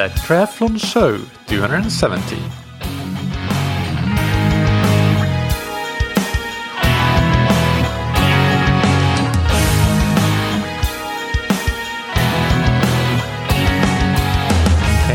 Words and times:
That 0.00 0.12
Triathlon 0.12 0.80
Show 0.80 1.18
270. 1.48 2.36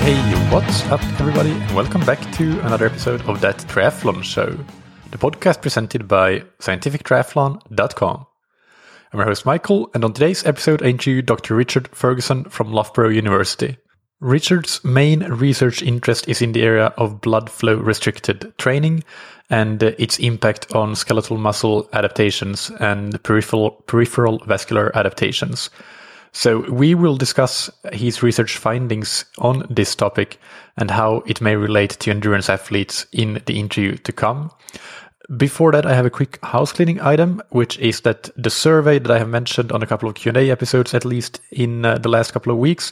Hey, 0.01 0.13
what's 0.53 0.83
up, 0.83 1.01
everybody, 1.19 1.49
and 1.49 1.71
welcome 1.71 2.05
back 2.05 2.19
to 2.33 2.59
another 2.59 2.85
episode 2.85 3.23
of 3.23 3.41
That 3.41 3.57
Triathlon 3.57 4.23
Show, 4.23 4.55
the 5.09 5.17
podcast 5.17 5.63
presented 5.63 6.07
by 6.07 6.41
scientifictriathlon.com. 6.59 8.27
I'm 9.11 9.19
your 9.19 9.25
host, 9.25 9.47
Michael, 9.47 9.89
and 9.95 10.05
on 10.05 10.13
today's 10.13 10.45
episode, 10.45 10.83
I 10.83 10.89
interview 10.89 11.23
Dr. 11.23 11.55
Richard 11.55 11.87
Ferguson 11.87 12.43
from 12.43 12.71
Loughborough 12.71 13.09
University. 13.09 13.79
Richard's 14.21 14.83
main 14.83 15.23
research 15.23 15.81
interest 15.81 16.27
is 16.27 16.41
in 16.41 16.53
the 16.53 16.63
area 16.63 16.87
of 16.97 17.21
blood 17.21 17.49
flow 17.49 17.75
restricted 17.75 18.53
training 18.57 19.03
and 19.49 19.83
uh, 19.83 19.91
its 19.97 20.19
impact 20.19 20.73
on 20.73 20.95
skeletal 20.95 21.37
muscle 21.37 21.89
adaptations 21.93 22.71
and 22.79 23.21
peripheral, 23.23 23.71
peripheral 23.87 24.39
vascular 24.45 24.95
adaptations. 24.97 25.69
So 26.31 26.69
we 26.71 26.95
will 26.95 27.15
discuss 27.15 27.69
his 27.93 28.21
research 28.21 28.57
findings 28.57 29.25
on 29.37 29.65
this 29.69 29.95
topic 29.95 30.39
and 30.75 30.91
how 30.91 31.23
it 31.25 31.39
may 31.39 31.55
relate 31.55 31.91
to 31.91 32.11
endurance 32.11 32.49
athletes 32.49 33.05
in 33.11 33.41
the 33.45 33.59
interview 33.59 33.95
to 33.97 34.11
come. 34.11 34.51
Before 35.37 35.71
that, 35.71 35.85
I 35.85 35.93
have 35.93 36.05
a 36.05 36.09
quick 36.09 36.43
house 36.43 36.71
cleaning 36.71 36.99
item, 36.99 37.41
which 37.49 37.79
is 37.79 38.01
that 38.01 38.29
the 38.35 38.49
survey 38.49 38.99
that 38.99 39.09
I 39.09 39.17
have 39.17 39.29
mentioned 39.29 39.71
on 39.71 39.81
a 39.81 39.87
couple 39.87 40.07
of 40.07 40.15
Q&A 40.15 40.51
episodes, 40.51 40.93
at 40.93 41.05
least 41.05 41.39
in 41.51 41.85
uh, 41.85 41.97
the 41.97 42.09
last 42.09 42.31
couple 42.31 42.51
of 42.51 42.57
weeks, 42.59 42.91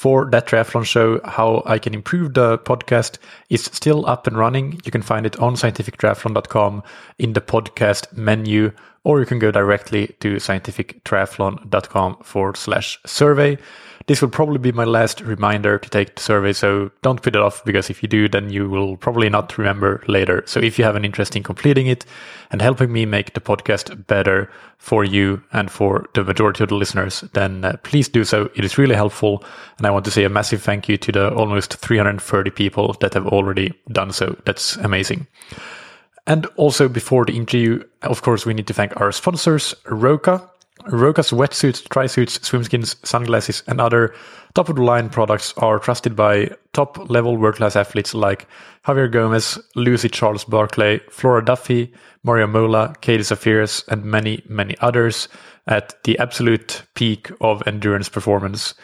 for 0.00 0.24
that 0.30 0.46
triathlon 0.46 0.82
show, 0.82 1.20
how 1.26 1.62
I 1.66 1.78
can 1.78 1.92
improve 1.92 2.32
the 2.32 2.56
podcast 2.60 3.18
is 3.50 3.64
still 3.64 4.06
up 4.06 4.26
and 4.26 4.34
running. 4.34 4.80
You 4.82 4.90
can 4.90 5.02
find 5.02 5.26
it 5.26 5.38
on 5.38 5.56
scientifictriathlon.com 5.56 6.82
in 7.18 7.34
the 7.34 7.42
podcast 7.42 8.10
menu, 8.16 8.72
or 9.04 9.20
you 9.20 9.26
can 9.26 9.38
go 9.38 9.50
directly 9.50 10.16
to 10.20 10.36
scientifictriathlon.com 10.36 12.16
forward 12.22 12.56
slash 12.56 12.98
survey. 13.04 13.58
This 14.10 14.20
will 14.20 14.28
probably 14.28 14.58
be 14.58 14.72
my 14.72 14.82
last 14.82 15.20
reminder 15.20 15.78
to 15.78 15.88
take 15.88 16.16
the 16.16 16.20
survey, 16.20 16.52
so 16.52 16.90
don't 17.00 17.22
put 17.22 17.36
it 17.36 17.40
off 17.40 17.64
because 17.64 17.90
if 17.90 18.02
you 18.02 18.08
do, 18.08 18.28
then 18.28 18.50
you 18.50 18.68
will 18.68 18.96
probably 18.96 19.28
not 19.28 19.56
remember 19.56 20.02
later. 20.08 20.42
So 20.46 20.58
if 20.58 20.80
you 20.80 20.84
have 20.84 20.96
an 20.96 21.04
interest 21.04 21.36
in 21.36 21.44
completing 21.44 21.86
it 21.86 22.04
and 22.50 22.60
helping 22.60 22.92
me 22.92 23.06
make 23.06 23.34
the 23.34 23.40
podcast 23.40 24.08
better 24.08 24.50
for 24.78 25.04
you 25.04 25.44
and 25.52 25.70
for 25.70 26.08
the 26.14 26.24
majority 26.24 26.64
of 26.64 26.70
the 26.70 26.74
listeners, 26.74 27.20
then 27.34 27.64
uh, 27.64 27.76
please 27.84 28.08
do 28.08 28.24
so. 28.24 28.50
It 28.56 28.64
is 28.64 28.76
really 28.76 28.96
helpful. 28.96 29.44
And 29.78 29.86
I 29.86 29.92
want 29.92 30.04
to 30.06 30.10
say 30.10 30.24
a 30.24 30.28
massive 30.28 30.60
thank 30.60 30.88
you 30.88 30.96
to 30.96 31.12
the 31.12 31.32
almost 31.32 31.74
330 31.74 32.50
people 32.50 32.94
that 32.94 33.14
have 33.14 33.28
already 33.28 33.74
done 33.92 34.10
so. 34.10 34.36
That's 34.44 34.74
amazing. 34.78 35.28
And 36.26 36.46
also 36.56 36.88
before 36.88 37.26
the 37.26 37.36
interview, 37.36 37.84
of 38.02 38.22
course, 38.22 38.44
we 38.44 38.54
need 38.54 38.66
to 38.66 38.74
thank 38.74 39.00
our 39.00 39.12
sponsors, 39.12 39.72
Roka. 39.84 40.50
Roka's 40.86 41.30
wetsuits, 41.30 41.88
tri-suits, 41.88 42.38
swimskins, 42.40 42.96
sunglasses, 43.06 43.62
and 43.66 43.80
other 43.80 44.14
top-of-the-line 44.54 45.10
products 45.10 45.54
are 45.58 45.78
trusted 45.78 46.16
by 46.16 46.50
top-level 46.72 47.36
world-class 47.36 47.76
athletes 47.76 48.14
like 48.14 48.46
Javier 48.86 49.10
Gomez, 49.10 49.58
Lucy 49.74 50.08
Charles 50.08 50.44
Barclay, 50.44 51.00
Flora 51.10 51.44
Duffy, 51.44 51.92
Mario 52.22 52.46
Mola, 52.46 52.94
Katie 53.00 53.22
Zaferes, 53.22 53.86
and 53.88 54.04
many, 54.04 54.42
many 54.48 54.76
others 54.80 55.28
at 55.66 56.02
the 56.04 56.18
absolute 56.18 56.82
peak 56.94 57.30
of 57.40 57.62
endurance 57.66 58.08
performance. 58.08 58.74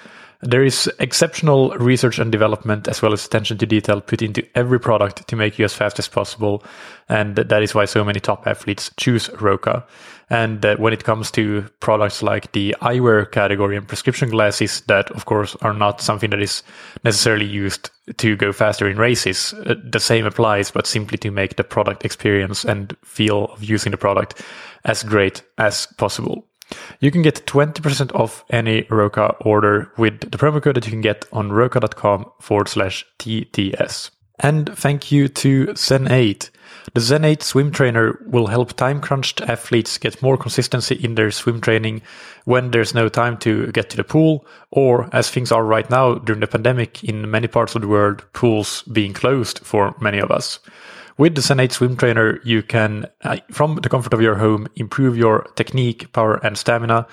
There 0.46 0.62
is 0.62 0.88
exceptional 1.00 1.70
research 1.70 2.20
and 2.20 2.30
development 2.30 2.86
as 2.86 3.02
well 3.02 3.12
as 3.12 3.26
attention 3.26 3.58
to 3.58 3.66
detail 3.66 4.00
put 4.00 4.22
into 4.22 4.46
every 4.54 4.78
product 4.78 5.26
to 5.26 5.34
make 5.34 5.58
you 5.58 5.64
as 5.64 5.74
fast 5.74 5.98
as 5.98 6.06
possible. 6.06 6.62
And 7.08 7.34
that 7.34 7.62
is 7.62 7.74
why 7.74 7.84
so 7.84 8.04
many 8.04 8.20
top 8.20 8.46
athletes 8.46 8.92
choose 8.96 9.28
Roka. 9.40 9.84
And 10.30 10.64
uh, 10.64 10.76
when 10.76 10.92
it 10.92 11.02
comes 11.02 11.32
to 11.32 11.68
products 11.80 12.22
like 12.22 12.52
the 12.52 12.76
eyewear 12.80 13.30
category 13.30 13.76
and 13.76 13.88
prescription 13.88 14.30
glasses, 14.30 14.82
that 14.82 15.10
of 15.10 15.24
course 15.24 15.56
are 15.62 15.74
not 15.74 16.00
something 16.00 16.30
that 16.30 16.42
is 16.42 16.62
necessarily 17.02 17.46
used 17.46 17.90
to 18.18 18.36
go 18.36 18.52
faster 18.52 18.88
in 18.88 18.98
races, 18.98 19.52
uh, 19.52 19.74
the 19.82 19.98
same 19.98 20.26
applies, 20.26 20.70
but 20.70 20.86
simply 20.86 21.18
to 21.18 21.32
make 21.32 21.56
the 21.56 21.64
product 21.64 22.04
experience 22.04 22.64
and 22.64 22.96
feel 23.04 23.46
of 23.46 23.64
using 23.64 23.90
the 23.90 23.98
product 23.98 24.42
as 24.84 25.02
great 25.02 25.42
as 25.58 25.86
possible. 25.96 26.46
You 27.00 27.10
can 27.10 27.22
get 27.22 27.46
20% 27.46 28.14
off 28.14 28.44
any 28.50 28.86
Roka 28.90 29.34
order 29.40 29.92
with 29.96 30.20
the 30.20 30.38
promo 30.38 30.62
code 30.62 30.76
that 30.76 30.86
you 30.86 30.90
can 30.90 31.00
get 31.00 31.24
on 31.32 31.52
roka.com 31.52 32.30
forward 32.40 32.68
slash 32.68 33.04
TTS. 33.18 34.10
And 34.38 34.76
thank 34.76 35.10
you 35.10 35.28
to 35.28 35.74
Zen 35.76 36.10
8. 36.10 36.50
The 36.94 37.00
Zen 37.00 37.24
8 37.24 37.42
swim 37.42 37.70
trainer 37.70 38.18
will 38.26 38.48
help 38.48 38.74
time 38.74 39.00
crunched 39.00 39.40
athletes 39.42 39.98
get 39.98 40.22
more 40.22 40.36
consistency 40.36 40.94
in 40.94 41.14
their 41.14 41.30
swim 41.30 41.60
training 41.60 42.02
when 42.44 42.70
there's 42.70 42.94
no 42.94 43.08
time 43.08 43.38
to 43.38 43.68
get 43.72 43.90
to 43.90 43.96
the 43.96 44.04
pool, 44.04 44.46
or 44.70 45.08
as 45.12 45.30
things 45.30 45.50
are 45.50 45.64
right 45.64 45.88
now 45.88 46.14
during 46.16 46.40
the 46.40 46.46
pandemic 46.46 47.02
in 47.02 47.30
many 47.30 47.48
parts 47.48 47.74
of 47.74 47.82
the 47.82 47.88
world, 47.88 48.24
pools 48.32 48.82
being 48.82 49.14
closed 49.14 49.58
for 49.60 49.94
many 50.00 50.18
of 50.18 50.30
us. 50.30 50.58
With 51.18 51.34
the 51.34 51.60
8 51.62 51.72
Swim 51.72 51.96
Trainer, 51.96 52.40
you 52.44 52.62
can, 52.62 53.06
uh, 53.22 53.38
from 53.50 53.76
the 53.76 53.88
comfort 53.88 54.12
of 54.12 54.20
your 54.20 54.34
home, 54.34 54.68
improve 54.76 55.16
your 55.16 55.46
technique, 55.56 56.12
power, 56.12 56.34
and 56.44 56.58
stamina. 56.58 57.06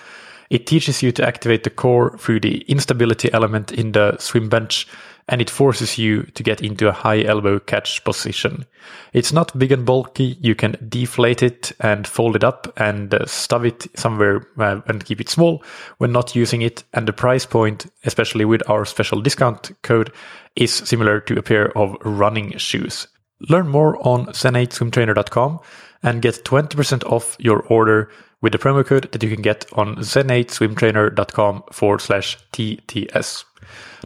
It 0.49 0.67
teaches 0.67 1.01
you 1.01 1.13
to 1.13 1.25
activate 1.25 1.63
the 1.63 1.69
core 1.69 2.17
through 2.17 2.41
the 2.41 2.63
instability 2.67 3.31
element 3.31 3.71
in 3.71 3.93
the 3.93 4.17
swim 4.17 4.49
bench, 4.49 4.87
and 5.29 5.39
it 5.39 5.49
forces 5.49 5.97
you 5.97 6.23
to 6.23 6.43
get 6.43 6.59
into 6.59 6.89
a 6.89 6.91
high 6.91 7.23
elbow 7.23 7.59
catch 7.59 8.03
position. 8.03 8.65
It's 9.13 9.31
not 9.31 9.57
big 9.57 9.71
and 9.71 9.85
bulky. 9.85 10.37
You 10.41 10.53
can 10.53 10.75
deflate 10.89 11.41
it 11.41 11.71
and 11.79 12.05
fold 12.05 12.35
it 12.35 12.43
up 12.43 12.73
and 12.75 13.13
uh, 13.13 13.25
stuff 13.25 13.63
it 13.63 13.87
somewhere 13.97 14.45
uh, 14.57 14.81
and 14.85 15.05
keep 15.05 15.21
it 15.21 15.29
small 15.29 15.63
when 15.99 16.11
not 16.11 16.35
using 16.35 16.61
it. 16.61 16.83
And 16.93 17.07
the 17.07 17.13
price 17.13 17.45
point, 17.45 17.85
especially 18.03 18.43
with 18.43 18.69
our 18.69 18.83
special 18.83 19.21
discount 19.21 19.71
code, 19.81 20.11
is 20.57 20.73
similar 20.73 21.21
to 21.21 21.39
a 21.39 21.41
pair 21.41 21.75
of 21.77 21.95
running 22.03 22.57
shoes. 22.57 23.07
Learn 23.49 23.67
more 23.67 23.97
on 24.07 24.27
zen8swimtrainer.com 24.27 25.59
and 26.01 26.21
get 26.21 26.43
20% 26.43 27.03
off 27.05 27.35
your 27.39 27.61
order 27.61 28.09
with 28.41 28.51
the 28.51 28.57
promo 28.57 28.85
code 28.85 29.11
that 29.11 29.23
you 29.23 29.29
can 29.29 29.41
get 29.41 29.65
on 29.73 29.95
zen8swimtrainer.com 29.95 31.63
forward 31.71 32.01
slash 32.01 32.37
TTS. 32.51 33.45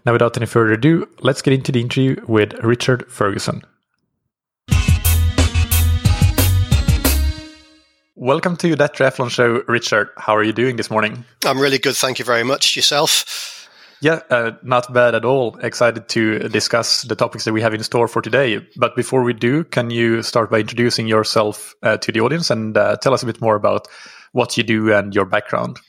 Now, 0.06 0.14
without 0.14 0.38
any 0.38 0.46
further 0.46 0.74
ado, 0.74 1.08
let's 1.20 1.42
get 1.42 1.54
into 1.54 1.72
the 1.72 1.82
interview 1.82 2.24
with 2.28 2.54
Richard 2.64 3.12
Ferguson. 3.12 3.64
Welcome 8.16 8.58
to 8.58 8.76
that 8.76 8.96
triathlon 8.96 9.30
show, 9.30 9.64
Richard. 9.68 10.10
How 10.18 10.36
are 10.36 10.44
you 10.44 10.54
doing 10.54 10.76
this 10.76 10.90
morning? 10.90 11.24
I'm 11.46 11.60
really 11.60 11.78
good. 11.78 11.96
Thank 11.96 12.20
you 12.20 12.26
very 12.26 12.44
much. 12.44 12.76
Yourself? 12.76 13.57
Yeah, 14.02 14.20
uh, 14.30 14.52
not 14.62 14.94
bad 14.94 15.16
at 15.16 15.26
all. 15.26 15.58
Excited 15.58 16.08
to 16.10 16.50
discuss 16.50 17.02
the 17.04 17.16
topics 17.16 17.46
that 17.46 17.54
we 17.54 17.62
have 17.62 17.74
in 17.74 17.82
store 17.84 18.08
for 18.08 18.22
today. 18.22 18.66
But 18.76 18.96
before 18.96 19.24
we 19.24 19.34
do, 19.34 19.64
can 19.64 19.90
you 19.90 20.22
start 20.22 20.52
by 20.52 20.60
introducing 20.60 21.08
yourself 21.08 21.74
uh, 21.82 21.98
to 21.98 22.12
the 22.12 22.22
audience 22.22 22.52
and 22.52 22.78
uh, 22.78 22.98
tell 22.98 23.14
us 23.14 23.24
a 23.24 23.26
bit 23.26 23.42
more 23.42 23.56
about 23.56 23.88
what 24.34 24.56
you 24.56 24.64
do 24.64 24.94
and 24.94 25.16
your 25.16 25.26
background? 25.26 25.80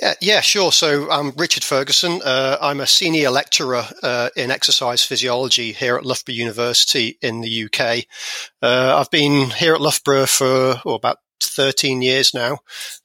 Yeah, 0.00 0.14
yeah, 0.20 0.40
sure. 0.40 0.70
So 0.70 1.10
I'm 1.10 1.32
Richard 1.36 1.64
Ferguson. 1.64 2.20
Uh, 2.24 2.56
I'm 2.60 2.80
a 2.80 2.86
senior 2.86 3.30
lecturer 3.30 3.84
uh, 4.02 4.30
in 4.36 4.50
exercise 4.50 5.02
physiology 5.02 5.72
here 5.72 5.96
at 5.96 6.06
Loughborough 6.06 6.34
University 6.34 7.18
in 7.20 7.40
the 7.40 7.64
UK. 7.64 8.04
Uh, 8.62 8.96
I've 8.98 9.10
been 9.10 9.50
here 9.50 9.74
at 9.74 9.80
Loughborough 9.80 10.26
for 10.26 10.80
oh, 10.84 10.94
about 10.94 11.18
13 11.42 12.00
years 12.00 12.32
now, 12.32 12.58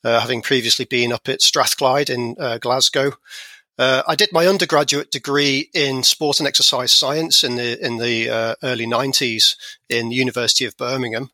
having 0.04 0.42
previously 0.42 0.86
been 0.86 1.12
up 1.12 1.28
at 1.28 1.42
Strathclyde 1.42 2.10
in 2.10 2.36
Glasgow. 2.62 3.14
Uh, 3.80 4.04
I 4.06 4.16
did 4.16 4.34
my 4.34 4.46
undergraduate 4.46 5.10
degree 5.10 5.70
in 5.74 6.04
sport 6.04 6.40
and 6.40 6.48
exercise 6.48 6.92
science 6.92 7.46
in 7.46 7.56
the 7.56 7.84
in 7.84 7.98
the 7.98 8.30
uh, 8.30 8.56
early 8.62 8.86
'90s 8.86 9.56
in 9.88 10.10
the 10.10 10.16
University 10.16 10.66
of 10.66 10.76
Birmingham. 10.76 11.32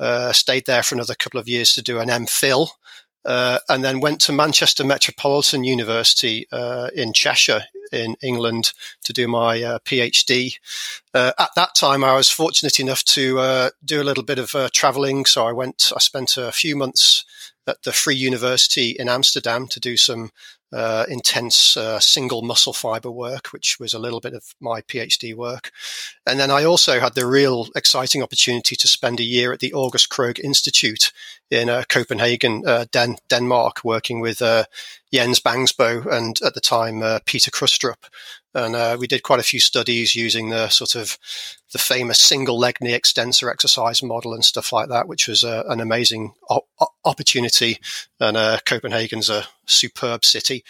Uh, 0.00 0.32
stayed 0.32 0.66
there 0.66 0.82
for 0.82 0.96
another 0.96 1.14
couple 1.14 1.38
of 1.38 1.48
years 1.48 1.72
to 1.74 1.82
do 1.82 2.00
an 2.00 2.08
MPhil, 2.08 2.70
uh, 3.24 3.60
and 3.68 3.84
then 3.84 4.00
went 4.00 4.20
to 4.22 4.32
Manchester 4.32 4.82
Metropolitan 4.82 5.62
University 5.62 6.48
uh, 6.50 6.90
in 6.96 7.12
Cheshire 7.12 7.66
in 7.92 8.16
England 8.20 8.72
to 9.04 9.12
do 9.12 9.28
my 9.28 9.62
uh, 9.62 9.78
PhD. 9.84 10.56
at 11.14 11.50
that 11.54 11.76
time, 11.76 12.02
I 12.02 12.16
was 12.16 12.28
fortunate 12.28 12.80
enough 12.80 13.04
to 13.04 13.70
do 13.84 14.02
a 14.02 14.08
little 14.08 14.24
bit 14.24 14.40
of 14.40 14.52
traveling, 14.72 15.26
so 15.26 15.46
I 15.46 15.52
went. 15.52 15.92
I 15.94 16.00
spent 16.00 16.36
a 16.36 16.50
few 16.50 16.74
months 16.74 17.24
at 17.68 17.82
the 17.84 17.92
Free 17.92 18.16
University 18.16 18.90
in 18.90 19.08
Amsterdam 19.08 19.68
to 19.68 19.80
do 19.80 19.96
some 19.96 20.30
uh, 20.74 21.06
intense 21.08 21.76
uh, 21.76 22.00
single 22.00 22.42
muscle 22.42 22.72
fiber 22.72 23.10
work, 23.10 23.52
which 23.52 23.78
was 23.78 23.94
a 23.94 23.98
little 23.98 24.18
bit 24.18 24.34
of 24.34 24.54
my 24.60 24.80
PhD 24.82 25.32
work. 25.32 25.70
And 26.26 26.40
then 26.40 26.50
I 26.50 26.64
also 26.64 26.98
had 26.98 27.14
the 27.14 27.26
real 27.26 27.68
exciting 27.76 28.24
opportunity 28.24 28.74
to 28.74 28.88
spend 28.88 29.20
a 29.20 29.24
year 29.24 29.52
at 29.52 29.60
the 29.60 29.72
August 29.72 30.10
Krogh 30.10 30.40
Institute 30.40 31.12
in 31.48 31.68
uh, 31.68 31.84
Copenhagen, 31.88 32.64
uh, 32.66 32.86
Den- 32.90 33.18
Denmark, 33.28 33.84
working 33.84 34.20
with 34.20 34.42
uh, 34.42 34.64
Jens 35.12 35.38
Bangsbo 35.38 36.06
and 36.06 36.40
at 36.42 36.54
the 36.54 36.60
time 36.60 37.04
uh, 37.04 37.20
Peter 37.24 37.52
Krustrup. 37.52 38.08
And 38.56 39.00
we 39.00 39.08
did 39.08 39.24
quite 39.24 39.40
a 39.40 39.44
few 39.44 39.58
studies 39.58 40.14
using 40.14 40.50
the 40.50 40.68
sort 40.68 40.94
of 40.94 41.18
the 41.72 41.78
famous 41.78 42.20
single 42.20 42.56
leg 42.56 42.76
knee 42.80 42.94
extensor 42.94 43.50
exercise 43.50 44.00
model 44.00 44.32
and 44.32 44.44
stuff 44.44 44.72
like 44.72 44.88
that, 44.90 45.08
which 45.08 45.26
was 45.26 45.42
an 45.42 45.80
amazing 45.80 46.34
opportunity. 47.04 47.78
And 48.20 48.36
uh, 48.36 48.58
Copenhagen's 48.64 49.28
a 49.30 49.44
superb 49.66 50.24
city. 50.24 50.64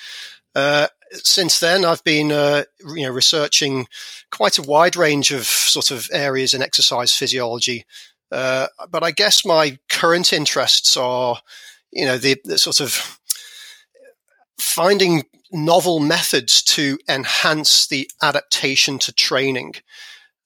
Uh, 0.55 0.89
since 1.13 1.61
then, 1.61 1.85
I've 1.85 2.05
been, 2.05 2.33
uh, 2.33 2.65
you 2.95 3.03
know, 3.07 3.13
researching 3.13 3.87
quite 4.31 4.59
a 4.59 4.63
wide 4.63 4.97
range 4.97 5.33
of 5.33 5.45
sort 5.45 5.91
of 5.91 6.09
areas 6.13 6.55
in 6.55 6.63
exercise 6.63 7.15
physiology, 7.15 7.85
uh, 8.33 8.67
but 8.91 9.03
I 9.03 9.11
guess 9.11 9.45
my 9.45 9.79
current 9.89 10.33
interests 10.33 10.97
are, 10.97 11.41
you 11.93 12.05
know, 12.05 12.19
the, 12.19 12.41
the 12.45 12.59
sort 12.59 12.81
of 12.81 13.19
finding 14.59 15.25
novel 15.53 16.01
methods 16.01 16.63
to 16.63 16.99
enhance 17.09 17.87
the 17.87 18.11
adaptation 18.23 18.99
to 18.99 19.13
training. 19.13 19.75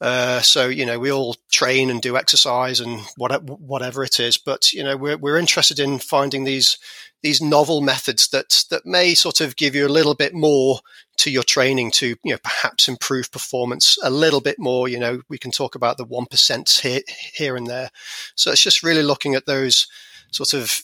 Uh, 0.01 0.41
so 0.41 0.69
you 0.69 0.87
know 0.87 0.99
we 0.99 1.11
all 1.11 1.35
train 1.51 1.91
and 1.91 2.01
do 2.01 2.17
exercise 2.17 2.79
and 2.79 3.01
whatever, 3.17 3.55
whatever 3.55 4.05
it 4.05 4.21
is, 4.21 4.37
but 4.37 4.73
you 4.73 4.85
know 4.85 4.97
we're 4.97 5.17
we're 5.17 5.39
interested 5.39 5.81
in 5.81 5.99
finding 5.99 6.45
these 6.45 6.79
these 7.23 7.41
novel 7.41 7.81
methods 7.81 8.29
that 8.29 8.65
that 8.71 8.87
may 8.87 9.15
sort 9.15 9.41
of 9.41 9.57
give 9.57 9.75
you 9.75 9.87
a 9.87 9.89
little 9.89 10.15
bit 10.15 10.35
more 10.35 10.79
to 11.17 11.31
your 11.33 11.43
training 11.43 11.91
to 11.91 12.15
you 12.23 12.33
know 12.33 12.39
perhaps 12.45 12.89
improve 12.89 13.33
performance 13.33 13.99
a 14.05 14.11
little 14.11 14.41
bit 14.41 14.57
more. 14.59 14.89
You 14.89 15.01
know 15.01 15.21
we 15.29 15.39
can 15.39 15.51
talk 15.51 15.75
about 15.75 15.97
the 15.97 16.07
1% 16.07 16.81
here, 16.81 17.01
here 17.35 17.57
and 17.57 17.67
there. 17.67 17.91
So 18.37 18.53
it's 18.53 18.63
just 18.63 18.85
really 18.85 19.03
looking 19.03 19.35
at 19.35 19.47
those 19.47 19.89
sort 20.31 20.55
of 20.55 20.81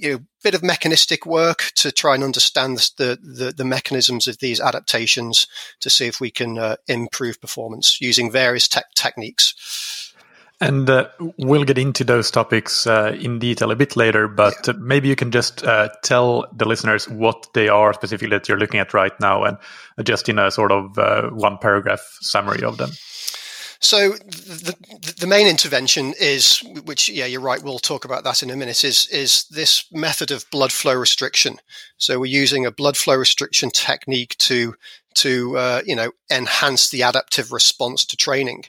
you 0.00 0.12
know 0.12 0.18
bit 0.42 0.54
of 0.54 0.62
mechanistic 0.62 1.24
work 1.26 1.70
to 1.74 1.92
try 1.92 2.14
and 2.14 2.24
understand 2.24 2.78
the 2.98 3.18
the, 3.22 3.52
the 3.52 3.64
mechanisms 3.64 4.26
of 4.26 4.38
these 4.38 4.60
adaptations 4.60 5.46
to 5.80 5.90
see 5.90 6.06
if 6.06 6.20
we 6.20 6.30
can 6.30 6.58
uh, 6.58 6.76
improve 6.88 7.40
performance 7.40 8.00
using 8.00 8.30
various 8.30 8.68
te- 8.68 8.80
techniques 8.94 9.54
and 10.62 10.88
uh, 10.88 11.08
we'll 11.38 11.64
get 11.64 11.76
into 11.76 12.04
those 12.04 12.30
topics 12.30 12.86
uh, 12.86 13.16
in 13.18 13.40
detail 13.40 13.72
a 13.72 13.76
bit 13.76 13.96
later, 13.96 14.28
but 14.28 14.54
yeah. 14.64 14.74
maybe 14.78 15.08
you 15.08 15.16
can 15.16 15.32
just 15.32 15.64
uh, 15.64 15.88
tell 16.04 16.46
the 16.56 16.66
listeners 16.66 17.08
what 17.08 17.48
they 17.52 17.68
are 17.68 17.92
specifically 17.92 18.36
that 18.36 18.48
you're 18.48 18.60
looking 18.60 18.78
at 18.78 18.94
right 18.94 19.18
now 19.18 19.42
and 19.42 19.58
just 20.04 20.28
in 20.28 20.38
a 20.38 20.52
sort 20.52 20.70
of 20.70 20.96
uh, 21.00 21.30
one 21.30 21.58
paragraph 21.58 22.16
summary 22.20 22.62
of 22.62 22.78
them. 22.78 22.90
So 23.82 24.12
the, 24.12 24.76
the 25.18 25.26
main 25.26 25.48
intervention 25.48 26.14
is, 26.20 26.62
which 26.84 27.08
yeah, 27.08 27.26
you're 27.26 27.40
right. 27.40 27.62
We'll 27.62 27.80
talk 27.80 28.04
about 28.04 28.22
that 28.22 28.42
in 28.42 28.50
a 28.50 28.56
minute. 28.56 28.84
Is 28.84 29.08
is 29.08 29.44
this 29.50 29.84
method 29.90 30.30
of 30.30 30.48
blood 30.50 30.72
flow 30.72 30.94
restriction? 30.94 31.58
So 31.98 32.20
we're 32.20 32.26
using 32.26 32.64
a 32.64 32.70
blood 32.70 32.96
flow 32.96 33.16
restriction 33.16 33.70
technique 33.70 34.36
to 34.38 34.76
to 35.14 35.58
uh, 35.58 35.82
you 35.84 35.96
know 35.96 36.12
enhance 36.30 36.90
the 36.90 37.02
adaptive 37.02 37.50
response 37.50 38.04
to 38.06 38.16
training. 38.16 38.64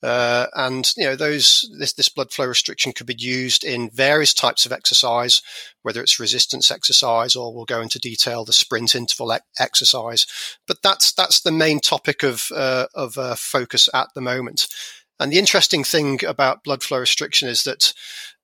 Uh, 0.00 0.46
and 0.54 0.92
you 0.96 1.04
know 1.04 1.16
those 1.16 1.68
this 1.78 1.92
this 1.92 2.08
blood 2.08 2.30
flow 2.30 2.46
restriction 2.46 2.92
could 2.92 3.06
be 3.06 3.16
used 3.18 3.64
in 3.64 3.90
various 3.90 4.32
types 4.32 4.64
of 4.64 4.70
exercise, 4.70 5.42
whether 5.82 6.00
it's 6.00 6.20
resistance 6.20 6.70
exercise 6.70 7.34
or 7.34 7.52
we'll 7.52 7.64
go 7.64 7.80
into 7.80 7.98
detail 7.98 8.44
the 8.44 8.52
sprint 8.52 8.94
interval 8.94 9.36
exercise. 9.58 10.26
But 10.68 10.78
that's 10.82 11.12
that's 11.12 11.40
the 11.40 11.50
main 11.50 11.80
topic 11.80 12.22
of 12.22 12.46
uh, 12.54 12.86
of 12.94 13.18
uh, 13.18 13.34
focus 13.34 13.88
at 13.92 14.08
the 14.14 14.20
moment. 14.20 14.68
And 15.18 15.32
the 15.32 15.38
interesting 15.38 15.82
thing 15.82 16.24
about 16.24 16.62
blood 16.62 16.84
flow 16.84 17.00
restriction 17.00 17.48
is 17.48 17.64
that 17.64 17.92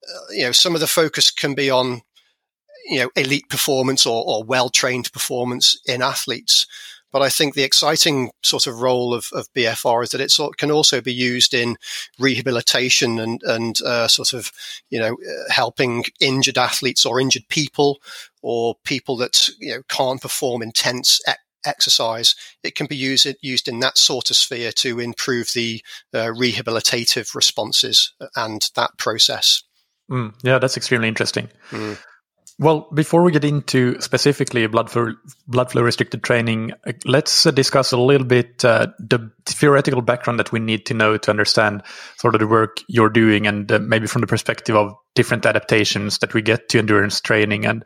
uh, 0.09 0.33
you 0.33 0.45
know 0.45 0.53
some 0.53 0.75
of 0.75 0.81
the 0.81 0.89
focus 0.89 1.31
can 1.31 1.55
be 1.55 1.71
on 1.71 2.03
you 2.87 2.99
know 2.99 3.11
elite 3.15 3.49
performance 3.49 4.07
or, 4.07 4.25
or 4.27 4.43
well 4.43 4.71
trained 4.71 5.13
performance 5.13 5.81
in 5.87 6.03
athletes. 6.03 6.67
But 7.15 7.23
I 7.23 7.29
think 7.29 7.55
the 7.55 7.63
exciting 7.63 8.33
sort 8.43 8.67
of 8.67 8.81
role 8.81 9.15
of, 9.15 9.29
of 9.33 9.47
BFR 9.55 10.03
is 10.03 10.11
that 10.11 10.21
it 10.21 10.33
sort 10.33 10.57
can 10.57 10.73
also 10.73 11.01
be 11.01 11.15
used 11.15 11.55
in 11.55 11.77
rehabilitation 12.19 13.21
and 13.21 13.41
and 13.45 13.81
uh, 13.83 14.09
sort 14.09 14.33
of 14.33 14.51
you 14.91 14.99
know 14.99 15.13
uh, 15.13 15.53
helping 15.53 16.03
injured 16.19 16.59
athletes 16.59 17.07
or 17.07 17.21
injured 17.21 17.49
people 17.49 18.01
or 18.43 18.75
people 18.85 19.17
that 19.19 19.49
you 19.61 19.77
know 19.77 19.83
can't 19.89 20.21
perform 20.21 20.61
intense 20.61 21.21
e- 21.29 21.35
exercise. 21.65 22.35
It 22.65 22.75
can 22.75 22.87
be 22.87 22.97
used 22.97 23.29
used 23.41 23.69
in 23.69 23.79
that 23.79 23.97
sort 23.97 24.31
of 24.31 24.37
sphere 24.37 24.73
to 24.73 24.99
improve 24.99 25.53
the 25.55 25.85
uh, 26.13 26.35
rehabilitative 26.35 27.37
responses 27.37 28.13
and 28.35 28.69
that 28.75 28.99
process. 28.99 29.63
Mm, 30.11 30.35
yeah, 30.43 30.59
that's 30.59 30.77
extremely 30.77 31.07
interesting. 31.07 31.49
Mm. 31.71 31.97
Well, 32.59 32.89
before 32.95 33.23
we 33.25 33.33
get 33.33 33.45
into 33.45 34.01
specifically 34.01 34.65
blood 34.69 34.89
flow, 34.89 35.15
blood 35.49 35.73
flow 35.73 35.83
restricted 35.83 36.23
training, 36.23 36.73
uh, 36.87 36.93
let's 37.05 37.47
uh, 37.47 37.51
discuss 37.51 37.91
a 37.91 37.97
little 37.97 38.27
bit 38.27 38.65
uh, 38.65 38.89
the 39.01 39.31
theoretical 39.45 40.03
background 40.03 40.39
that 40.39 40.53
we 40.53 40.61
need 40.61 40.87
to 40.87 40.95
know 40.95 41.17
to 41.17 41.31
understand 41.31 41.83
sort 42.17 42.37
of 42.37 42.41
the 42.41 42.47
work 42.47 42.79
you're 42.87 43.11
doing, 43.11 43.49
and 43.49 43.71
uh, 43.73 43.81
maybe 43.81 44.07
from 44.07 44.21
the 44.21 44.29
perspective 44.29 44.77
of 44.77 44.95
different 45.15 45.47
adaptations 45.47 46.19
that 46.19 46.35
we 46.35 46.43
get 46.43 46.69
to 46.71 46.79
endurance 46.79 47.21
training, 47.21 47.65
and 47.65 47.85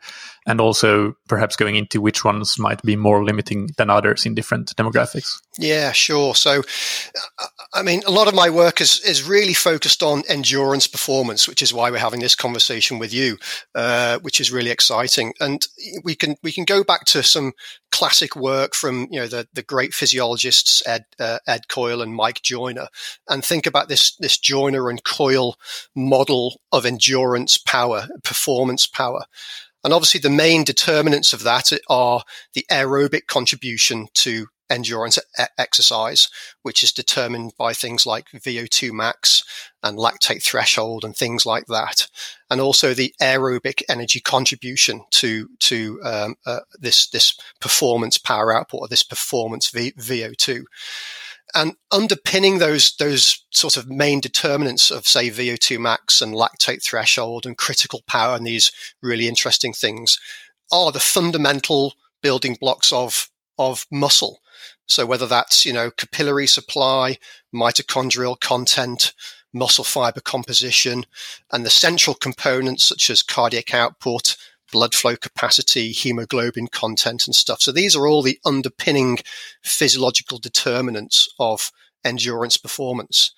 and 0.49 0.59
also 0.59 1.13
perhaps 1.27 1.55
going 1.55 1.75
into 1.75 2.01
which 2.01 2.25
ones 2.25 2.57
might 2.57 2.81
be 2.81 2.95
more 2.95 3.23
limiting 3.23 3.69
than 3.77 3.89
others 3.89 4.25
in 4.25 4.33
different 4.33 4.75
demographics. 4.75 5.39
Yeah, 5.59 5.91
sure. 5.91 6.33
So, 6.33 6.63
I 7.73 7.83
mean, 7.83 8.01
a 8.07 8.11
lot 8.11 8.27
of 8.27 8.33
my 8.33 8.49
work 8.49 8.81
is 8.81 8.99
is 9.01 9.27
really 9.27 9.53
focused 9.53 10.01
on 10.01 10.23
endurance 10.27 10.87
performance, 10.87 11.47
which 11.47 11.61
is 11.61 11.73
why 11.73 11.91
we're 11.91 11.99
having 11.99 12.19
this 12.19 12.35
conversation 12.35 12.97
with 12.97 13.13
you, 13.13 13.37
uh, 13.75 14.17
which 14.19 14.41
is 14.41 14.51
really 14.51 14.71
exciting. 14.71 15.33
And 15.39 15.67
we 16.03 16.15
can 16.15 16.35
we 16.41 16.51
can 16.51 16.65
go 16.65 16.83
back 16.83 17.05
to 17.05 17.21
some 17.21 17.53
classic 17.91 18.35
work 18.35 18.73
from 18.73 19.07
you 19.11 19.19
know 19.19 19.27
the 19.27 19.47
the 19.53 19.63
great 19.63 19.93
physiologists 19.93 20.81
Ed 20.87 21.05
uh, 21.19 21.39
Ed 21.47 21.67
Coyle 21.67 22.01
and 22.01 22.15
Mike 22.15 22.41
Joyner, 22.41 22.87
and 23.27 23.45
think 23.45 23.67
about 23.67 23.87
this 23.87 24.15
this 24.17 24.37
Joyner 24.37 24.89
and 24.89 25.03
Coyle 25.03 25.57
model 25.95 26.59
of 26.71 26.85
endurance 26.85 27.18
power, 27.57 28.07
performance 28.23 28.85
power. 28.87 29.25
And 29.83 29.93
obviously, 29.93 30.19
the 30.19 30.29
main 30.29 30.63
determinants 30.63 31.31
of 31.31 31.43
that 31.43 31.71
are 31.89 32.23
the 32.53 32.65
aerobic 32.69 33.27
contribution 33.27 34.07
to 34.15 34.47
endurance 34.69 35.17
exercise, 35.57 36.29
which 36.61 36.83
is 36.83 36.91
determined 36.91 37.53
by 37.57 37.73
things 37.73 38.05
like 38.05 38.29
VO2 38.31 38.91
max 38.91 39.43
and 39.81 39.97
lactate 39.97 40.43
threshold 40.43 41.03
and 41.03 41.15
things 41.15 41.45
like 41.45 41.65
that, 41.67 42.07
and 42.49 42.61
also 42.61 42.93
the 42.93 43.13
aerobic 43.21 43.81
energy 43.89 44.19
contribution 44.19 45.03
to 45.11 45.49
to 45.59 45.99
um, 46.03 46.35
uh, 46.45 46.59
this 46.79 47.07
this 47.07 47.37
performance 47.59 48.17
power 48.17 48.53
output 48.53 48.81
or 48.81 48.87
this 48.87 49.03
performance 49.03 49.69
v- 49.69 49.93
VO2 49.93 50.65
and 51.55 51.75
underpinning 51.91 52.59
those 52.59 52.95
those 52.97 53.45
sort 53.49 53.77
of 53.77 53.89
main 53.89 54.19
determinants 54.19 54.91
of 54.91 55.07
say 55.07 55.29
VO2 55.29 55.79
max 55.79 56.21
and 56.21 56.33
lactate 56.33 56.83
threshold 56.83 57.45
and 57.45 57.57
critical 57.57 58.01
power 58.07 58.35
and 58.35 58.45
these 58.45 58.71
really 59.01 59.27
interesting 59.27 59.73
things 59.73 60.19
are 60.71 60.91
the 60.91 60.99
fundamental 60.99 61.93
building 62.21 62.57
blocks 62.59 62.91
of 62.93 63.29
of 63.57 63.85
muscle. 63.91 64.39
So 64.87 65.05
whether 65.05 65.27
that's 65.27 65.65
you 65.65 65.73
know 65.73 65.91
capillary 65.91 66.47
supply, 66.47 67.17
mitochondrial 67.53 68.39
content, 68.39 69.13
muscle 69.53 69.83
fiber 69.83 70.21
composition, 70.21 71.05
and 71.51 71.65
the 71.65 71.69
central 71.69 72.15
components 72.15 72.85
such 72.85 73.09
as 73.09 73.21
cardiac 73.21 73.73
output, 73.73 74.35
blood 74.71 74.95
flow 74.95 75.15
capacity, 75.15 75.91
hemoglobin 75.91 76.67
content, 76.67 77.27
and 77.27 77.35
stuff. 77.35 77.61
So 77.61 77.71
these 77.71 77.95
are 77.95 78.07
all 78.07 78.21
the 78.21 78.39
underpinning 78.45 79.19
physiological 79.63 80.37
determinants 80.37 81.27
of 81.39 81.71
endurance 82.03 82.57
performance. 82.57 83.33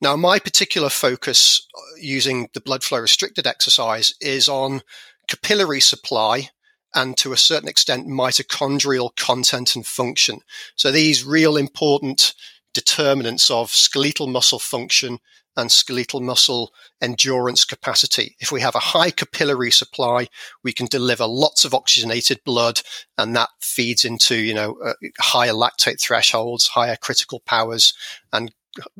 Now, 0.00 0.16
my 0.16 0.38
particular 0.38 0.90
focus 0.90 1.66
uh, 1.74 1.80
using 1.98 2.48
the 2.52 2.60
blood 2.60 2.84
flow 2.84 3.00
restricted 3.00 3.46
exercise 3.46 4.14
is 4.20 4.48
on 4.48 4.82
capillary 5.26 5.80
supply 5.80 6.50
and 6.94 7.16
to 7.18 7.32
a 7.32 7.36
certain 7.36 7.68
extent 7.68 8.06
mitochondrial 8.06 9.14
content 9.16 9.74
and 9.74 9.86
function. 9.86 10.40
So 10.76 10.90
these 10.90 11.24
real 11.24 11.56
important 11.56 12.34
determinants 12.74 13.50
of 13.50 13.70
skeletal 13.70 14.26
muscle 14.26 14.58
function 14.58 15.18
and 15.56 15.72
skeletal 15.72 16.20
muscle 16.20 16.72
endurance 17.00 17.64
capacity. 17.64 18.36
If 18.40 18.52
we 18.52 18.60
have 18.60 18.74
a 18.74 18.80
high 18.80 19.10
capillary 19.10 19.70
supply, 19.70 20.28
we 20.62 20.72
can 20.72 20.86
deliver 20.86 21.26
lots 21.26 21.64
of 21.64 21.74
oxygenated 21.74 22.40
blood 22.44 22.82
and 23.16 23.34
that 23.36 23.48
feeds 23.60 24.04
into, 24.04 24.36
you 24.36 24.54
know, 24.54 24.76
uh, 24.84 24.94
higher 25.18 25.52
lactate 25.52 26.00
thresholds, 26.00 26.68
higher 26.68 26.96
critical 26.96 27.40
powers 27.40 27.94
and, 28.32 28.52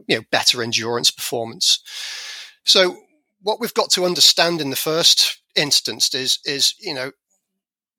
you 0.07 0.17
know, 0.17 0.25
better 0.31 0.63
endurance 0.63 1.11
performance. 1.11 1.83
So 2.65 2.97
what 3.43 3.61
we've 3.61 3.75
got 3.75 3.91
to 3.91 4.05
understand 4.05 4.61
in 4.61 4.71
the 4.71 4.77
first 4.77 5.41
instance 5.55 6.15
is, 6.15 6.39
is, 6.45 6.75
you 6.81 6.95
know, 6.95 7.13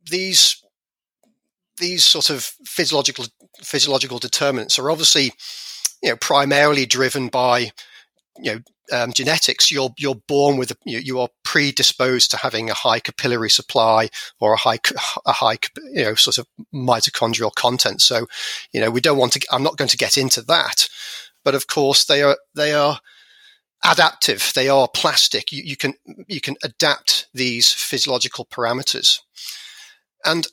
these 0.10 0.64
these 1.78 2.04
sort 2.04 2.30
of 2.30 2.44
physiological 2.66 3.26
physiological 3.62 4.20
determinants 4.20 4.80
are 4.80 4.90
obviously 4.90 5.32
you 6.02 6.10
know 6.10 6.16
primarily 6.16 6.86
driven 6.86 7.28
by 7.28 7.72
you 8.40 8.56
know 8.56 8.62
um, 8.92 9.12
genetics, 9.12 9.72
you're 9.72 9.94
you're 9.98 10.16
born 10.28 10.58
with 10.58 10.72
you, 10.86 11.00
you, 11.00 11.20
are 11.20 11.30
predisposed 11.44 12.32
to 12.32 12.38
having 12.38 12.70
a 12.70 12.74
high 12.74 13.00
capillary 13.00 13.50
supply 13.50 14.10
or 14.40 14.54
a 14.54 14.58
high 14.58 14.80
a 15.26 15.34
high 15.34 15.58
you 15.92 16.04
know 16.04 16.16
sort 16.16 16.38
of 16.38 16.48
mitochondrial 16.74 17.54
content. 17.54 18.02
So, 18.02 18.28
you 18.72 18.82
know, 18.82 18.90
we 18.90 19.02
don't 19.02 19.18
want 19.18 19.34
to. 19.34 19.46
I'm 19.52 19.64
not 19.64 19.78
going 19.78 19.90
to 19.90 19.98
get 19.98 20.18
into 20.18 20.42
that, 20.44 20.88
but 21.44 21.56
of 21.56 21.68
course 21.68 22.06
they 22.06 22.22
are 22.22 22.38
they 22.56 22.74
are 22.74 23.00
adaptive. 23.84 24.52
They 24.56 24.70
are 24.70 24.88
plastic. 24.88 25.52
You, 25.52 25.64
you 25.64 25.76
can 25.76 25.96
you 26.28 26.42
can 26.42 26.56
adapt 26.64 27.28
these 27.34 27.72
physiological 27.72 28.46
parameters, 28.46 29.20
and 30.26 30.48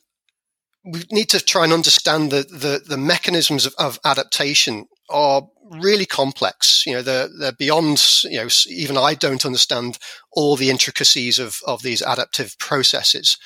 we 0.84 1.02
need 1.10 1.30
to 1.30 1.40
try 1.40 1.64
and 1.64 1.72
understand 1.72 2.30
the 2.30 2.42
the, 2.42 2.82
the 2.86 2.98
mechanisms 2.98 3.64
of, 3.64 3.74
of 3.78 4.00
adaptation 4.04 4.86
are 5.10 5.48
really 5.70 6.06
complex. 6.06 6.84
You 6.86 6.94
know, 6.94 7.02
they're, 7.02 7.28
they're 7.38 7.52
beyond, 7.52 8.02
you 8.24 8.38
know, 8.38 8.48
even 8.68 8.96
I 8.96 9.14
don't 9.14 9.46
understand 9.46 9.98
all 10.32 10.56
the 10.56 10.70
intricacies 10.70 11.38
of, 11.38 11.60
of 11.66 11.82
these 11.82 12.02
adaptive 12.02 12.58
processes. 12.58 13.36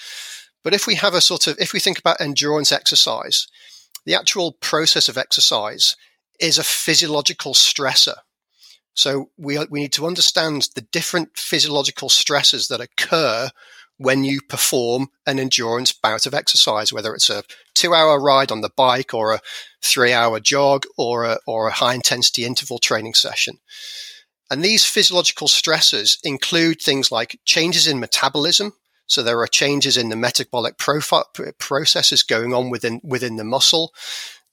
But 0.64 0.74
if 0.74 0.86
we 0.86 0.96
have 0.96 1.14
a 1.14 1.20
sort 1.20 1.46
of, 1.46 1.56
if 1.58 1.72
we 1.72 1.80
think 1.80 1.98
about 1.98 2.20
endurance 2.20 2.72
exercise, 2.72 3.46
the 4.04 4.14
actual 4.14 4.52
process 4.52 5.08
of 5.08 5.18
exercise 5.18 5.96
is 6.40 6.58
a 6.58 6.64
physiological 6.64 7.54
stressor. 7.54 8.16
So 8.94 9.30
we, 9.36 9.58
we 9.70 9.80
need 9.80 9.92
to 9.92 10.06
understand 10.06 10.68
the 10.74 10.80
different 10.80 11.36
physiological 11.36 12.08
stresses 12.08 12.68
that 12.68 12.80
occur 12.80 13.50
when 13.98 14.24
you 14.24 14.40
perform 14.40 15.08
an 15.26 15.38
endurance 15.38 15.92
bout 15.92 16.24
of 16.24 16.34
exercise, 16.34 16.92
whether 16.92 17.14
it's 17.14 17.28
a 17.28 17.42
two 17.74 17.92
hour 17.92 18.20
ride 18.20 18.50
on 18.50 18.60
the 18.60 18.70
bike 18.76 19.12
or 19.12 19.34
a 19.34 19.40
three 19.82 20.12
hour 20.12 20.40
jog 20.40 20.84
or 20.96 21.24
a, 21.24 21.38
or 21.46 21.68
a 21.68 21.72
high 21.72 21.94
intensity 21.94 22.44
interval 22.44 22.78
training 22.78 23.14
session. 23.14 23.58
And 24.50 24.64
these 24.64 24.84
physiological 24.84 25.48
stresses 25.48 26.18
include 26.24 26.80
things 26.80 27.12
like 27.12 27.38
changes 27.44 27.86
in 27.86 28.00
metabolism. 28.00 28.72
So 29.06 29.22
there 29.22 29.40
are 29.40 29.46
changes 29.46 29.96
in 29.96 30.08
the 30.08 30.16
metabolic 30.16 30.78
profile, 30.78 31.26
processes 31.58 32.22
going 32.22 32.54
on 32.54 32.70
within, 32.70 33.00
within 33.02 33.36
the 33.36 33.44
muscle. 33.44 33.92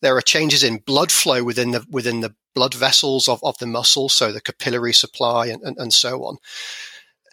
There 0.02 0.18
are 0.18 0.22
changes 0.22 0.64
in 0.64 0.78
blood 0.78 1.12
flow 1.12 1.44
within 1.44 1.72
the, 1.72 1.86
within 1.90 2.22
the 2.22 2.36
blood 2.54 2.74
vessels 2.74 3.28
of, 3.28 3.40
of 3.44 3.58
the 3.60 3.68
muscle. 3.68 4.10
So 4.10 4.32
the 4.32 4.42
capillary 4.42 4.94
supply 4.94 5.48
and, 5.48 5.62
and, 5.64 5.78
and 5.78 5.94
so 5.94 6.24
on. 6.24 6.38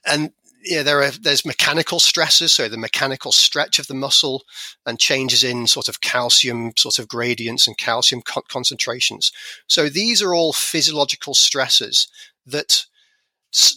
And 0.05 0.33
yeah, 0.65 0.83
there 0.83 1.03
are 1.03 1.11
there's 1.11 1.45
mechanical 1.45 1.99
stresses, 1.99 2.53
so 2.53 2.69
the 2.69 2.77
mechanical 2.77 3.33
stretch 3.33 3.79
of 3.79 3.87
the 3.87 3.95
muscle 3.95 4.45
and 4.87 4.99
changes 4.99 5.43
in 5.43 5.67
sort 5.67 5.89
of 5.89 6.01
calcium 6.01 6.73
sort 6.77 6.99
of 6.99 7.09
gradients 7.09 7.67
and 7.67 7.77
calcium 7.77 8.23
co- 8.23 8.43
concentrations. 8.49 9.33
So 9.67 9.89
these 9.89 10.23
are 10.23 10.35
all 10.35 10.53
physiological 10.53 11.35
stresses 11.35 12.09
that 12.47 12.85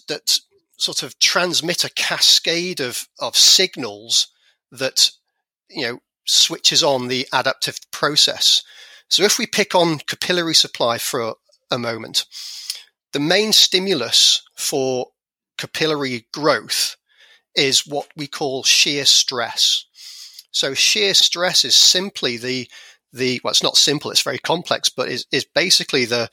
that 0.08 0.40
sort 0.78 1.04
of 1.04 1.18
transmit 1.20 1.84
a 1.84 1.94
cascade 1.94 2.80
of 2.80 3.08
of 3.20 3.36
signals 3.36 4.28
that 4.72 5.12
you 5.70 5.88
know 5.88 6.00
switches 6.26 6.84
on 6.84 7.08
the 7.08 7.28
adaptive 7.34 7.80
process. 7.92 8.64
So 9.10 9.24
if 9.24 9.38
we 9.38 9.46
pick 9.46 9.76
on 9.76 10.00
capillary 10.00 10.56
supply 10.56 10.98
for 10.98 11.36
a 11.72 11.78
moment, 11.78 12.26
the 13.14 13.20
main 13.20 13.54
stimulus 13.54 14.44
for 14.56 15.08
capillary 15.58 16.28
growth 16.34 16.96
is 17.56 17.88
what 17.88 18.08
we 18.16 18.28
call 18.28 18.64
shear 18.64 19.06
stress. 19.06 19.86
So 20.52 20.74
shear 20.74 21.14
stress 21.14 21.66
is 21.66 21.76
simply 21.76 22.38
the 22.38 22.70
the 23.12 23.40
well, 23.44 23.52
it's 23.52 23.64
not 23.64 23.78
simple; 23.78 24.12
it's 24.12 24.22
very 24.22 24.40
complex, 24.40 24.90
but 24.90 25.10
is 25.10 25.26
is 25.32 25.46
basically 25.46 26.06
the 26.06 26.30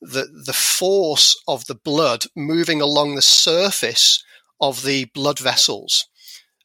the 0.00 0.26
the 0.46 0.52
force 0.52 1.40
of 1.48 1.66
the 1.66 1.74
blood 1.74 2.24
moving 2.36 2.80
along 2.80 3.14
the 3.14 3.22
surface 3.22 4.22
of 4.60 4.82
the 4.82 5.06
blood 5.06 5.38
vessels. 5.38 6.06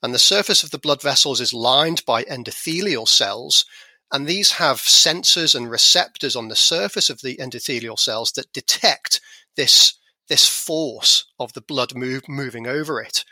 And 0.04 0.14
the 0.14 0.20
surface 0.20 0.64
of 0.64 0.72
the 0.72 0.80
blood 0.80 1.02
vessels 1.02 1.40
is 1.40 1.54
lined 1.54 2.04
by 2.06 2.24
endothelial 2.24 3.08
cells, 3.08 3.66
and 4.12 4.26
these 4.26 4.54
have 4.54 4.78
sensors 4.78 5.56
and 5.56 5.70
receptors 5.70 6.36
on 6.36 6.48
the 6.48 6.56
surface 6.56 7.10
of 7.10 7.22
the 7.22 7.38
endothelial 7.38 8.00
cells 8.00 8.32
that 8.34 8.52
detect 8.52 9.22
this 9.56 9.94
this 10.28 10.48
force 10.48 11.26
of 11.40 11.54
the 11.54 11.62
blood 11.62 11.96
move, 11.96 12.24
moving 12.28 12.68
over 12.68 13.02
it. 13.02 13.26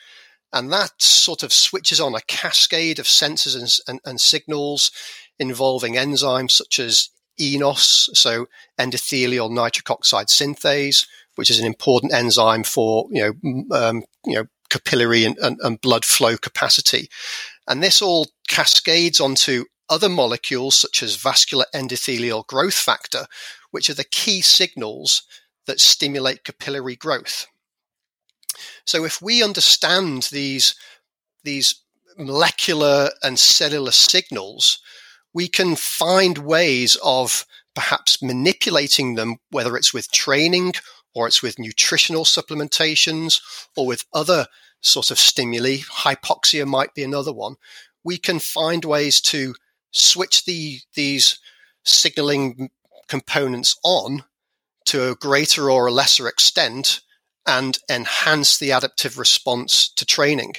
And 0.52 0.72
that 0.72 1.02
sort 1.02 1.44
of 1.44 1.54
switches 1.54 2.00
on 2.00 2.16
a 2.16 2.22
cascade 2.22 3.00
of 3.00 3.06
sensors 3.06 3.56
and, 3.56 3.70
and, 3.88 4.00
and 4.04 4.20
signals 4.20 4.92
involving 5.38 5.94
enzymes 5.94 6.52
such 6.52 6.80
as 6.80 7.10
eNOS, 7.40 8.16
so 8.16 8.48
endothelial 8.78 9.50
nitric 9.50 9.90
oxide 9.90 10.28
synthase, 10.28 11.08
which 11.36 11.50
is 11.50 11.60
an 11.60 11.66
important 11.66 12.14
enzyme 12.14 12.64
for 12.64 13.08
you 13.12 13.22
know 13.22 13.78
um, 13.78 14.04
you 14.26 14.36
know 14.36 14.46
capillary 14.70 15.24
and, 15.24 15.38
and, 15.40 15.58
and, 15.64 15.82
blood 15.82 16.06
flow 16.06 16.38
capacity, 16.38 17.10
and 17.68 17.82
this 17.82 18.02
all 18.02 18.28
cascades 18.48 19.20
onto 19.20 19.66
other 19.90 20.10
molecules 20.10 20.76
such 20.76 21.02
as 21.02 21.16
vascular 21.16 21.66
endothelial 21.74 22.46
growth 22.46 22.76
factor, 22.76 23.26
which 23.72 23.90
are 23.90 23.96
the 23.96 24.04
key 24.04 24.42
signals 24.42 25.24
that 25.68 25.80
stimulate 25.80 26.44
capillary 26.44 26.96
growth. 26.96 27.48
So 28.86 29.06
if 29.06 29.22
we 29.22 29.44
understand 29.44 30.24
these, 30.32 30.76
these 31.44 31.82
molecular 32.18 33.12
and 33.24 33.38
cellular 33.40 33.92
signals, 33.92 34.80
we 35.34 35.48
can 35.48 35.76
find 35.76 36.40
ways 36.40 36.98
of 37.04 37.46
perhaps 37.76 38.22
manipulating 38.22 39.16
them, 39.16 39.38
whether 39.52 39.78
it's 39.78 39.94
with 39.94 40.12
training 40.12 40.74
or 41.14 41.28
it's 41.28 41.42
with 41.42 41.60
nutritional 41.60 42.24
supplementations 42.24 43.40
or 43.76 43.86
with 43.86 44.06
other 44.14 44.48
sort 44.82 45.12
of 45.12 45.20
stimuli. 45.20 45.78
Hypoxia 45.78 46.66
might 46.66 46.94
be 46.94 47.04
another 47.04 47.34
one. 47.34 47.56
We 48.04 48.18
can 48.18 48.40
find 48.40 48.84
ways 48.84 49.22
to 49.22 49.56
switch 49.92 50.46
the, 50.46 50.80
these 50.96 51.40
signaling 51.84 52.70
components 53.08 53.78
on 53.84 54.24
to 54.90 55.12
a 55.12 55.16
greater 55.16 55.70
or 55.70 55.88
a 55.88 55.92
lesser 55.92 56.28
extent 56.28 57.02
and 57.48 57.78
enhance 57.90 58.58
the 58.58 58.72
adaptive 58.72 59.18
response 59.18 59.90
to 59.96 60.06
training. 60.06 60.54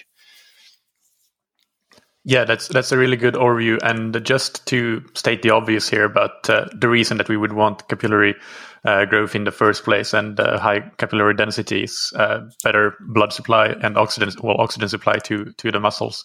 Yeah, 2.24 2.44
that's 2.44 2.68
that's 2.68 2.92
a 2.92 2.98
really 2.98 3.16
good 3.16 3.34
overview. 3.34 3.78
And 3.82 4.24
just 4.24 4.66
to 4.66 5.02
state 5.14 5.42
the 5.42 5.50
obvious 5.50 5.88
here 5.88 6.08
but 6.08 6.50
uh, 6.50 6.68
the 6.78 6.88
reason 6.88 7.16
that 7.16 7.28
we 7.28 7.36
would 7.36 7.54
want 7.54 7.88
capillary 7.88 8.34
uh, 8.84 9.04
growth 9.06 9.34
in 9.34 9.44
the 9.44 9.50
first 9.50 9.84
place 9.84 10.12
and 10.14 10.38
uh, 10.38 10.58
high 10.58 10.80
capillary 10.98 11.34
densities, 11.34 12.12
uh, 12.16 12.40
better 12.62 12.94
blood 13.00 13.32
supply 13.32 13.68
and 13.82 13.96
oxygen, 13.96 14.30
well, 14.42 14.60
oxygen 14.60 14.88
supply 14.88 15.14
to 15.24 15.52
to 15.56 15.70
the 15.70 15.80
muscles. 15.80 16.24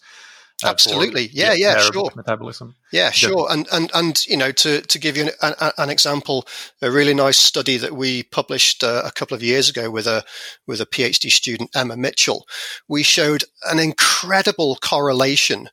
Uh, 0.64 0.70
Absolutely, 0.70 1.30
yeah, 1.34 1.52
yeah, 1.54 1.80
sure. 1.80 2.10
Metabolism, 2.16 2.76
yeah, 2.94 3.12
sure. 3.12 3.48
And 3.52 3.68
and 3.74 3.92
and 3.94 4.26
you 4.26 4.38
know, 4.38 4.54
to 4.54 4.82
to 4.82 5.00
give 5.00 5.18
you 5.18 5.30
an, 5.42 5.54
an, 5.60 5.72
an 5.78 5.90
example, 5.90 6.48
a 6.82 6.90
really 6.90 7.14
nice 7.14 7.38
study 7.38 7.76
that 7.78 7.94
we 7.94 8.24
published 8.24 8.82
uh, 8.82 9.02
a 9.04 9.12
couple 9.12 9.36
of 9.36 9.44
years 9.44 9.68
ago 9.70 9.90
with 9.92 10.08
a 10.08 10.24
with 10.66 10.80
a 10.80 10.86
PhD 10.86 11.30
student, 11.30 11.76
Emma 11.76 11.98
Mitchell, 11.98 12.48
we 12.88 13.04
showed 13.04 13.44
an 13.70 13.80
incredible 13.80 14.78
correlation 14.78 15.70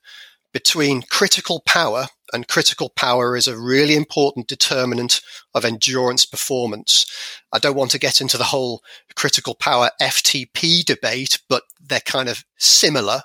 between 0.52 1.02
critical 1.02 1.60
power 1.60 2.08
and 2.32 2.48
critical 2.48 2.88
power 2.88 3.36
is 3.36 3.46
a 3.46 3.58
really 3.58 3.94
important 3.94 4.48
determinant 4.48 5.20
of 5.54 5.64
endurance 5.64 6.24
performance. 6.24 7.06
I 7.52 7.58
don't 7.58 7.76
want 7.76 7.90
to 7.92 7.98
get 7.98 8.20
into 8.20 8.38
the 8.38 8.44
whole 8.44 8.82
critical 9.14 9.54
power 9.54 9.90
FTP 10.00 10.84
debate, 10.84 11.40
but 11.48 11.64
they're 11.80 12.00
kind 12.00 12.28
of 12.28 12.44
similar 12.56 13.22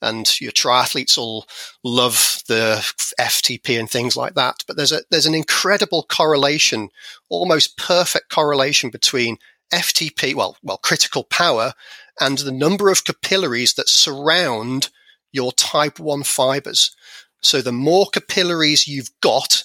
and 0.00 0.40
your 0.40 0.52
triathletes 0.52 1.16
will 1.16 1.46
love 1.82 2.42
the 2.48 2.76
FTP 3.20 3.78
and 3.78 3.90
things 3.90 4.16
like 4.16 4.34
that. 4.34 4.62
But 4.66 4.76
there's 4.76 4.92
a 4.92 5.02
there's 5.10 5.26
an 5.26 5.34
incredible 5.34 6.04
correlation, 6.08 6.90
almost 7.28 7.76
perfect 7.76 8.30
correlation 8.30 8.90
between 8.90 9.38
FTP, 9.72 10.34
well, 10.34 10.56
well, 10.62 10.78
critical 10.78 11.24
power, 11.24 11.74
and 12.20 12.38
the 12.38 12.52
number 12.52 12.90
of 12.90 13.04
capillaries 13.04 13.74
that 13.74 13.88
surround 13.88 14.90
your 15.32 15.52
type 15.52 15.98
one 15.98 16.22
fibers. 16.22 16.96
So 17.40 17.60
the 17.60 17.72
more 17.72 18.06
capillaries 18.06 18.88
you've 18.88 19.10
got, 19.20 19.64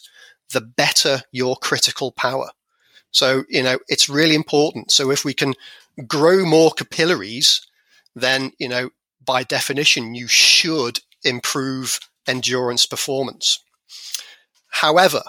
the 0.52 0.62
better 0.62 1.22
your 1.32 1.56
critical 1.56 2.12
power. 2.12 2.50
So, 3.12 3.44
you 3.48 3.64
know, 3.64 3.80
it's 3.88 4.10
really 4.10 4.36
important. 4.36 4.92
So 4.92 5.12
if 5.12 5.24
we 5.24 5.34
can 5.34 5.54
grow 6.08 6.46
more 6.46 6.72
capillaries, 6.72 7.66
then, 8.16 8.52
you 8.60 8.68
know, 8.68 8.90
by 9.26 9.44
definition, 9.44 10.16
you 10.16 10.28
should 10.28 11.00
improve 11.24 12.00
endurance 12.28 12.86
performance. 12.86 13.64
However, 14.70 15.22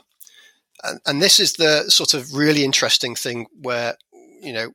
and, 0.83 1.01
and, 1.07 1.23
this 1.23 1.41
is 1.41 1.55
the 1.55 1.91
sort 1.91 2.15
of 2.15 2.35
really 2.35 2.65
interesting 2.65 3.15
thing 3.15 3.47
where, 3.61 3.97
you 4.43 4.53
know, 4.53 4.73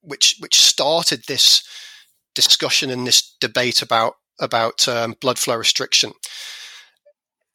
which, 0.00 0.36
which 0.40 0.60
started 0.60 1.24
this 1.26 1.66
discussion 2.34 2.90
and 2.90 3.06
this 3.06 3.36
debate 3.40 3.82
about, 3.82 4.14
about 4.40 4.86
um, 4.88 5.14
blood 5.20 5.38
flow 5.38 5.56
restriction. 5.56 6.12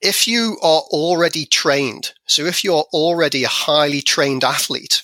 if 0.01 0.27
you 0.27 0.57
are 0.61 0.81
already 0.91 1.45
trained, 1.45 2.13
so 2.25 2.45
if 2.45 2.63
you're 2.63 2.85
already 2.93 3.43
a 3.43 3.49
highly 3.49 4.01
trained 4.01 4.43
athlete, 4.43 5.03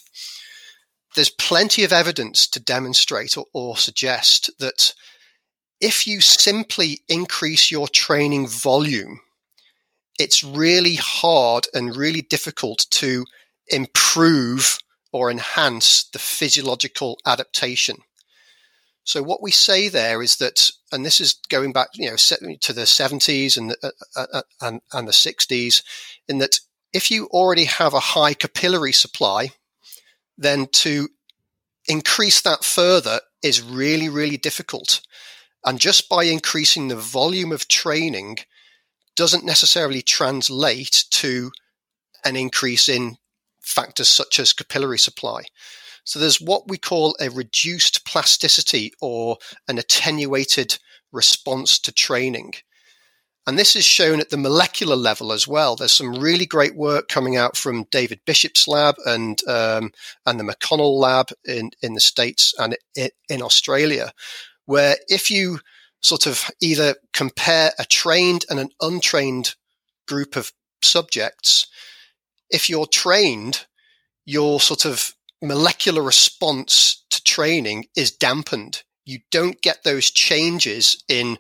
there's 1.16 1.30
plenty 1.30 1.84
of 1.84 1.94
evidence 1.94 2.48
to 2.48 2.60
demonstrate 2.60 3.38
or, 3.38 3.46
or, 3.54 3.78
suggest 3.78 4.52
that 4.60 4.94
if 5.82 6.08
you 6.08 6.22
simply 6.22 7.01
increase 7.08 7.70
your 7.72 7.88
training 7.88 8.48
volume, 8.48 9.20
it's 10.17 10.44
really 10.44 10.96
hard 10.96 11.67
and 11.74 11.96
really 11.96 12.22
difficult 12.22 12.86
to 12.91 13.25
improve 13.67 14.79
or 15.12 15.29
enhance 15.29 16.03
the 16.12 16.20
physiological 16.20 17.20
adaptation. 17.25 17.98
So 19.03 19.22
what 19.22 19.41
we 19.41 19.51
say 19.51 19.88
there 19.88 20.22
is 20.24 20.38
that, 20.38 20.72
and 20.91 21.05
this 21.05 21.22
is 21.22 21.36
going 21.50 21.74
back, 21.74 21.89
you 21.94 22.10
know, 22.10 22.15
to 22.15 22.74
the 22.74 22.82
70s 22.82 23.55
and 23.55 23.72
the, 23.72 23.77
uh, 23.84 23.89
uh, 24.15 24.25
uh, 24.34 24.41
and, 24.62 24.82
and 24.91 25.08
the 25.08 25.12
60s, 25.12 25.84
in 26.27 26.39
that 26.39 26.60
if 26.91 27.12
you 27.12 27.27
already 27.27 27.65
have 27.65 27.94
a 27.94 28.00
high 28.00 28.34
capillary 28.34 28.94
supply, 28.94 29.51
then 30.38 30.67
to 30.67 31.10
increase 31.88 32.41
that 32.41 32.63
further 32.63 33.22
is 33.44 33.62
really, 33.62 34.10
really 34.10 34.38
difficult. 34.38 35.01
And 35.65 35.79
just 35.79 36.07
by 36.07 36.25
increasing 36.25 36.88
the 36.88 36.95
volume 36.95 37.51
of 37.51 37.67
training 37.67 38.38
doesn't 39.15 39.45
necessarily 39.45 40.01
translate 40.01 41.05
to 41.10 41.51
an 42.24 42.36
increase 42.36 42.88
in 42.88 43.17
factors 43.62 44.07
such 44.07 44.39
as 44.39 44.53
capillary 44.53 45.00
supply. 45.00 45.43
So 46.03 46.19
there's 46.19 46.39
what 46.39 46.67
we 46.67 46.77
call 46.77 47.15
a 47.19 47.29
reduced 47.29 48.05
plasticity 48.05 48.93
or 49.01 49.38
an 49.67 49.79
attenuated 49.79 50.77
response 51.12 51.79
to 51.79 51.91
training. 51.91 52.53
And 53.48 53.57
this 53.60 53.75
is 53.75 53.86
shown 53.86 54.19
at 54.19 54.29
the 54.31 54.38
molecular 54.38 54.95
level 54.95 55.31
as 55.31 55.48
well. 55.48 55.75
There's 55.75 55.91
some 55.91 56.15
really 56.15 56.45
great 56.45 56.75
work 56.75 57.07
coming 57.07 57.38
out 57.38 57.55
from 57.55 57.86
David 57.91 58.19
Bishop's 58.25 58.67
lab 58.67 58.95
and 59.05 59.39
um, 59.48 59.91
and 60.25 60.39
the 60.39 60.43
McConell 60.43 61.00
lab 61.00 61.29
in, 61.43 61.72
in 61.81 61.93
the 61.93 62.00
States 62.00 62.53
and 62.57 62.75
in, 62.95 63.10
in 63.29 63.41
Australia, 63.43 64.13
where 64.65 64.98
if 65.07 65.29
you 65.29 65.60
sort 66.01 66.27
of 66.27 66.50
either 66.62 66.95
compare 67.13 67.72
a 67.79 67.86
trained 67.86 68.45
and 68.50 68.60
an 68.60 68.69
untrained 68.81 69.55
group 70.07 70.36
of 70.36 70.51
subjects, 70.81 71.67
if 72.50 72.69
you're 72.69 72.86
trained, 72.86 73.65
your 74.25 74.60
sort 74.60 74.86
of 74.86 75.13
molecular 75.41 76.01
response 76.01 77.03
to 77.10 77.24
training 77.24 77.86
is 77.95 78.12
dampened. 78.12 78.84
You 79.05 79.19
don't 79.31 79.62
get 79.62 79.84
those 79.84 80.12
changes 80.12 81.03
in 81.07 81.38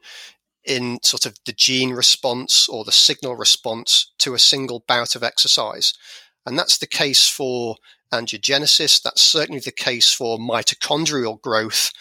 in 0.63 0.97
sort 1.03 1.27
of 1.27 1.37
the 1.45 1.53
gene 1.53 1.91
response 1.91 2.67
or 2.67 2.83
the 2.83 2.91
signal 2.91 3.35
response 3.35 4.11
to 4.17 4.33
a 4.33 4.39
single 4.39 4.83
bout 4.87 5.15
of 5.15 5.21
exercise. 5.21 5.93
And 6.43 6.57
that's 6.57 6.79
the 6.79 6.87
case 6.87 7.29
for 7.29 7.75
angiogenesis. 8.11 9.01
That's 9.01 9.21
certainly 9.21 9.59
the 9.59 9.71
case 9.71 10.11
for 10.11 10.39
mitochondrial 10.39 11.39
growth. 11.39 11.91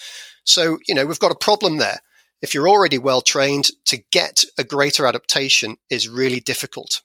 So, 0.44 0.78
you 0.86 0.94
know, 0.94 1.06
we've 1.06 1.18
got 1.18 1.32
a 1.32 1.36
problem 1.36 1.78
there. 1.78 2.00
If 2.42 2.54
you're 2.54 2.68
already 2.68 2.98
well 2.98 3.22
trained, 3.22 3.70
to 3.86 4.02
get 4.12 4.44
a 4.58 4.64
greater 4.64 5.06
adaptation 5.06 5.76
is 5.90 6.08
really 6.08 6.40
difficult. 6.40 7.00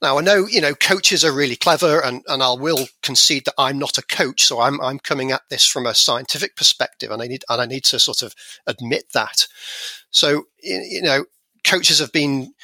Now 0.00 0.18
I 0.18 0.22
know 0.22 0.46
you 0.46 0.60
know 0.60 0.74
coaches 0.74 1.24
are 1.24 1.32
really 1.32 1.56
clever, 1.56 2.00
and 2.00 2.22
and 2.28 2.42
I 2.42 2.52
will 2.52 2.86
concede 3.02 3.44
that 3.44 3.54
I'm 3.58 3.78
not 3.78 3.98
a 3.98 4.02
coach, 4.02 4.44
so 4.44 4.60
I'm 4.60 4.80
I'm 4.80 4.98
coming 4.98 5.32
at 5.32 5.42
this 5.50 5.66
from 5.66 5.86
a 5.86 5.94
scientific 5.94 6.56
perspective, 6.56 7.10
and 7.10 7.20
I 7.20 7.26
need 7.26 7.44
and 7.48 7.60
I 7.60 7.66
need 7.66 7.84
to 7.84 7.98
sort 7.98 8.22
of 8.22 8.34
admit 8.66 9.06
that. 9.12 9.46
So 10.10 10.44
you 10.62 11.02
know, 11.02 11.24
coaches 11.64 11.98
have 11.98 12.12
been 12.12 12.54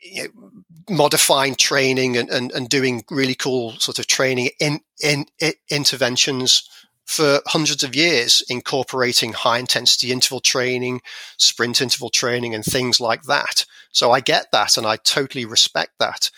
you 0.00 0.24
know, 0.24 0.62
modifying 0.90 1.54
training 1.54 2.16
and, 2.16 2.30
and, 2.30 2.52
and 2.52 2.68
doing 2.68 3.04
really 3.10 3.34
cool 3.34 3.72
sort 3.72 3.98
of 3.98 4.06
training 4.06 4.50
in, 4.60 4.80
in, 5.02 5.26
in 5.40 5.54
interventions 5.70 6.68
for 7.08 7.40
hundreds 7.46 7.82
of 7.82 7.96
years, 7.96 8.42
incorporating 8.50 9.32
high 9.32 9.58
intensity 9.58 10.12
interval 10.12 10.40
training, 10.40 11.00
sprint 11.38 11.80
interval 11.80 12.10
training, 12.10 12.54
and 12.54 12.62
things 12.62 13.00
like 13.00 13.22
that. 13.22 13.64
So 13.92 14.12
I 14.12 14.20
get 14.20 14.48
that, 14.52 14.76
and 14.76 14.86
I 14.86 14.96
totally 14.96 15.46
respect 15.46 15.92
that. 15.98 16.30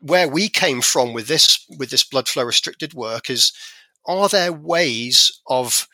Where 0.00 0.26
we 0.26 0.48
came 0.48 0.80
from 0.80 1.12
with 1.12 1.28
this 1.28 1.66
with 1.78 1.90
this 1.90 2.02
blood 2.02 2.28
flow 2.28 2.44
restricted 2.44 2.94
work 2.94 3.28
is: 3.28 3.52
are 4.06 4.30
there 4.30 4.54
ways 4.54 5.38
of 5.48 5.86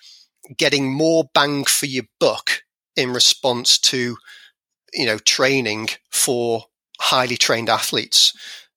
getting 0.56 0.92
more 0.92 1.24
bang 1.34 1.64
for 1.64 1.86
your 1.86 2.04
buck 2.20 2.62
in 2.94 3.12
response 3.12 3.76
to 3.78 4.16
you 4.92 5.06
know 5.06 5.18
training 5.18 5.88
for 6.12 6.66
highly 7.00 7.36
trained 7.36 7.68
athletes? 7.68 8.32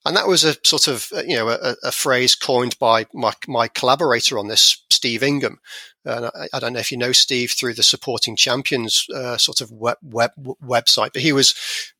And 0.06 0.18
that 0.18 0.28
was 0.28 0.44
a 0.44 0.56
sort 0.66 0.88
of, 0.88 1.08
uh, 1.16 1.24
you 1.24 1.36
know, 1.36 1.50
a, 1.50 1.76
a 1.84 1.92
phrase 1.92 2.36
coined 2.36 2.78
by 2.78 3.06
my, 3.13 3.34
my 3.48 3.68
collaborator 3.70 4.38
on 4.38 4.48
this, 4.48 4.84
Steve 4.89 5.24
Ingham. 5.24 5.60
Uh, 6.06 6.30
I, 6.36 6.58
I, 6.58 6.60
don't 6.60 6.74
know 6.74 6.80
if 6.80 6.92
you 6.92 6.98
know 6.98 7.13
Steve 7.13 7.52
through 7.52 7.76
the 7.76 7.84
Supporting 7.84 8.36
Champions 8.36 9.06
uh, 9.16 9.38
sort 9.38 9.62
of 9.62 9.72
web, 9.72 9.98
web, 10.04 10.32
website, 10.62 11.13
but 11.13 11.22
he 11.22 11.32
was 11.32 11.56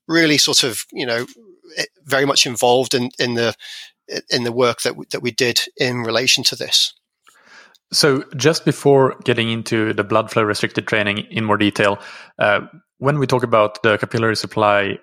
really 0.10 0.38
sort 0.38 0.63
of, 0.63 0.86
you 0.92 1.06
know, 1.06 1.26
very 2.04 2.26
much 2.26 2.46
involved 2.46 2.94
in, 2.94 3.10
in 3.20 3.36
the 3.36 3.56
in 4.30 4.44
the 4.44 4.52
work 4.52 4.82
that 4.82 4.96
we, 4.96 5.06
that 5.12 5.22
we 5.22 5.32
did 5.32 5.62
in 5.78 6.00
relation 6.00 6.44
to 6.44 6.56
this. 6.56 6.94
So, 7.92 8.24
just 8.36 8.66
before 8.66 9.16
getting 9.24 9.50
into 9.52 9.94
the 9.94 10.04
blood 10.04 10.32
flow 10.32 10.44
restricted 10.44 10.88
training 10.88 11.20
in 11.30 11.46
more 11.46 11.58
detail, 11.58 12.00
uh, 12.39 12.62
when 12.98 13.20
we 13.20 13.28
talk 13.28 13.44
about 13.44 13.82
the 13.84 13.98
capillary 13.98 14.36
supply 14.36 14.98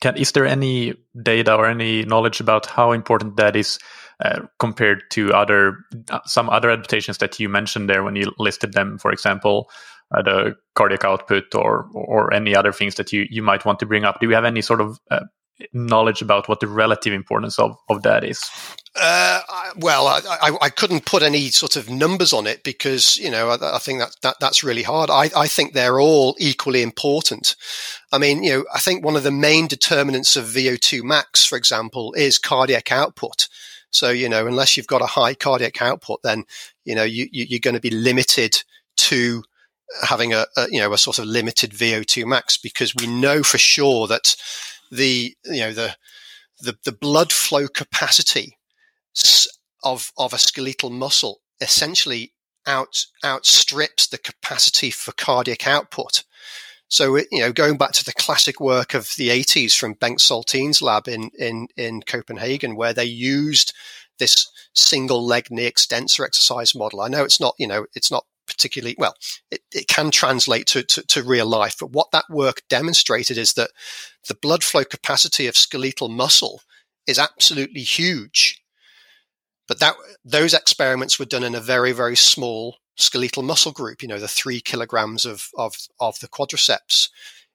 can, 0.00 0.16
is 0.16 0.32
there 0.32 0.46
any 0.46 0.94
data 1.22 1.54
or 1.54 1.66
any 1.66 2.04
knowledge 2.04 2.40
about 2.40 2.66
how 2.66 2.92
important 2.92 3.36
that 3.36 3.56
is 3.56 3.78
uh, 4.24 4.40
compared 4.58 5.02
to 5.10 5.32
other 5.32 5.78
uh, 6.10 6.20
some 6.24 6.48
other 6.48 6.70
adaptations 6.70 7.18
that 7.18 7.38
you 7.38 7.48
mentioned 7.48 7.88
there 7.88 8.02
when 8.02 8.16
you 8.16 8.32
listed 8.38 8.72
them? 8.72 8.98
For 8.98 9.12
example, 9.12 9.70
uh, 10.14 10.22
the 10.22 10.56
cardiac 10.74 11.04
output 11.04 11.54
or 11.54 11.86
or 11.94 12.32
any 12.32 12.54
other 12.54 12.72
things 12.72 12.94
that 12.94 13.12
you 13.12 13.26
you 13.30 13.42
might 13.42 13.64
want 13.64 13.78
to 13.80 13.86
bring 13.86 14.04
up. 14.04 14.20
Do 14.20 14.28
you 14.28 14.34
have 14.34 14.44
any 14.44 14.62
sort 14.62 14.80
of 14.80 14.98
uh, 15.10 15.20
knowledge 15.72 16.22
about 16.22 16.48
what 16.48 16.60
the 16.60 16.66
relative 16.66 17.12
importance 17.12 17.58
of, 17.58 17.76
of 17.88 18.02
that 18.02 18.24
is? 18.24 18.40
Uh, 18.98 19.40
well, 19.76 20.06
I, 20.06 20.20
I, 20.40 20.56
I, 20.62 20.70
couldn't 20.70 21.04
put 21.04 21.22
any 21.22 21.48
sort 21.48 21.76
of 21.76 21.90
numbers 21.90 22.32
on 22.32 22.46
it 22.46 22.64
because 22.64 23.18
you 23.18 23.30
know 23.30 23.50
I, 23.50 23.76
I 23.76 23.78
think 23.78 23.98
that, 23.98 24.16
that 24.22 24.36
that's 24.40 24.64
really 24.64 24.82
hard. 24.82 25.10
I, 25.10 25.28
I 25.36 25.46
think 25.48 25.72
they're 25.74 26.00
all 26.00 26.34
equally 26.38 26.80
important. 26.80 27.56
I 28.10 28.16
mean, 28.16 28.42
you 28.42 28.52
know, 28.52 28.64
I 28.74 28.80
think 28.80 29.04
one 29.04 29.16
of 29.16 29.22
the 29.22 29.30
main 29.30 29.66
determinants 29.66 30.34
of 30.34 30.46
VO2 30.46 31.02
max, 31.02 31.44
for 31.44 31.58
example, 31.58 32.14
is 32.14 32.38
cardiac 32.38 32.90
output. 32.90 33.48
So 33.90 34.08
you 34.10 34.30
know, 34.30 34.46
unless 34.46 34.76
you've 34.76 34.86
got 34.86 35.02
a 35.02 35.06
high 35.06 35.34
cardiac 35.34 35.82
output, 35.82 36.22
then 36.22 36.44
you 36.86 36.94
know 36.94 37.04
you, 37.04 37.28
you, 37.30 37.56
are 37.56 37.60
going 37.60 37.74
to 37.74 37.80
be 37.80 37.90
limited 37.90 38.62
to 38.96 39.42
having 40.02 40.32
a, 40.32 40.46
a 40.56 40.68
you 40.70 40.80
know 40.80 40.92
a 40.92 40.98
sort 40.98 41.18
of 41.18 41.26
limited 41.26 41.72
VO2 41.72 42.24
max 42.26 42.56
because 42.56 42.94
we 42.94 43.06
know 43.06 43.42
for 43.42 43.58
sure 43.58 44.06
that 44.06 44.36
the 44.90 45.36
you 45.44 45.60
know 45.60 45.72
the 45.72 45.96
the, 46.60 46.76
the 46.84 46.92
blood 46.92 47.32
flow 47.32 47.68
capacity 47.68 48.58
of 49.82 50.12
of 50.16 50.32
a 50.32 50.38
skeletal 50.38 50.90
muscle 50.90 51.40
essentially 51.60 52.32
out 52.66 53.04
outstrips 53.24 54.06
the 54.06 54.18
capacity 54.18 54.90
for 54.90 55.12
cardiac 55.12 55.66
output. 55.66 56.24
So 56.88 57.16
you 57.16 57.40
know, 57.40 57.52
going 57.52 57.78
back 57.78 57.92
to 57.92 58.04
the 58.04 58.12
classic 58.12 58.60
work 58.60 58.94
of 58.94 59.10
the 59.16 59.28
80s 59.28 59.76
from 59.76 59.94
Bengt 59.94 60.20
Saltin's 60.20 60.82
lab 60.82 61.08
in 61.08 61.30
in 61.38 61.68
in 61.76 62.02
Copenhagen, 62.02 62.76
where 62.76 62.92
they 62.92 63.04
used 63.04 63.72
this 64.18 64.50
single 64.74 65.24
leg 65.24 65.50
knee 65.50 65.66
extensor 65.66 66.24
exercise 66.24 66.74
model. 66.74 67.00
I 67.00 67.08
know 67.08 67.24
it's 67.24 67.40
not 67.40 67.54
you 67.58 67.66
know 67.66 67.86
it's 67.94 68.10
not 68.10 68.26
particularly 68.46 68.94
well. 68.98 69.14
It, 69.50 69.60
it 69.72 69.88
can 69.88 70.10
translate 70.10 70.66
to, 70.68 70.82
to, 70.82 71.02
to 71.02 71.22
real 71.22 71.46
life, 71.46 71.76
but 71.78 71.92
what 71.92 72.10
that 72.12 72.24
work 72.30 72.62
demonstrated 72.68 73.38
is 73.38 73.54
that 73.54 73.70
the 74.28 74.34
blood 74.34 74.62
flow 74.62 74.84
capacity 74.84 75.46
of 75.46 75.56
skeletal 75.56 76.08
muscle 76.08 76.62
is 77.06 77.18
absolutely 77.18 77.82
huge. 77.82 78.60
But 79.68 79.80
that 79.80 79.96
those 80.24 80.54
experiments 80.54 81.18
were 81.18 81.24
done 81.24 81.42
in 81.44 81.54
a 81.54 81.60
very, 81.60 81.92
very 81.92 82.16
small 82.16 82.76
skeletal 82.96 83.42
muscle 83.42 83.72
group, 83.72 84.02
you 84.02 84.08
know, 84.08 84.18
the 84.18 84.28
three 84.28 84.60
kilograms 84.60 85.24
of, 85.24 85.48
of, 85.56 85.74
of 86.00 86.18
the 86.20 86.28
quadriceps. 86.28 87.08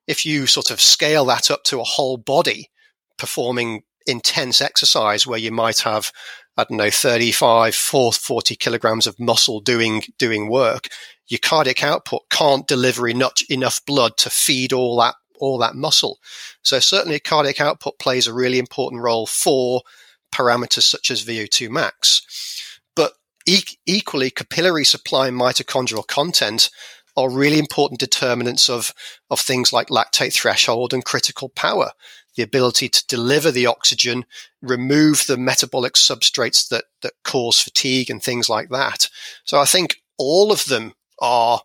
If 0.07 0.25
you 0.25 0.45
sort 0.47 0.71
of 0.71 0.81
scale 0.81 1.25
that 1.25 1.49
up 1.49 1.63
to 1.65 1.79
a 1.79 1.85
whole 1.85 2.17
body 2.17 2.69
performing 3.17 3.83
intense 4.05 4.61
exercise 4.61 5.25
where 5.27 5.39
you 5.39 5.51
might 5.51 5.79
have 5.79 6.11
I 6.57 6.65
don't 6.65 6.77
know, 6.77 6.91
35, 6.91 7.73
40 7.73 8.55
kilograms 8.55 9.07
of 9.07 9.19
muscle 9.19 9.61
doing, 9.61 10.03
doing 10.17 10.49
work, 10.49 10.89
your 11.27 11.39
cardiac 11.41 11.81
output 11.83 12.23
can't 12.29 12.67
deliver 12.67 13.07
enough, 13.07 13.35
enough 13.49 13.83
blood 13.85 14.17
to 14.17 14.29
feed 14.29 14.73
all 14.73 14.99
that, 14.99 15.15
all 15.39 15.57
that 15.59 15.75
muscle. 15.75 16.19
So 16.61 16.79
certainly 16.79 17.19
cardiac 17.19 17.61
output 17.61 17.99
plays 17.99 18.27
a 18.27 18.33
really 18.33 18.59
important 18.59 19.01
role 19.01 19.25
for 19.25 19.81
parameters 20.33 20.83
such 20.83 21.09
as 21.09 21.23
VO2 21.23 21.69
max. 21.69 22.21
But 22.95 23.13
e- 23.47 23.63
equally, 23.85 24.29
capillary 24.29 24.85
supply 24.85 25.29
and 25.29 25.39
mitochondrial 25.39 26.05
content 26.05 26.69
are 27.15 27.29
really 27.29 27.59
important 27.59 27.99
determinants 27.99 28.69
of, 28.69 28.93
of 29.29 29.39
things 29.39 29.71
like 29.71 29.87
lactate 29.87 30.33
threshold 30.33 30.93
and 30.93 31.05
critical 31.05 31.49
power. 31.49 31.91
The 32.35 32.43
ability 32.43 32.89
to 32.89 33.05
deliver 33.07 33.51
the 33.51 33.65
oxygen, 33.65 34.25
remove 34.61 35.25
the 35.27 35.37
metabolic 35.37 35.93
substrates 35.93 36.67
that, 36.69 36.85
that 37.01 37.13
cause 37.23 37.59
fatigue 37.59 38.09
and 38.09 38.23
things 38.23 38.49
like 38.49 38.69
that. 38.69 39.09
So 39.43 39.59
I 39.59 39.65
think 39.65 39.97
all 40.17 40.51
of 40.51 40.65
them 40.65 40.93
are 41.19 41.61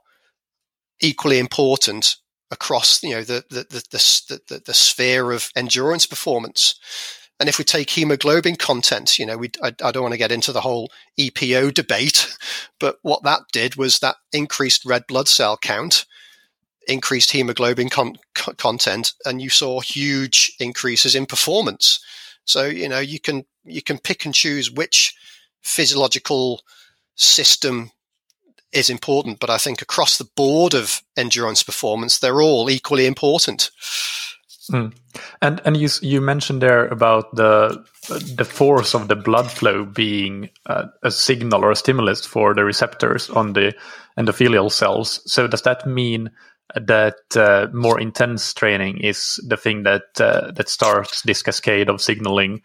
equally 1.01 1.39
important 1.39 2.17
across, 2.51 3.03
you 3.03 3.11
know, 3.11 3.23
the, 3.23 3.45
the, 3.51 3.67
the, 3.69 3.85
the, 3.91 4.41
the, 4.49 4.63
the 4.67 4.75
sphere 4.75 5.33
of 5.33 5.51
endurance 5.57 6.07
performance. 6.07 6.79
And 7.39 7.49
if 7.49 7.59
we 7.59 7.65
take 7.65 7.91
hemoglobin 7.91 8.57
content, 8.57 9.19
you 9.19 9.27
know, 9.27 9.37
we, 9.37 9.51
I, 9.63 9.75
I, 9.83 9.93
don't 9.93 10.03
want 10.03 10.13
to 10.13 10.19
get 10.19 10.33
into 10.33 10.53
the 10.53 10.63
whole 10.63 10.91
EPO 11.19 11.75
debate, 11.75 12.35
but 12.81 12.99
what 13.03 13.25
that 13.25 13.43
did 13.53 13.77
was 13.77 13.99
that 13.99 14.17
increased 14.33 14.87
red 14.87 15.07
blood 15.07 15.29
cell 15.29 15.59
count, 15.59 16.07
increased 16.87 17.33
hemoglobin 17.33 17.89
con- 17.89 18.19
content, 18.35 19.13
and 19.25 19.43
you 19.43 19.51
saw 19.51 19.81
huge 19.81 20.55
increases 20.61 21.15
in 21.15 21.27
performance. 21.27 22.01
So 22.45 22.65
you 22.65 22.89
know 22.89 23.01
you 23.01 23.21
can 23.21 23.45
you 23.65 23.83
can 23.83 23.99
pick 23.99 24.25
and 24.25 24.35
choose 24.35 24.71
which 24.71 25.15
physiological 25.63 26.63
system 27.17 27.91
is 28.73 28.91
important, 28.91 29.41
but 29.41 29.51
I 29.51 29.59
think 29.59 29.83
across 29.83 30.19
the 30.19 30.29
board 30.37 30.75
of 30.75 31.03
endurance 31.17 31.63
performance, 31.63 32.19
they're 32.19 32.43
all 32.43 32.71
equally 32.71 33.07
important. 33.07 33.71
Mm. 34.71 34.93
And 35.41 35.61
and 35.65 35.77
you 35.77 35.89
you 36.03 36.21
mentioned 36.21 36.61
there 36.61 36.87
about 36.89 37.35
the 37.37 37.85
the 38.35 38.45
force 38.45 38.95
of 38.95 39.09
the 39.09 39.17
blood 39.17 39.51
flow 39.51 39.85
being 39.85 40.51
a 41.03 41.11
signal 41.11 41.65
or 41.65 41.71
a 41.71 41.77
stimulus 41.77 42.27
for 42.27 42.55
the 42.55 42.65
receptors 42.65 43.31
on 43.31 43.53
the 43.53 43.75
endothelial 44.19 44.71
cells. 44.71 45.21
So 45.31 45.47
does 45.47 45.63
that 45.63 45.87
mean 45.87 46.31
that 46.75 47.17
uh, 47.37 47.69
more 47.73 48.01
intense 48.01 48.53
training 48.53 48.99
is 48.99 49.41
the 49.47 49.57
thing 49.57 49.85
that 49.85 50.21
uh, 50.21 50.51
that 50.53 50.69
starts 50.69 51.23
this 51.23 51.43
cascade 51.43 51.89
of 51.89 52.01
signaling 52.01 52.63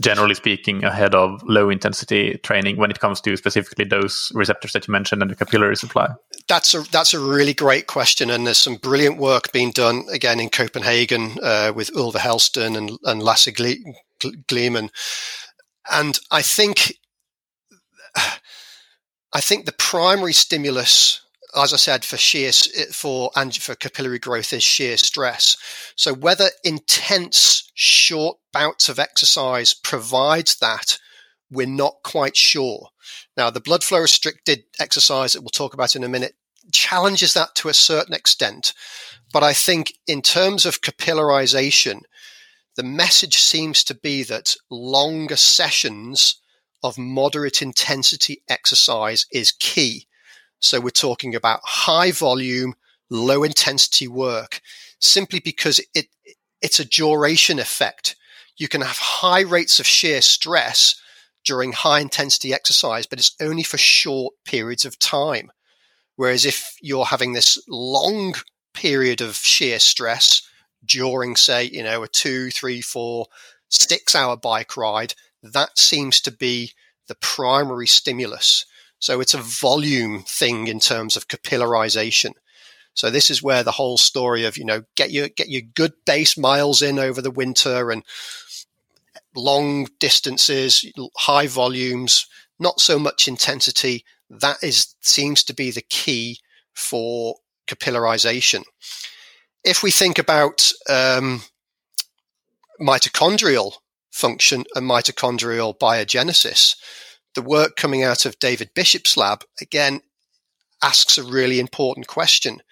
generally 0.00 0.34
speaking 0.34 0.82
ahead 0.82 1.14
of 1.14 1.42
low 1.44 1.70
intensity 1.70 2.38
training 2.42 2.76
when 2.76 2.90
it 2.90 3.00
comes 3.00 3.20
to 3.20 3.36
specifically 3.36 3.84
those 3.84 4.32
receptors 4.34 4.72
that 4.72 4.86
you 4.86 4.92
mentioned 4.92 5.22
and 5.22 5.30
the 5.30 5.36
capillary 5.36 5.76
supply. 5.76 6.08
That's 6.48 6.74
a 6.74 6.82
that's 6.90 7.14
a 7.14 7.20
really 7.20 7.54
great 7.54 7.86
question 7.86 8.30
and 8.30 8.46
there's 8.46 8.58
some 8.58 8.76
brilliant 8.76 9.18
work 9.18 9.52
being 9.52 9.70
done 9.70 10.04
again 10.10 10.40
in 10.40 10.48
Copenhagen 10.48 11.38
uh, 11.42 11.72
with 11.74 11.90
Ylva 11.94 12.18
Hellsten 12.18 12.76
and 12.76 12.98
and 13.04 13.22
Lasse 13.22 13.48
Gliemann. 14.48 14.90
And 15.90 16.18
I 16.30 16.42
think 16.42 16.94
I 18.16 19.40
think 19.40 19.66
the 19.66 19.72
primary 19.72 20.32
stimulus 20.32 21.20
as 21.56 21.72
I 21.72 21.76
said, 21.76 22.04
for 22.04 22.16
shear 22.16 22.52
for 22.92 23.30
and 23.36 23.54
for 23.54 23.74
capillary 23.74 24.18
growth 24.18 24.52
is 24.52 24.62
shear 24.62 24.96
stress. 24.96 25.56
So 25.96 26.12
whether 26.12 26.50
intense 26.64 27.70
short 27.74 28.38
bouts 28.52 28.88
of 28.88 28.98
exercise 28.98 29.74
provides 29.74 30.56
that, 30.56 30.98
we're 31.50 31.66
not 31.66 31.96
quite 32.02 32.36
sure. 32.36 32.88
Now, 33.36 33.50
the 33.50 33.60
blood 33.60 33.84
flow 33.84 34.00
restricted 34.00 34.64
exercise 34.80 35.32
that 35.32 35.42
we'll 35.42 35.48
talk 35.48 35.74
about 35.74 35.94
in 35.96 36.04
a 36.04 36.08
minute 36.08 36.34
challenges 36.72 37.34
that 37.34 37.54
to 37.56 37.68
a 37.68 37.74
certain 37.74 38.14
extent. 38.14 38.72
But 39.32 39.42
I 39.42 39.52
think 39.52 39.94
in 40.06 40.22
terms 40.22 40.64
of 40.64 40.80
capillarization, 40.80 42.02
the 42.76 42.82
message 42.82 43.38
seems 43.38 43.84
to 43.84 43.94
be 43.94 44.22
that 44.24 44.56
longer 44.70 45.36
sessions 45.36 46.40
of 46.82 46.98
moderate 46.98 47.62
intensity 47.62 48.42
exercise 48.48 49.26
is 49.32 49.52
key. 49.52 50.06
So 50.64 50.80
we're 50.80 50.90
talking 50.90 51.34
about 51.34 51.60
high 51.62 52.10
volume, 52.10 52.74
low 53.10 53.42
intensity 53.44 54.08
work 54.08 54.60
simply 54.98 55.40
because 55.40 55.80
it, 55.94 56.06
it's 56.62 56.80
a 56.80 56.84
duration 56.84 57.58
effect. 57.58 58.16
You 58.56 58.68
can 58.68 58.80
have 58.80 58.96
high 58.96 59.42
rates 59.42 59.78
of 59.78 59.86
shear 59.86 60.22
stress 60.22 60.94
during 61.44 61.72
high 61.72 62.00
intensity 62.00 62.54
exercise, 62.54 63.06
but 63.06 63.18
it's 63.18 63.36
only 63.40 63.62
for 63.62 63.76
short 63.76 64.34
periods 64.46 64.86
of 64.86 64.98
time. 64.98 65.52
Whereas 66.16 66.46
if 66.46 66.74
you're 66.80 67.04
having 67.04 67.34
this 67.34 67.62
long 67.68 68.34
period 68.72 69.20
of 69.20 69.36
shear 69.36 69.78
stress 69.78 70.42
during, 70.84 71.36
say, 71.36 71.64
you 71.64 71.82
know, 71.82 72.02
a 72.02 72.08
two, 72.08 72.50
three, 72.50 72.80
four, 72.80 73.26
six 73.68 74.14
hour 74.14 74.36
bike 74.36 74.76
ride, 74.76 75.14
that 75.42 75.78
seems 75.78 76.20
to 76.22 76.30
be 76.30 76.72
the 77.08 77.16
primary 77.16 77.86
stimulus. 77.86 78.64
So 79.04 79.20
it's 79.20 79.34
a 79.34 79.38
volume 79.38 80.22
thing 80.22 80.66
in 80.66 80.80
terms 80.80 81.14
of 81.14 81.28
capillarization. 81.28 82.32
So 82.94 83.10
this 83.10 83.28
is 83.30 83.42
where 83.42 83.62
the 83.62 83.72
whole 83.72 83.98
story 83.98 84.46
of, 84.46 84.56
you 84.56 84.64
know, 84.64 84.84
get 84.94 85.10
your, 85.10 85.28
get 85.28 85.50
your 85.50 85.60
good 85.60 85.92
base 86.06 86.38
miles 86.38 86.80
in 86.80 86.98
over 86.98 87.20
the 87.20 87.30
winter 87.30 87.90
and 87.90 88.02
long 89.36 89.88
distances, 90.00 90.90
high 91.18 91.48
volumes, 91.48 92.26
not 92.58 92.80
so 92.80 92.98
much 92.98 93.28
intensity. 93.28 94.06
That 94.30 94.56
is, 94.62 94.94
seems 95.02 95.44
to 95.44 95.54
be 95.54 95.70
the 95.70 95.82
key 95.82 96.38
for 96.72 97.34
capillarization. 97.66 98.62
If 99.62 99.82
we 99.82 99.90
think 99.90 100.18
about 100.18 100.72
um, 100.88 101.42
mitochondrial 102.80 103.72
function 104.10 104.64
and 104.74 104.88
mitochondrial 104.88 105.78
biogenesis, 105.78 106.76
the 107.34 107.42
work 107.42 107.76
coming 107.76 108.02
out 108.02 108.26
of 108.26 108.38
David 108.38 108.70
Bishop's 108.74 109.16
lab, 109.16 109.44
again, 109.60 110.00
asks 110.82 111.18
a 111.18 111.24
really 111.24 111.60
important 111.60 112.06
question. 112.06 112.62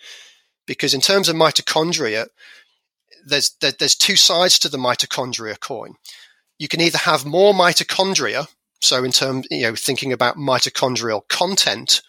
Because 0.66 0.94
in 0.94 1.00
terms 1.00 1.28
of 1.28 1.36
mitochondria, 1.36 2.28
there's, 3.26 3.56
there, 3.60 3.72
there's 3.78 3.96
two 3.96 4.16
sides 4.16 4.58
to 4.60 4.68
the 4.68 4.78
mitochondria 4.78 5.58
coin. 5.58 5.94
You 6.58 6.68
can 6.68 6.80
either 6.80 6.98
have 6.98 7.24
more 7.24 7.52
mitochondria, 7.52 8.46
so 8.80 9.02
in 9.04 9.10
terms, 9.12 9.46
you 9.50 9.62
know, 9.62 9.74
thinking 9.74 10.12
about 10.12 10.36
mitochondrial 10.36 11.26
content, 11.28 12.02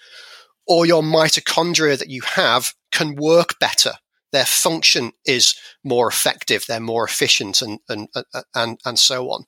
or 0.68 0.86
your 0.86 1.02
mitochondria 1.02 1.98
that 1.98 2.10
you 2.10 2.22
have 2.22 2.74
can 2.92 3.16
work 3.16 3.60
better. 3.60 3.94
Their 4.32 4.46
function 4.46 5.12
is 5.26 5.56
more 5.84 6.08
effective. 6.08 6.66
They're 6.68 6.80
more 6.80 7.06
efficient 7.06 7.62
and, 7.62 7.80
and, 7.90 8.08
and, 8.56 8.80
and 8.86 9.00
so 9.00 9.30
on. 9.30 9.46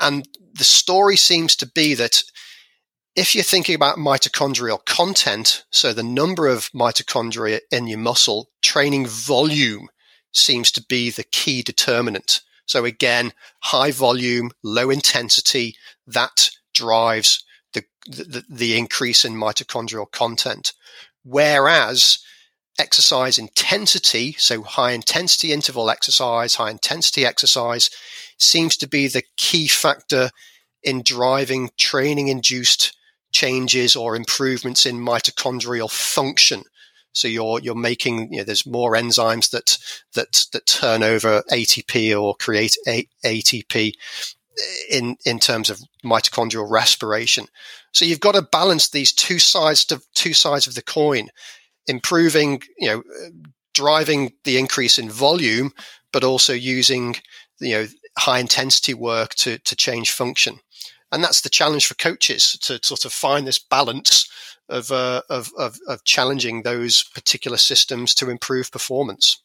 And 0.00 0.28
the 0.56 0.64
story 0.64 1.16
seems 1.16 1.56
to 1.56 1.66
be 1.66 1.94
that 1.94 2.22
if 3.14 3.34
you're 3.34 3.44
thinking 3.44 3.74
about 3.74 3.96
mitochondrial 3.96 4.84
content, 4.84 5.64
so 5.70 5.92
the 5.92 6.02
number 6.02 6.46
of 6.46 6.70
mitochondria 6.72 7.60
in 7.70 7.86
your 7.86 7.98
muscle, 7.98 8.50
training 8.62 9.06
volume 9.06 9.88
seems 10.32 10.70
to 10.72 10.82
be 10.82 11.10
the 11.10 11.24
key 11.24 11.62
determinant. 11.62 12.42
So 12.66 12.84
again, 12.84 13.32
high 13.60 13.90
volume, 13.90 14.50
low 14.62 14.90
intensity, 14.90 15.76
that 16.06 16.50
drives 16.74 17.44
the, 17.72 17.84
the, 18.06 18.44
the 18.48 18.76
increase 18.76 19.24
in 19.24 19.34
mitochondrial 19.34 20.10
content. 20.10 20.72
Whereas 21.24 22.18
exercise 22.78 23.38
intensity, 23.38 24.34
so 24.38 24.62
high 24.62 24.92
intensity 24.92 25.52
interval 25.52 25.88
exercise, 25.88 26.56
high 26.56 26.70
intensity 26.70 27.24
exercise, 27.24 27.88
seems 28.38 28.76
to 28.78 28.88
be 28.88 29.08
the 29.08 29.22
key 29.36 29.66
factor 29.66 30.30
in 30.82 31.02
driving 31.02 31.70
training 31.76 32.28
induced 32.28 32.96
changes 33.32 33.96
or 33.96 34.16
improvements 34.16 34.86
in 34.86 34.96
mitochondrial 34.96 35.90
function. 35.90 36.62
So 37.12 37.28
you're 37.28 37.60
you're 37.60 37.74
making 37.74 38.32
you 38.32 38.38
know, 38.38 38.44
there's 38.44 38.66
more 38.66 38.92
enzymes 38.92 39.50
that 39.50 39.78
that 40.14 40.46
that 40.52 40.66
turn 40.66 41.02
over 41.02 41.42
ATP 41.50 42.18
or 42.20 42.34
create 42.36 42.76
A- 42.86 43.08
ATP 43.24 43.94
in 44.90 45.16
in 45.24 45.38
terms 45.38 45.70
of 45.70 45.80
mitochondrial 46.04 46.70
respiration. 46.70 47.46
So 47.92 48.04
you've 48.04 48.20
got 48.20 48.34
to 48.34 48.42
balance 48.42 48.90
these 48.90 49.12
two 49.12 49.38
sides 49.38 49.84
to 49.86 50.02
two 50.14 50.34
sides 50.34 50.66
of 50.66 50.74
the 50.74 50.82
coin, 50.82 51.28
improving 51.86 52.62
you 52.78 52.88
know 52.88 53.02
driving 53.74 54.32
the 54.44 54.58
increase 54.58 54.98
in 54.98 55.10
volume, 55.10 55.72
but 56.12 56.24
also 56.24 56.52
using 56.52 57.16
you 57.60 57.72
know 57.72 57.86
high 58.18 58.38
intensity 58.38 58.94
work 58.94 59.34
to 59.34 59.58
to 59.58 59.76
change 59.76 60.10
function 60.10 60.58
and 61.12 61.22
that's 61.22 61.40
the 61.40 61.48
challenge 61.48 61.86
for 61.86 61.94
coaches 61.94 62.58
to 62.62 62.80
sort 62.82 63.04
of 63.04 63.12
find 63.12 63.46
this 63.46 63.58
balance 63.58 64.28
of, 64.68 64.90
uh, 64.90 65.22
of, 65.30 65.52
of, 65.56 65.78
of 65.86 66.04
challenging 66.04 66.62
those 66.62 67.04
particular 67.04 67.56
systems 67.56 68.14
to 68.16 68.30
improve 68.30 68.72
performance. 68.72 69.42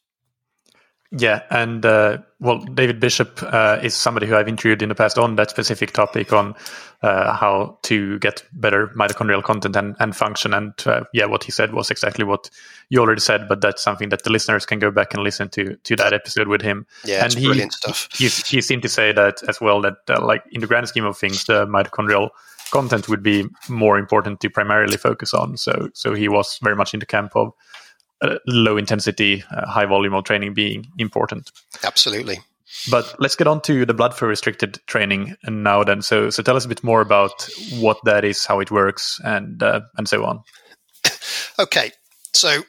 Yeah, 1.14 1.42
and 1.50 1.84
uh, 1.84 2.18
well, 2.40 2.60
David 2.60 2.98
Bishop 2.98 3.38
uh, 3.42 3.78
is 3.82 3.94
somebody 3.94 4.26
who 4.26 4.34
I've 4.34 4.48
interviewed 4.48 4.80
in 4.80 4.88
the 4.88 4.94
past 4.94 5.18
on 5.18 5.36
that 5.36 5.50
specific 5.50 5.92
topic 5.92 6.32
on 6.32 6.54
uh, 7.02 7.36
how 7.36 7.78
to 7.82 8.18
get 8.20 8.42
better 8.54 8.88
mitochondrial 8.96 9.42
content 9.42 9.76
and, 9.76 9.94
and 10.00 10.16
function. 10.16 10.54
And 10.54 10.72
uh, 10.86 11.04
yeah, 11.12 11.26
what 11.26 11.44
he 11.44 11.52
said 11.52 11.74
was 11.74 11.90
exactly 11.90 12.24
what 12.24 12.48
you 12.88 13.00
already 13.00 13.20
said, 13.20 13.46
but 13.46 13.60
that's 13.60 13.82
something 13.82 14.08
that 14.08 14.22
the 14.22 14.30
listeners 14.30 14.64
can 14.64 14.78
go 14.78 14.90
back 14.90 15.12
and 15.12 15.22
listen 15.22 15.50
to 15.50 15.76
to 15.76 15.96
that 15.96 16.14
episode 16.14 16.48
with 16.48 16.62
him. 16.62 16.86
Yeah, 17.04 17.24
and 17.24 17.34
he, 17.34 17.44
brilliant 17.44 17.74
stuff. 17.74 18.08
He, 18.14 18.28
he 18.28 18.62
seemed 18.62 18.82
to 18.82 18.88
say 18.88 19.12
that 19.12 19.42
as 19.46 19.60
well. 19.60 19.82
That 19.82 19.96
uh, 20.08 20.24
like 20.24 20.44
in 20.50 20.62
the 20.62 20.66
grand 20.66 20.88
scheme 20.88 21.04
of 21.04 21.18
things, 21.18 21.44
the 21.44 21.66
mitochondrial 21.66 22.30
content 22.70 23.10
would 23.10 23.22
be 23.22 23.44
more 23.68 23.98
important 23.98 24.40
to 24.40 24.48
primarily 24.48 24.96
focus 24.96 25.34
on. 25.34 25.58
So 25.58 25.90
so 25.92 26.14
he 26.14 26.28
was 26.28 26.58
very 26.62 26.74
much 26.74 26.94
in 26.94 27.00
the 27.00 27.06
camp 27.06 27.36
of 27.36 27.52
uh, 28.22 28.38
low 28.46 28.76
intensity, 28.76 29.44
uh, 29.54 29.66
high 29.66 29.84
volume 29.84 30.14
of 30.14 30.24
training 30.24 30.54
being 30.54 30.86
important. 30.98 31.50
Absolutely. 31.84 32.38
But 32.90 33.14
let's 33.18 33.36
get 33.36 33.46
on 33.46 33.60
to 33.62 33.84
the 33.84 33.92
blood 33.92 34.14
flow 34.14 34.28
restricted 34.28 34.80
training 34.86 35.36
now. 35.46 35.84
Then, 35.84 36.00
so 36.00 36.30
so 36.30 36.42
tell 36.42 36.56
us 36.56 36.64
a 36.64 36.68
bit 36.68 36.82
more 36.82 37.02
about 37.02 37.48
what 37.74 37.98
that 38.04 38.24
is, 38.24 38.46
how 38.46 38.60
it 38.60 38.70
works, 38.70 39.20
and 39.24 39.62
uh, 39.62 39.82
and 39.96 40.08
so 40.08 40.24
on. 40.24 40.42
Okay, 41.58 41.90
so 42.32 42.62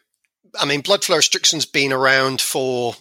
I 0.60 0.66
mean, 0.66 0.82
blood 0.82 1.06
flow 1.06 1.16
restriction's 1.16 1.66
been 1.66 1.94
around 1.94 2.42
for 2.42 2.96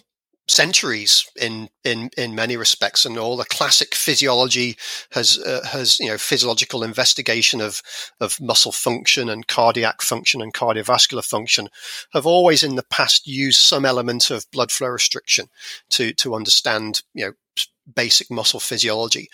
centuries 0.47 1.25
in 1.39 1.69
in 1.85 2.09
in 2.17 2.35
many 2.35 2.57
respects 2.57 3.05
and 3.05 3.17
all 3.17 3.37
the 3.37 3.45
classic 3.45 3.95
physiology 3.95 4.75
has 5.11 5.37
uh, 5.37 5.65
has 5.65 5.99
you 5.99 6.07
know 6.07 6.17
physiological 6.17 6.83
investigation 6.83 7.61
of 7.61 7.81
of 8.19 8.39
muscle 8.41 8.73
function 8.73 9.29
and 9.29 9.47
cardiac 9.47 10.01
function 10.01 10.41
and 10.41 10.53
cardiovascular 10.53 11.23
function 11.23 11.69
have 12.11 12.25
always 12.25 12.61
in 12.61 12.75
the 12.75 12.83
past 12.83 13.25
used 13.25 13.61
some 13.61 13.85
element 13.85 14.29
of 14.29 14.49
blood 14.51 14.71
flow 14.71 14.89
restriction 14.89 15.47
to 15.89 16.13
to 16.13 16.35
understand 16.35 17.03
you 17.13 17.25
know 17.25 17.31
basic 17.95 18.31
muscle 18.31 18.59
physiology. 18.59 19.29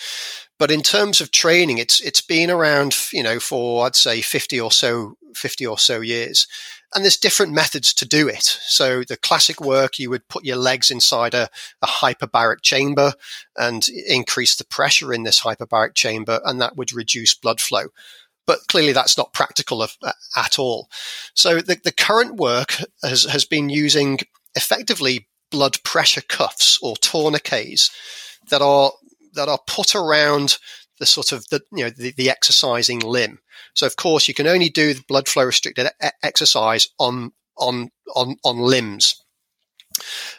But 0.57 0.71
in 0.71 0.81
terms 0.81 1.21
of 1.21 1.31
training 1.31 1.79
it's 1.79 1.99
it's 2.01 2.21
been 2.21 2.51
around 2.51 2.95
you 3.13 3.23
know 3.23 3.39
for 3.39 3.85
i'd 3.85 3.95
say 3.95 4.21
50 4.21 4.59
or 4.59 4.71
so 4.71 5.15
50 5.33 5.65
or 5.65 5.77
so 5.77 6.01
years 6.01 6.47
and 6.93 7.03
there's 7.03 7.17
different 7.17 7.53
methods 7.53 7.93
to 7.93 8.05
do 8.07 8.27
it. 8.27 8.43
So 8.43 9.03
the 9.03 9.17
classic 9.17 9.61
work, 9.61 9.99
you 9.99 10.09
would 10.09 10.27
put 10.27 10.45
your 10.45 10.57
legs 10.57 10.89
inside 10.89 11.33
a, 11.33 11.49
a 11.81 11.87
hyperbaric 11.87 12.61
chamber 12.61 13.13
and 13.55 13.87
increase 13.87 14.55
the 14.55 14.65
pressure 14.65 15.13
in 15.13 15.23
this 15.23 15.41
hyperbaric 15.41 15.93
chamber, 15.93 16.39
and 16.45 16.59
that 16.59 16.75
would 16.75 16.91
reduce 16.91 17.35
blood 17.35 17.61
flow. 17.61 17.87
But 18.47 18.67
clearly, 18.67 18.93
that's 18.93 19.17
not 19.17 19.33
practical 19.33 19.83
of, 19.83 19.95
uh, 20.01 20.13
at 20.35 20.57
all. 20.57 20.89
So 21.35 21.61
the, 21.61 21.79
the 21.83 21.91
current 21.91 22.37
work 22.37 22.73
has, 23.03 23.25
has 23.25 23.45
been 23.45 23.69
using 23.69 24.19
effectively 24.55 25.27
blood 25.51 25.77
pressure 25.83 26.21
cuffs 26.21 26.79
or 26.81 26.95
tourniquets 26.97 27.91
that 28.49 28.61
are 28.61 28.91
that 29.33 29.47
are 29.47 29.59
put 29.67 29.95
around 29.95 30.57
the 30.99 31.05
sort 31.05 31.31
of 31.31 31.47
the 31.49 31.61
you 31.71 31.83
know 31.83 31.89
the, 31.89 32.11
the 32.11 32.29
exercising 32.29 32.99
limb. 32.99 33.39
So 33.73 33.85
of 33.85 33.95
course 33.95 34.27
you 34.27 34.33
can 34.33 34.47
only 34.47 34.69
do 34.69 34.93
the 34.93 35.03
blood 35.07 35.27
flow 35.27 35.45
restricted 35.45 35.87
exercise 36.23 36.87
on 36.99 37.31
on 37.57 37.89
on 38.15 38.37
on 38.43 38.57
limbs. 38.57 39.23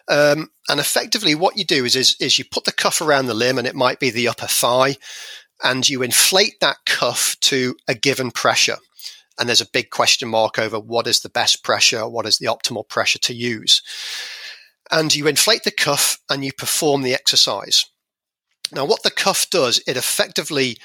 Um, 0.08 0.50
and 0.68 0.80
effectively, 0.80 1.34
what 1.34 1.56
you 1.56 1.64
do 1.64 1.84
is, 1.84 1.96
is 1.96 2.16
is 2.20 2.38
you 2.38 2.44
put 2.44 2.64
the 2.64 2.72
cuff 2.72 3.00
around 3.00 3.26
the 3.26 3.34
limb, 3.34 3.58
and 3.58 3.66
it 3.66 3.74
might 3.74 4.00
be 4.00 4.10
the 4.10 4.28
upper 4.28 4.46
thigh, 4.46 4.96
and 5.62 5.88
you 5.88 6.02
inflate 6.02 6.60
that 6.60 6.78
cuff 6.86 7.36
to 7.42 7.76
a 7.88 7.94
given 7.94 8.30
pressure. 8.30 8.78
And 9.38 9.48
there's 9.48 9.60
a 9.60 9.70
big 9.70 9.90
question 9.90 10.28
mark 10.28 10.58
over 10.58 10.78
what 10.78 11.06
is 11.06 11.20
the 11.20 11.30
best 11.30 11.64
pressure, 11.64 12.06
what 12.08 12.26
is 12.26 12.38
the 12.38 12.46
optimal 12.46 12.86
pressure 12.86 13.18
to 13.20 13.34
use. 13.34 13.82
And 14.90 15.14
you 15.14 15.26
inflate 15.26 15.62
the 15.64 15.70
cuff 15.70 16.18
and 16.28 16.44
you 16.44 16.52
perform 16.52 17.02
the 17.02 17.14
exercise. 17.14 17.86
Now, 18.72 18.84
what 18.84 19.02
the 19.02 19.10
cuff 19.10 19.48
does, 19.50 19.82
it 19.86 19.96
effectively 19.96 20.76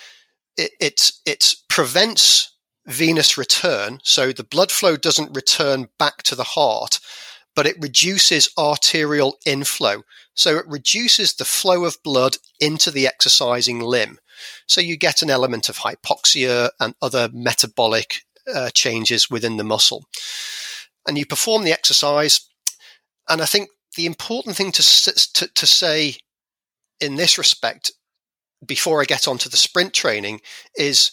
it, 0.58 0.72
it, 0.80 1.12
it 1.26 1.54
prevents 1.70 2.52
venous 2.88 3.38
return, 3.38 4.00
so 4.04 4.32
the 4.32 4.44
blood 4.44 4.72
flow 4.72 4.96
doesn't 4.96 5.36
return 5.36 5.88
back 5.98 6.24
to 6.24 6.36
the 6.36 6.44
heart, 6.44 7.00
but 7.56 7.66
it 7.66 7.76
reduces 7.80 8.50
arterial 8.58 9.38
inflow. 9.46 10.04
So 10.34 10.58
it 10.58 10.68
reduces 10.68 11.34
the 11.34 11.46
flow 11.46 11.86
of 11.86 11.98
blood 12.04 12.38
into 12.60 12.92
the 12.92 13.08
exercising 13.08 13.80
limb. 13.80 14.20
So 14.68 14.82
you 14.82 14.98
get 14.98 15.22
an 15.22 15.30
element 15.30 15.70
of 15.70 15.78
hypoxia 15.78 16.70
and 16.80 16.94
other 17.02 17.30
metabolic 17.34 18.22
uh, 18.54 18.70
changes 18.72 19.30
within 19.30 19.58
the 19.58 19.64
muscle. 19.64 20.06
And 21.08 21.18
you 21.18 21.26
perform 21.26 21.64
the 21.64 21.72
exercise. 21.72 22.42
And 23.30 23.42
I 23.42 23.46
think 23.46 23.70
the 23.96 24.06
important 24.06 24.56
thing 24.58 24.72
to, 24.74 24.84
to, 25.34 25.48
to 25.48 25.66
say 25.66 26.18
in 27.00 27.16
this 27.16 27.38
respect, 27.38 27.92
before 28.66 29.02
I 29.02 29.06
get 29.06 29.28
onto 29.28 29.50
the 29.50 29.58
sprint 29.58 29.94
training, 29.94 30.42
is 30.76 31.12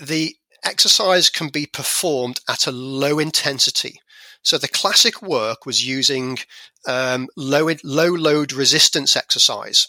the 0.00 0.36
exercise 0.64 1.28
can 1.28 1.48
be 1.48 1.66
performed 1.66 2.40
at 2.48 2.66
a 2.66 2.72
low 2.72 3.18
intensity. 3.18 4.00
So 4.42 4.56
the 4.56 4.68
classic 4.68 5.20
work 5.20 5.66
was 5.66 5.86
using 5.86 6.38
um, 6.86 7.28
low 7.36 7.68
low 7.84 8.12
load 8.12 8.52
resistance 8.52 9.16
exercise. 9.16 9.88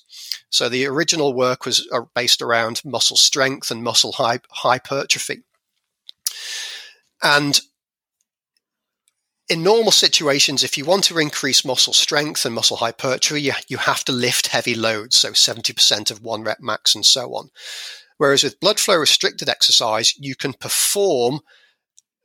So 0.49 0.67
the 0.67 0.85
original 0.87 1.33
work 1.33 1.65
was 1.65 1.87
uh, 1.91 2.01
based 2.13 2.41
around 2.41 2.81
muscle 2.83 3.15
strength 3.15 3.71
and 3.71 3.83
muscle 3.83 4.13
hypertrophy. 4.13 5.43
And 7.23 7.61
in 9.51 9.63
normal 9.63 9.91
situations, 9.91 10.63
if 10.63 10.77
you 10.77 10.85
want 10.85 11.03
to 11.03 11.19
increase 11.19 11.65
muscle 11.65 11.91
strength 11.91 12.45
and 12.45 12.55
muscle 12.55 12.77
hypertrophy, 12.77 13.41
you, 13.41 13.51
you 13.67 13.75
have 13.75 14.05
to 14.05 14.13
lift 14.13 14.47
heavy 14.47 14.73
loads, 14.73 15.17
so 15.17 15.31
70% 15.31 16.09
of 16.09 16.23
one 16.23 16.41
rep 16.41 16.61
max 16.61 16.95
and 16.95 17.05
so 17.05 17.33
on. 17.33 17.49
Whereas 18.15 18.43
with 18.45 18.61
blood 18.61 18.79
flow 18.79 18.95
restricted 18.95 19.49
exercise, 19.49 20.13
you 20.17 20.35
can 20.35 20.53
perform 20.53 21.41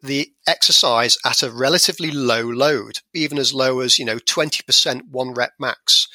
the 0.01 0.31
exercise 0.47 1.19
at 1.25 1.43
a 1.43 1.51
relatively 1.51 2.13
low 2.13 2.43
load, 2.43 3.01
even 3.13 3.39
as 3.39 3.53
low 3.53 3.81
as, 3.81 3.99
you 3.99 4.05
know, 4.05 4.19
20% 4.19 5.09
one 5.11 5.35
rep 5.35 5.55
max. 5.59 6.07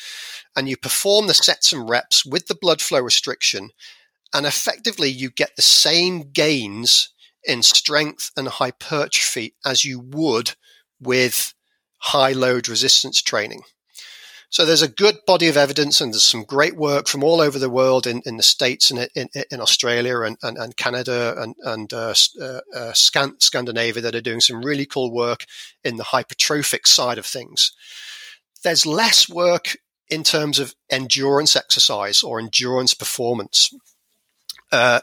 And 0.56 0.70
you 0.70 0.78
perform 0.78 1.28
the 1.28 1.34
sets 1.34 1.74
and 1.74 1.90
reps 1.90 2.26
with 2.26 2.48
the 2.48 2.56
blood 2.56 2.80
flow 2.80 3.02
restriction, 3.02 3.72
and 4.34 4.46
effectively 4.46 5.10
you 5.10 5.30
get 5.30 5.58
the 5.58 5.62
same 5.62 6.32
gains 6.32 7.10
in 7.44 7.64
strength 7.64 8.32
and 8.38 8.48
hypertrophy 8.48 9.56
as 9.66 9.84
you 9.84 10.00
would 10.00 10.54
with 11.02 11.54
high 12.00 12.32
load 12.32 12.70
resistance 12.70 13.22
training. 13.22 13.62
So 14.50 14.66
there's 14.66 14.82
a 14.82 14.90
good 14.90 15.20
body 15.26 15.48
of 15.48 15.56
evidence 15.56 16.02
and 16.02 16.14
there's 16.14 16.26
some 16.26 16.44
great 16.44 16.76
work 16.76 17.08
from 17.08 17.24
all 17.24 17.40
over 17.40 17.58
the 17.58 17.70
world 17.70 18.06
in, 18.06 18.22
in 18.26 18.36
the 18.36 18.44
States 18.44 18.92
and 18.92 19.08
in, 19.16 19.30
in 19.50 19.62
Australia 19.62 20.20
and, 20.22 20.38
and, 20.44 20.58
and, 20.58 20.76
Canada 20.76 21.36
and, 21.38 21.56
and 21.64 21.94
uh, 21.94 22.14
uh, 22.42 22.60
uh 22.76 22.92
Scandinavia 22.94 24.02
that 24.02 24.14
are 24.14 24.20
doing 24.20 24.42
some 24.42 24.62
really 24.62 24.86
cool 24.86 25.10
work 25.14 25.46
in 25.86 25.96
the 25.96 26.04
hypertrophic 26.04 26.86
side 26.86 27.18
of 27.18 27.26
things. 27.26 27.72
There's 28.62 28.86
less 28.86 29.30
work 29.30 29.78
in 30.10 30.24
terms 30.24 30.60
of 30.60 30.76
endurance 30.90 31.56
exercise 31.56 32.22
or 32.22 32.38
endurance 32.38 32.94
performance. 32.94 33.74
Uh, 34.70 35.00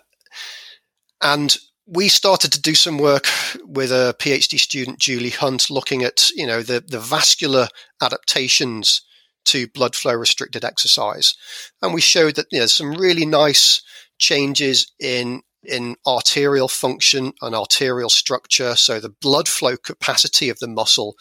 and 1.23 1.57
we 1.89 2.09
started 2.09 2.53
to 2.53 2.61
do 2.61 2.75
some 2.75 2.99
work 2.99 3.27
with 3.65 3.91
a 3.91 4.15
PhD 4.19 4.59
student, 4.59 4.99
Julie 4.99 5.31
Hunt, 5.31 5.71
looking 5.71 6.03
at 6.03 6.31
you 6.31 6.47
know 6.47 6.63
the 6.63 6.85
the 6.87 7.01
vascular 7.01 7.69
adaptations 8.03 9.03
to 9.47 9.69
blood 9.69 9.97
flow 9.97 10.15
restricted 10.15 10.65
exercise, 10.65 11.35
and 11.81 11.95
we 11.95 12.01
showed 12.01 12.37
that 12.37 12.47
you 12.53 12.61
know, 12.61 12.67
some 12.67 12.93
really 12.93 13.25
nice 13.25 13.83
changes 14.19 14.93
in 15.01 15.43
in 15.65 15.97
arterial 16.07 16.69
function 16.69 17.33
and 17.41 17.55
arterial 17.55 18.11
structure. 18.11 18.77
So 18.77 19.01
the 19.01 19.15
blood 19.21 19.49
flow 19.49 19.77
capacity 19.77 20.51
of 20.51 20.59
the 20.59 20.69
muscle 20.69 21.17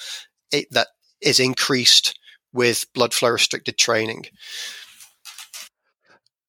it, 0.52 0.68
that 0.72 0.88
is 1.22 1.40
increased 1.40 2.18
with 2.54 2.86
blood 2.94 3.14
flow 3.14 3.30
restricted 3.30 3.78
training. 3.78 4.26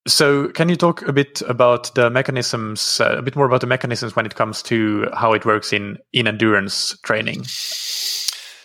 So, 0.09 0.49
can 0.49 0.69
you 0.69 0.77
talk 0.77 1.03
a 1.03 1.13
bit 1.13 1.43
about 1.43 1.95
the 1.95 2.11
mechanisms, 2.11 3.01
uh, 3.01 3.17
a 3.19 3.23
bit 3.23 3.37
more 3.37 3.47
about 3.47 3.61
the 3.61 3.67
mechanisms 3.67 4.17
when 4.17 4.27
it 4.27 4.35
comes 4.35 4.63
to 4.65 5.09
how 5.15 5.33
it 5.35 5.45
works 5.45 5.73
in 5.73 5.99
in 6.13 6.27
endurance 6.27 6.99
training? 7.03 7.45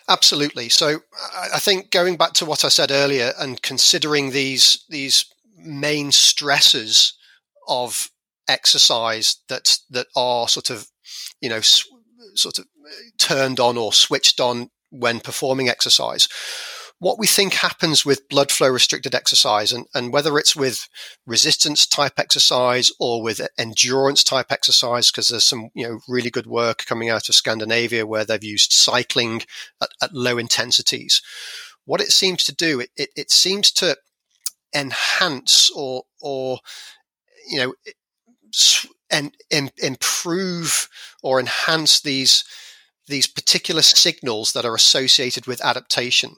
Absolutely. 0.09 0.69
So, 0.69 0.99
I 1.53 1.59
think 1.59 1.91
going 1.91 2.17
back 2.17 2.33
to 2.33 2.45
what 2.45 2.65
I 2.65 2.69
said 2.69 2.91
earlier 2.91 3.33
and 3.37 3.61
considering 3.61 4.31
these 4.31 4.83
these 4.89 5.25
main 5.57 6.11
stresses 6.11 7.13
of 7.67 8.09
exercise 8.47 9.37
that 9.49 9.77
that 9.89 10.07
are 10.15 10.47
sort 10.47 10.69
of 10.69 10.87
you 11.41 11.49
know 11.49 11.61
sort 11.61 12.57
of 12.57 12.65
turned 13.17 13.59
on 13.59 13.77
or 13.77 13.93
switched 13.93 14.39
on 14.39 14.69
when 14.89 15.19
performing 15.19 15.69
exercise 15.69 16.27
what 17.03 17.19
we 17.19 17.27
think 17.27 17.55
happens 17.55 18.05
with 18.05 18.29
blood 18.29 18.49
flow 18.49 18.69
restricted 18.69 19.13
exercise 19.13 19.73
and, 19.73 19.85
and 19.93 20.13
whether 20.13 20.37
it's 20.37 20.55
with 20.55 20.87
resistance 21.25 21.85
type 21.85 22.13
exercise 22.17 22.91
or 22.97 23.21
with 23.21 23.45
endurance 23.57 24.23
type 24.23 24.53
exercise, 24.53 25.11
because 25.11 25.27
there's 25.27 25.43
some, 25.43 25.69
you 25.75 25.85
know, 25.85 25.99
really 26.07 26.29
good 26.29 26.47
work 26.47 26.85
coming 26.85 27.09
out 27.09 27.27
of 27.27 27.35
Scandinavia 27.35 28.07
where 28.07 28.23
they've 28.23 28.41
used 28.41 28.71
cycling 28.71 29.41
at, 29.81 29.89
at 30.01 30.13
low 30.13 30.37
intensities. 30.37 31.21
What 31.83 31.99
it 31.99 32.11
seems 32.11 32.45
to 32.45 32.55
do, 32.55 32.79
it, 32.79 32.89
it, 32.95 33.09
it 33.17 33.31
seems 33.31 33.69
to 33.73 33.97
enhance 34.73 35.69
or, 35.75 36.03
or, 36.21 36.59
you 37.49 37.57
know, 37.57 37.73
and, 39.11 39.35
improve 39.77 40.87
or 41.21 41.39
enhance 41.39 41.99
these 41.99 42.45
these 43.07 43.27
particular 43.27 43.81
signals 43.81 44.53
that 44.53 44.63
are 44.63 44.75
associated 44.75 45.45
with 45.45 45.63
adaptation. 45.65 46.37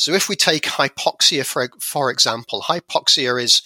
So 0.00 0.14
if 0.14 0.30
we 0.30 0.34
take 0.34 0.62
hypoxia 0.62 1.44
for, 1.44 1.68
for 1.78 2.10
example, 2.10 2.62
hypoxia 2.62 3.40
is 3.40 3.60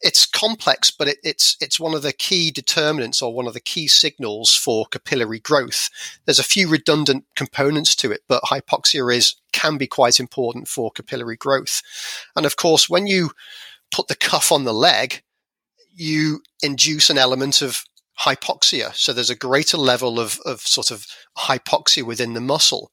it's 0.00 0.26
complex, 0.26 0.90
but 0.90 1.06
it, 1.06 1.18
it's 1.22 1.56
it's 1.60 1.78
one 1.78 1.94
of 1.94 2.02
the 2.02 2.12
key 2.12 2.50
determinants 2.50 3.22
or 3.22 3.32
one 3.32 3.46
of 3.46 3.54
the 3.54 3.60
key 3.60 3.86
signals 3.86 4.52
for 4.52 4.86
capillary 4.86 5.38
growth. 5.38 5.88
There's 6.24 6.40
a 6.40 6.44
few 6.44 6.68
redundant 6.68 7.26
components 7.36 7.94
to 7.96 8.10
it, 8.10 8.22
but 8.26 8.42
hypoxia 8.42 9.14
is 9.14 9.36
can 9.52 9.78
be 9.78 9.86
quite 9.86 10.18
important 10.18 10.66
for 10.66 10.90
capillary 10.90 11.36
growth. 11.36 11.82
And 12.34 12.44
of 12.44 12.56
course, 12.56 12.90
when 12.90 13.06
you 13.06 13.30
put 13.92 14.08
the 14.08 14.16
cuff 14.16 14.50
on 14.50 14.64
the 14.64 14.74
leg, 14.74 15.22
you 15.94 16.42
induce 16.64 17.10
an 17.10 17.16
element 17.16 17.62
of 17.62 17.84
hypoxia. 18.22 18.92
So 18.96 19.12
there's 19.12 19.30
a 19.30 19.36
greater 19.36 19.76
level 19.76 20.18
of, 20.18 20.40
of 20.44 20.62
sort 20.62 20.90
of 20.90 21.06
hypoxia 21.38 22.02
within 22.02 22.34
the 22.34 22.40
muscle. 22.40 22.90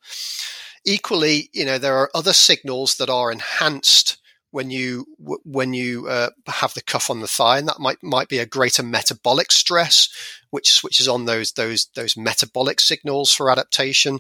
Equally, 0.86 1.50
you 1.54 1.65
know, 1.65 1.78
there 1.78 1.98
are 1.98 2.12
other 2.13 2.34
signals 2.34 2.96
that 2.98 3.10
are 3.10 3.32
enhanced 3.32 4.17
when 4.54 4.69
you 4.69 5.08
when 5.17 5.74
you 5.74 6.08
uh, 6.08 6.30
have 6.46 6.76
the 6.76 6.82
cuff 6.84 7.10
on 7.10 7.22
the 7.22 7.28
thigh, 7.28 7.58
and 7.58 7.67
that 7.67 7.80
might 7.80 7.98
might 8.04 8.30
be 8.30 8.38
a 8.38 8.46
greater 8.46 8.84
metabolic 8.84 9.52
stress, 9.52 10.10
which 10.52 10.72
switches 10.72 11.08
on 11.08 11.26
those 11.26 11.54
those 11.54 11.88
those 11.96 12.15
metabolic 12.15 12.80
signals 12.80 13.34
for 13.34 13.50
adaptation. 13.50 14.19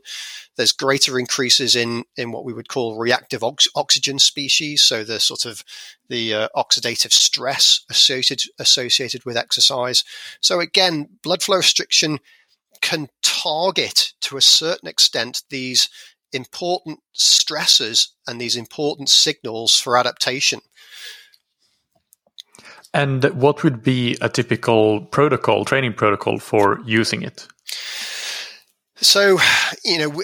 There's 0.57 0.71
greater 0.71 1.19
increases 1.19 1.75
in 1.75 2.05
in 2.17 2.31
what 2.31 2.45
we 2.45 2.53
would 2.53 2.67
call 2.67 2.97
reactive 2.97 3.43
ox- 3.43 3.67
oxygen 3.75 4.17
species, 4.17 4.81
so 4.81 5.03
the 5.03 5.19
sort 5.19 5.45
of 5.45 5.63
the 6.09 6.33
uh, 6.33 6.47
oxidative 6.55 7.11
stress 7.11 7.85
associated 7.91 8.49
associated 8.57 9.25
with 9.25 9.37
exercise. 9.37 10.03
So 10.41 10.59
again, 10.59 11.09
blood 11.21 11.43
flow 11.43 11.57
restriction 11.57 12.17
can 12.81 13.07
target 13.21 14.13
to 14.21 14.35
a 14.35 14.41
certain 14.41 14.89
extent 14.89 15.43
these 15.51 15.89
important 16.33 16.99
stresses 17.13 18.13
and 18.27 18.39
these 18.39 18.55
important 18.55 19.09
signals 19.09 19.79
for 19.79 19.97
adaptation. 19.97 20.61
And 22.93 23.23
what 23.33 23.63
would 23.63 23.81
be 23.81 24.17
a 24.21 24.29
typical 24.29 25.01
protocol, 25.01 25.65
training 25.65 25.93
protocol 25.93 26.37
for 26.37 26.79
using 26.85 27.23
it? 27.23 27.47
So, 28.97 29.39
you 29.83 29.97
know, 29.97 30.23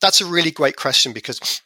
that's 0.00 0.20
a 0.20 0.26
really 0.26 0.50
great 0.50 0.76
question 0.76 1.12
because 1.12 1.60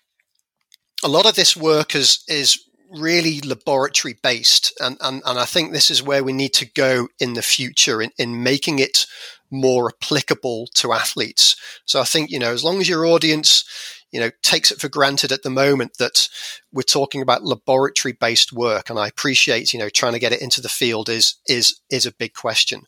a 1.05 1.09
lot 1.09 1.27
of 1.27 1.35
this 1.35 1.57
work 1.57 1.95
is 1.95 2.25
is 2.29 2.59
really 2.91 3.41
laboratory 3.41 4.17
based, 4.23 4.73
and, 4.81 4.97
and 5.01 5.23
and 5.25 5.39
I 5.39 5.45
think 5.45 5.73
this 5.73 5.91
is 5.91 6.03
where 6.03 6.25
we 6.25 6.33
need 6.33 6.55
to 6.55 6.67
go 6.73 7.09
in 7.21 7.35
the 7.35 7.43
future 7.43 8.01
in, 8.01 8.11
in 8.19 8.43
making 8.43 8.79
it 8.79 9.07
more 9.51 9.91
applicable 9.91 10.69
to 10.75 10.93
athletes. 10.93 11.57
So 11.85 12.01
I 12.01 12.05
think, 12.05 12.31
you 12.31 12.39
know, 12.39 12.53
as 12.53 12.65
long 12.65 12.81
as 12.81 12.89
your 12.89 13.07
audience, 13.07 13.65
you 14.13 14.21
know, 14.21 14.31
takes 14.43 14.71
it 14.71 14.81
for 14.81 14.89
granted 14.89 15.33
at 15.33 15.43
the 15.43 15.51
moment 15.51 15.99
that 15.99 16.29
we're 16.73 16.83
talking 16.83 17.21
about 17.21 17.45
laboratory 17.45 18.13
based 18.13 18.53
work, 18.53 18.91
and 18.91 18.99
I 18.99 19.09
appreciate, 19.09 19.73
you 19.73 19.79
know, 19.79 19.89
trying 19.89 20.13
to 20.13 20.19
get 20.19 20.33
it 20.33 20.43
into 20.43 20.61
the 20.61 20.69
field 20.69 21.09
is 21.09 21.37
is 21.49 21.81
is 21.91 22.07
a 22.07 22.15
big 22.15 22.35
question. 22.35 22.83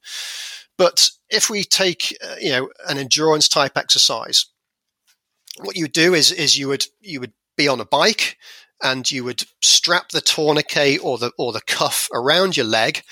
But 0.77 1.11
if 1.29 1.51
we 1.51 1.65
take, 1.65 2.17
uh, 2.25 2.37
you 2.41 2.51
know, 2.51 2.71
an 2.89 2.99
endurance 2.99 3.49
type 3.49 3.77
exercise, 3.77 4.47
what 5.61 5.77
you 5.77 5.89
do 5.89 6.15
is 6.15 6.31
is 6.31 6.57
you 6.59 6.69
would 6.69 6.87
you 7.01 7.21
would 7.21 7.33
be 7.57 7.69
on 7.69 7.81
a 7.81 7.85
bike 7.85 8.37
and 8.83 9.11
you 9.11 9.25
would 9.25 9.45
strap 9.61 10.11
the 10.11 10.21
tourniquet 10.21 11.01
or 11.03 11.19
the 11.19 11.33
or 11.37 11.53
the 11.53 11.61
cuff 11.63 12.09
around 12.13 12.57
your 12.57 12.67
leg 12.67 13.03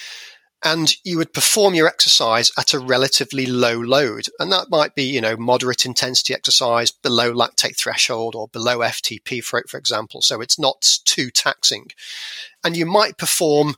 and 0.64 0.94
you 1.04 1.18
would 1.18 1.32
perform 1.34 1.74
your 1.74 1.86
exercise 1.86 2.50
at 2.58 2.72
a 2.72 2.78
relatively 2.78 3.46
low 3.46 3.78
load. 3.78 4.28
And 4.38 4.50
that 4.52 4.70
might 4.70 4.94
be, 4.94 5.04
you 5.04 5.20
know, 5.20 5.36
moderate 5.36 5.84
intensity 5.84 6.34
exercise 6.34 6.90
below 6.90 7.32
lactate 7.32 7.76
threshold 7.76 8.34
or 8.34 8.48
below 8.48 8.78
FTP, 8.78 9.44
for, 9.44 9.62
for 9.68 9.78
example. 9.78 10.22
So 10.22 10.40
it's 10.40 10.58
not 10.58 10.98
too 11.04 11.30
taxing. 11.30 11.88
And 12.64 12.76
you 12.76 12.86
might 12.86 13.18
perform, 13.18 13.76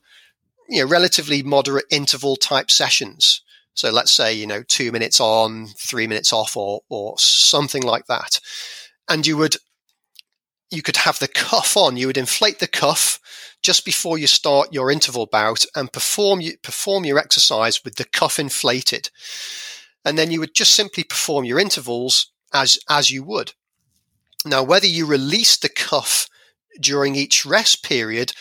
you 0.69 0.83
know, 0.83 0.88
relatively 0.88 1.43
moderate 1.43 1.87
interval 1.91 2.37
type 2.37 2.71
sessions. 2.71 3.43
So 3.75 3.91
let's 3.91 4.12
say, 4.12 4.33
you 4.33 4.47
know, 4.47 4.62
two 4.62 4.93
minutes 4.93 5.21
on, 5.21 5.67
three 5.77 6.07
minutes 6.07 6.33
off 6.33 6.57
or, 6.57 6.81
or 6.88 7.14
something 7.19 7.83
like 7.83 8.07
that. 8.07 8.41
And 9.09 9.27
you 9.27 9.37
would, 9.37 9.57
you 10.71 10.83
could 10.83 10.99
have 10.99 11.19
the 11.19 11.29
cuff 11.35 11.77
on, 11.77 11.97
you 11.97 12.07
would 12.07 12.17
inflate 12.17 12.61
the 12.61 12.69
cuff 12.69 13.21
just 13.68 13.85
before 13.85 14.16
you 14.16 14.26
start 14.26 14.72
your 14.72 14.90
interval 14.90 15.26
bout 15.26 15.62
and 15.76 15.92
perform 15.92 16.40
perform 16.62 17.04
your 17.04 17.18
exercise 17.18 17.85
with 17.85 17.96
the 17.96 18.04
cuff 18.04 18.38
inflated. 18.38 19.11
And 20.07 20.16
then 20.16 20.31
you 20.31 20.40
would 20.40 20.54
just 20.54 20.72
simply 20.72 21.04
perform 21.04 21.44
your 21.44 21.59
intervals 21.59 22.33
as 22.54 22.78
as 22.88 23.11
you 23.11 23.22
would. 23.24 23.52
Now, 24.46 24.62
whether 24.62 24.87
you 24.87 25.04
release 25.04 25.59
the 25.59 25.68
cuff 25.68 26.31
during 26.81 27.14
each 27.14 27.44
rest 27.44 27.85
period, 27.85 28.33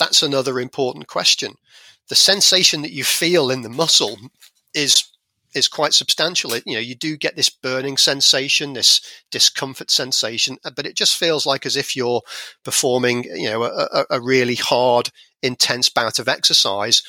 that's 0.00 0.20
another 0.20 0.58
important 0.58 1.06
question. 1.06 1.54
The 2.08 2.16
sensation 2.16 2.82
that 2.82 2.90
you 2.90 3.04
feel 3.04 3.52
in 3.52 3.62
the 3.62 3.68
muscle 3.68 4.18
is 4.74 5.04
is 5.54 5.68
quite 5.68 5.92
substantial. 5.94 6.54
It, 6.54 6.64
you 6.66 6.74
know, 6.74 6.80
you 6.80 6.94
do 6.94 7.16
get 7.16 7.36
this 7.36 7.50
burning 7.50 7.96
sensation, 7.96 8.72
this 8.72 9.00
discomfort 9.30 9.90
sensation, 9.90 10.58
uh, 10.64 10.70
but 10.74 10.86
it 10.86 10.96
just 10.96 11.16
feels 11.16 11.46
like 11.46 11.66
as 11.66 11.76
if 11.76 11.96
you're 11.96 12.22
performing, 12.64 13.24
you 13.24 13.50
know, 13.50 13.64
a, 13.64 14.04
a 14.10 14.20
really 14.20 14.56
hard, 14.56 15.10
intense 15.42 15.88
bout 15.88 16.18
of 16.18 16.28
exercise, 16.28 17.02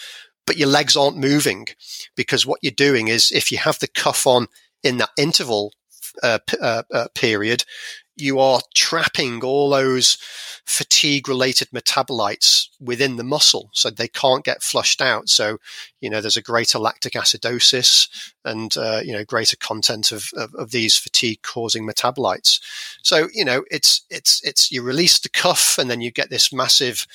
but 0.46 0.58
your 0.58 0.68
legs 0.68 0.96
aren't 0.96 1.18
moving 1.18 1.68
because 2.16 2.46
what 2.46 2.60
you're 2.62 2.72
doing 2.72 3.08
is 3.08 3.32
if 3.32 3.52
you 3.52 3.58
have 3.58 3.80
the 3.80 3.88
cuff 3.88 4.28
on 4.28 4.48
in 4.84 4.98
that 4.98 5.12
interval 5.18 5.72
uh, 6.22 6.40
uh, 6.62 6.84
uh, 6.92 7.08
period, 7.16 7.64
you 8.16 8.40
are 8.40 8.62
trapping 8.76 9.44
all 9.44 9.70
those 9.70 10.18
fatigue 10.66 11.28
related 11.28 11.68
metabolites 11.72 12.70
within 12.80 13.18
the 13.18 13.24
muscle 13.24 13.70
so 13.74 13.90
they 13.90 14.08
can't 14.08 14.46
get 14.46 14.64
flushed 14.64 15.02
out. 15.02 15.28
So 15.30 15.58
you 16.00 16.10
know 16.10 16.22
there's 16.22 16.38
a 16.38 16.42
greater 16.42 16.80
lactic 16.80 17.14
acidosis 17.14 18.32
and 18.46 18.76
uh, 18.78 19.02
you 19.04 19.14
know 19.14 19.26
greater 19.26 19.58
content 19.58 20.12
of, 20.12 20.30
of, 20.36 20.54
of 20.56 20.72
these 20.72 20.96
fatigue 20.96 21.42
causing 21.42 21.88
metabolites. 21.88 22.62
So 23.02 23.30
you 23.34 23.46
know 23.46 23.64
it's 23.72 24.06
it's 24.10 24.42
it's 24.44 24.72
you 24.72 24.82
release 24.82 25.20
the 25.20 25.30
cuff 25.30 25.78
and 25.78 25.90
then 25.90 26.02
you 26.02 26.12
get 26.12 26.30
this 26.30 26.54
massive 26.54 27.06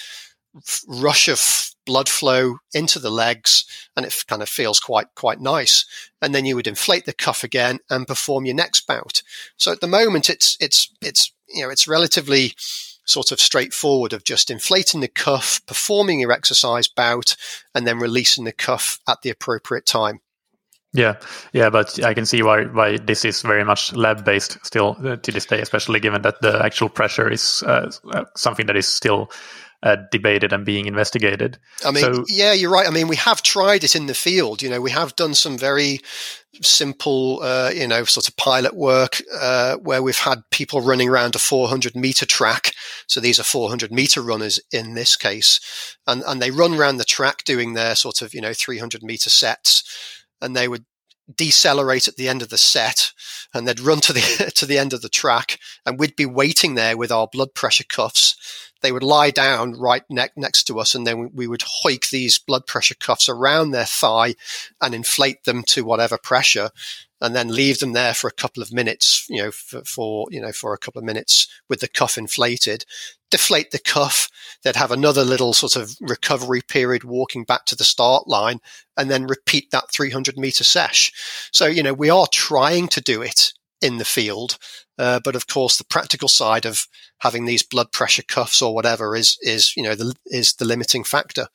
rush 0.86 1.28
of 1.28 1.70
blood 1.86 2.08
flow 2.08 2.58
into 2.74 2.98
the 2.98 3.10
legs 3.10 3.64
and 3.96 4.04
it 4.04 4.14
kind 4.28 4.42
of 4.42 4.48
feels 4.48 4.78
quite 4.78 5.06
quite 5.14 5.40
nice. 5.40 5.86
And 6.20 6.34
then 6.34 6.44
you 6.44 6.54
would 6.56 6.66
inflate 6.66 7.06
the 7.06 7.12
cuff 7.12 7.42
again 7.42 7.78
and 7.88 8.06
perform 8.06 8.44
your 8.44 8.54
next 8.54 8.86
bout. 8.86 9.22
So 9.56 9.72
at 9.72 9.80
the 9.80 9.86
moment 9.86 10.28
it's 10.28 10.56
it's 10.60 10.92
it's 11.00 11.32
you 11.48 11.62
know 11.62 11.70
it's 11.70 11.88
relatively 11.88 12.54
sort 13.06 13.32
of 13.32 13.40
straightforward 13.40 14.12
of 14.12 14.22
just 14.22 14.50
inflating 14.50 15.00
the 15.00 15.08
cuff 15.08 15.62
performing 15.66 16.20
your 16.20 16.30
exercise 16.30 16.88
bout 16.88 17.36
and 17.74 17.86
then 17.86 17.98
releasing 17.98 18.44
the 18.44 18.52
cuff 18.52 19.00
at 19.08 19.22
the 19.22 19.30
appropriate 19.30 19.86
time. 19.86 20.20
Yeah, 20.92 21.16
yeah, 21.52 21.68
but 21.68 22.02
I 22.02 22.14
can 22.14 22.24
see 22.24 22.42
why 22.42 22.64
why 22.64 22.96
this 22.96 23.24
is 23.24 23.42
very 23.42 23.64
much 23.64 23.94
lab 23.94 24.24
based 24.24 24.58
still 24.64 24.96
uh, 25.04 25.16
to 25.16 25.32
this 25.32 25.44
day, 25.46 25.60
especially 25.60 26.00
given 26.00 26.22
that 26.22 26.40
the 26.40 26.64
actual 26.64 26.88
pressure 26.88 27.30
is 27.30 27.62
uh, 27.62 27.90
something 28.36 28.66
that 28.66 28.76
is 28.76 28.88
still 28.88 29.30
uh, 29.82 29.96
debated 30.10 30.52
and 30.52 30.64
being 30.64 30.86
investigated. 30.86 31.58
I 31.84 31.92
mean, 31.92 32.02
so, 32.02 32.24
yeah, 32.28 32.52
you're 32.52 32.70
right. 32.70 32.86
I 32.86 32.90
mean, 32.90 33.08
we 33.08 33.16
have 33.16 33.42
tried 33.42 33.84
it 33.84 33.94
in 33.94 34.06
the 34.06 34.14
field. 34.14 34.60
You 34.60 34.70
know, 34.70 34.80
we 34.80 34.90
have 34.90 35.14
done 35.14 35.34
some 35.34 35.56
very 35.56 36.00
simple, 36.60 37.40
uh, 37.42 37.70
you 37.72 37.86
know, 37.86 38.04
sort 38.04 38.26
of 38.26 38.36
pilot 38.36 38.74
work 38.74 39.22
uh, 39.32 39.76
where 39.76 40.02
we've 40.02 40.18
had 40.18 40.42
people 40.50 40.80
running 40.80 41.08
around 41.08 41.36
a 41.36 41.38
400 41.38 41.94
meter 41.94 42.26
track. 42.26 42.72
So 43.06 43.20
these 43.20 43.38
are 43.38 43.44
400 43.44 43.92
meter 43.92 44.20
runners 44.20 44.60
in 44.72 44.94
this 44.94 45.16
case, 45.16 45.60
and 46.06 46.22
and 46.26 46.42
they 46.42 46.50
run 46.50 46.74
around 46.74 46.96
the 46.96 47.04
track 47.04 47.44
doing 47.44 47.74
their 47.74 47.94
sort 47.94 48.20
of 48.20 48.34
you 48.34 48.40
know 48.40 48.52
300 48.52 49.02
meter 49.02 49.30
sets, 49.30 49.84
and 50.40 50.56
they 50.56 50.66
would 50.66 50.84
decelerate 51.36 52.08
at 52.08 52.16
the 52.16 52.28
end 52.28 52.40
of 52.40 52.48
the 52.48 52.56
set 52.56 53.12
and 53.52 53.68
they'd 53.68 53.80
run 53.80 54.00
to 54.00 54.12
the 54.14 54.52
to 54.54 54.64
the 54.64 54.78
end 54.78 54.92
of 54.92 55.02
the 55.02 55.08
track 55.08 55.58
and 55.84 55.98
we'd 55.98 56.16
be 56.16 56.24
waiting 56.24 56.74
there 56.74 56.96
with 56.96 57.12
our 57.12 57.28
blood 57.30 57.52
pressure 57.54 57.84
cuffs 57.84 58.67
they 58.80 58.92
would 58.92 59.02
lie 59.02 59.30
down 59.30 59.72
right 59.72 60.02
ne- 60.08 60.28
next 60.36 60.64
to 60.64 60.78
us, 60.78 60.94
and 60.94 61.06
then 61.06 61.30
we 61.34 61.46
would 61.46 61.62
hoik 61.84 62.10
these 62.10 62.38
blood 62.38 62.66
pressure 62.66 62.94
cuffs 62.94 63.28
around 63.28 63.70
their 63.70 63.84
thigh 63.84 64.34
and 64.80 64.94
inflate 64.94 65.44
them 65.44 65.62
to 65.68 65.84
whatever 65.84 66.18
pressure, 66.18 66.70
and 67.20 67.34
then 67.34 67.48
leave 67.48 67.80
them 67.80 67.92
there 67.92 68.14
for 68.14 68.28
a 68.28 68.32
couple 68.32 68.62
of 68.62 68.72
minutes, 68.72 69.26
you 69.28 69.42
know, 69.42 69.50
for, 69.50 69.82
for 69.84 70.26
you 70.30 70.40
know 70.40 70.52
for 70.52 70.72
a 70.72 70.78
couple 70.78 70.98
of 70.98 71.04
minutes 71.04 71.48
with 71.68 71.80
the 71.80 71.88
cuff 71.88 72.16
inflated. 72.16 72.84
Deflate 73.30 73.72
the 73.72 73.78
cuff. 73.78 74.30
They'd 74.62 74.76
have 74.76 74.92
another 74.92 75.22
little 75.22 75.52
sort 75.52 75.76
of 75.76 75.96
recovery 76.00 76.62
period, 76.62 77.04
walking 77.04 77.44
back 77.44 77.66
to 77.66 77.76
the 77.76 77.84
start 77.84 78.26
line, 78.26 78.60
and 78.96 79.10
then 79.10 79.26
repeat 79.26 79.70
that 79.70 79.90
300 79.92 80.38
meter 80.38 80.64
sesh. 80.64 81.12
So 81.52 81.66
you 81.66 81.82
know 81.82 81.94
we 81.94 82.10
are 82.10 82.26
trying 82.30 82.88
to 82.88 83.00
do 83.00 83.22
it 83.22 83.52
in 83.80 83.98
the 83.98 84.04
field. 84.04 84.58
Uh, 84.98 85.20
but 85.22 85.36
of 85.36 85.46
course, 85.46 85.76
the 85.76 85.84
practical 85.84 86.28
side 86.28 86.66
of 86.66 86.86
having 87.20 87.44
these 87.44 87.62
blood 87.62 87.92
pressure 87.92 88.22
cuffs 88.22 88.62
or 88.62 88.74
whatever 88.74 89.14
is 89.14 89.38
is 89.42 89.76
you 89.76 89.82
know 89.82 89.94
the, 89.94 90.14
is 90.26 90.54
the 90.54 90.64
limiting 90.64 91.04
factor. 91.04 91.48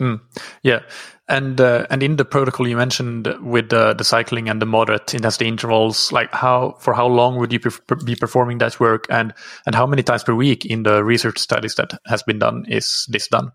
Mm. 0.00 0.20
Yeah, 0.62 0.80
and 1.28 1.60
uh, 1.60 1.86
and 1.88 2.02
in 2.02 2.16
the 2.16 2.24
protocol 2.24 2.66
you 2.66 2.76
mentioned 2.76 3.32
with 3.40 3.68
the, 3.68 3.94
the 3.94 4.04
cycling 4.04 4.48
and 4.48 4.60
the 4.60 4.66
moderate 4.66 5.14
intensity 5.14 5.46
intervals, 5.46 6.10
like 6.10 6.32
how 6.32 6.76
for 6.80 6.92
how 6.92 7.06
long 7.06 7.38
would 7.38 7.52
you 7.52 7.60
be 8.04 8.16
performing 8.16 8.58
that 8.58 8.80
work, 8.80 9.06
and 9.08 9.32
and 9.64 9.74
how 9.74 9.86
many 9.86 10.02
times 10.02 10.24
per 10.24 10.34
week 10.34 10.66
in 10.66 10.82
the 10.82 11.04
research 11.04 11.38
studies 11.38 11.76
that 11.76 11.92
has 12.06 12.22
been 12.22 12.38
done 12.38 12.64
is 12.68 13.06
this 13.08 13.28
done? 13.28 13.52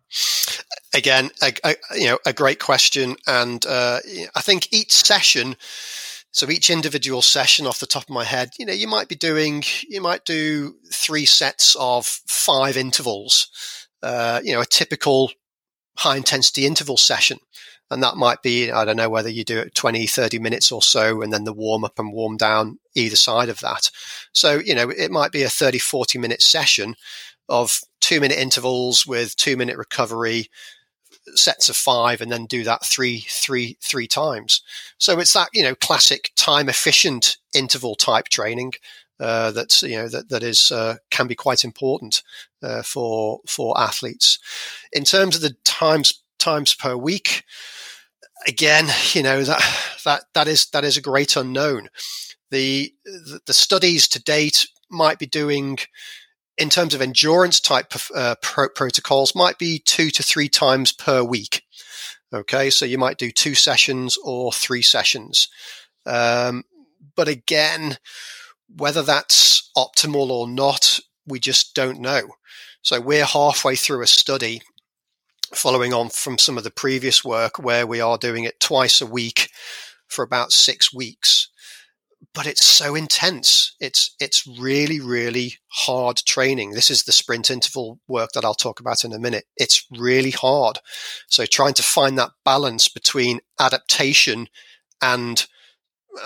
Again, 0.93 1.29
a, 1.43 1.53
a 1.63 1.75
you 1.95 2.07
know 2.07 2.19
a 2.25 2.33
great 2.33 2.59
question, 2.59 3.17
and 3.27 3.65
uh, 3.65 3.99
I 4.35 4.41
think 4.41 4.71
each 4.71 4.91
session. 4.91 5.55
So 6.37 6.51
each 6.51 6.69
individual 6.69 7.23
session 7.23 7.65
off 7.65 7.79
the 7.79 7.87
top 7.87 8.03
of 8.03 8.11
my 8.11 8.23
head, 8.23 8.51
you 8.59 8.65
know, 8.67 8.73
you 8.73 8.87
might 8.87 9.07
be 9.07 9.15
doing, 9.15 9.63
you 9.89 9.99
might 10.01 10.23
do 10.23 10.75
three 10.93 11.25
sets 11.25 11.75
of 11.79 12.05
five 12.05 12.77
intervals. 12.77 13.49
Uh, 14.03 14.39
you 14.43 14.53
know, 14.53 14.61
a 14.61 14.65
typical 14.65 15.31
high 15.97 16.15
intensity 16.15 16.67
interval 16.67 16.95
session. 16.95 17.39
And 17.89 18.03
that 18.03 18.17
might 18.17 18.43
be, 18.43 18.69
I 18.69 18.85
don't 18.85 18.97
know 18.97 19.09
whether 19.09 19.29
you 19.29 19.43
do 19.43 19.57
it 19.57 19.73
20, 19.73 20.05
30 20.05 20.37
minutes 20.37 20.71
or 20.71 20.83
so, 20.83 21.23
and 21.23 21.33
then 21.33 21.43
the 21.43 21.53
warm 21.53 21.83
up 21.83 21.97
and 21.97 22.13
warm 22.13 22.37
down 22.37 22.77
either 22.93 23.15
side 23.15 23.49
of 23.49 23.61
that. 23.61 23.89
So, 24.31 24.59
you 24.59 24.75
know, 24.75 24.91
it 24.91 25.09
might 25.09 25.31
be 25.31 25.41
a 25.41 25.49
30, 25.49 25.79
40 25.79 26.19
minute 26.19 26.43
session 26.43 26.93
of 27.49 27.79
two 27.99 28.19
minute 28.19 28.37
intervals 28.37 29.07
with 29.07 29.35
two 29.37 29.57
minute 29.57 29.75
recovery, 29.75 30.51
sets 31.35 31.69
of 31.69 31.75
five, 31.75 32.21
and 32.21 32.31
then 32.31 32.45
do 32.45 32.63
that 32.63 32.85
three, 32.85 33.25
three, 33.27 33.77
three 33.81 34.07
times. 34.07 34.61
So 34.97 35.19
it's 35.19 35.33
that, 35.33 35.49
you 35.53 35.63
know, 35.63 35.75
classic 35.75 36.31
time 36.35 36.69
efficient 36.69 37.37
interval 37.53 37.95
type 37.95 38.29
training 38.29 38.73
uh, 39.19 39.51
that's 39.51 39.81
you 39.81 39.97
know 39.97 40.07
that 40.07 40.29
that 40.29 40.43
is 40.43 40.71
uh, 40.71 40.97
can 41.09 41.27
be 41.27 41.35
quite 41.35 41.63
important 41.63 42.21
uh, 42.61 42.83
for 42.83 43.39
for 43.47 43.79
athletes. 43.79 44.39
In 44.93 45.03
terms 45.03 45.35
of 45.35 45.41
the 45.41 45.55
times 45.63 46.21
times 46.39 46.73
per 46.73 46.95
week, 46.95 47.43
again, 48.47 48.87
you 49.13 49.23
know 49.23 49.43
that 49.43 49.61
that 50.05 50.23
that 50.33 50.47
is 50.47 50.67
that 50.67 50.83
is 50.83 50.97
a 50.97 51.01
great 51.01 51.35
unknown. 51.35 51.89
The 52.51 52.93
the 53.45 53.53
studies 53.53 54.07
to 54.09 54.21
date 54.21 54.67
might 54.89 55.19
be 55.19 55.25
doing 55.25 55.79
in 56.57 56.69
terms 56.69 56.93
of 56.93 57.01
endurance 57.01 57.59
type 57.59 57.93
uh, 58.15 58.35
pro- 58.41 58.69
protocols 58.69 59.35
might 59.35 59.57
be 59.57 59.79
two 59.79 60.09
to 60.11 60.23
three 60.23 60.49
times 60.49 60.91
per 60.91 61.23
week. 61.23 61.63
Okay, 62.33 62.69
so 62.69 62.85
you 62.85 62.97
might 62.97 63.17
do 63.17 63.31
two 63.31 63.55
sessions 63.55 64.17
or 64.23 64.51
three 64.51 64.81
sessions. 64.81 65.47
Um, 66.05 66.63
but 67.15 67.27
again, 67.27 67.97
whether 68.75 69.01
that's 69.01 69.69
optimal 69.77 70.29
or 70.29 70.47
not, 70.47 70.99
we 71.25 71.39
just 71.39 71.73
don't 71.73 72.01
know. 72.01 72.35
So 72.81 72.99
we're 72.99 73.25
halfway 73.25 73.75
through 73.75 74.03
a 74.03 74.07
study 74.07 74.61
following 75.53 75.93
on 75.93 76.09
from 76.09 76.37
some 76.37 76.57
of 76.57 76.63
the 76.63 76.71
previous 76.71 77.23
work 77.23 77.57
where 77.59 77.87
we 77.87 78.01
are 78.01 78.17
doing 78.17 78.43
it 78.43 78.59
twice 78.59 79.01
a 79.01 79.05
week 79.05 79.49
for 80.07 80.23
about 80.23 80.51
six 80.51 80.93
weeks. 80.93 81.49
But 82.33 82.47
it's 82.47 82.65
so 82.65 82.95
intense. 82.95 83.75
It's 83.79 84.15
it's 84.19 84.45
really, 84.47 84.99
really 84.99 85.55
hard 85.67 86.17
training. 86.17 86.71
This 86.71 86.89
is 86.89 87.03
the 87.03 87.11
sprint 87.11 87.49
interval 87.49 87.99
work 88.07 88.31
that 88.33 88.43
I'll 88.43 88.53
talk 88.55 88.79
about 88.79 89.03
in 89.03 89.13
a 89.13 89.19
minute. 89.19 89.45
It's 89.55 89.85
really 89.91 90.31
hard. 90.31 90.79
So 91.27 91.45
trying 91.45 91.75
to 91.75 91.83
find 91.83 92.17
that 92.17 92.31
balance 92.43 92.87
between 92.87 93.41
adaptation 93.59 94.49
and 95.01 95.45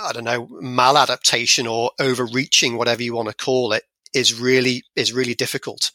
I 0.02 0.14
don't 0.14 0.24
know, 0.24 0.48
maladaptation 0.48 1.70
or 1.70 1.92
overreaching, 2.00 2.78
whatever 2.78 3.04
you 3.04 3.14
want 3.14 3.28
to 3.28 3.36
call 3.36 3.74
it, 3.74 3.84
is 4.14 4.40
really 4.40 4.84
is 4.96 5.14
really 5.14 5.36
difficult 5.36 5.92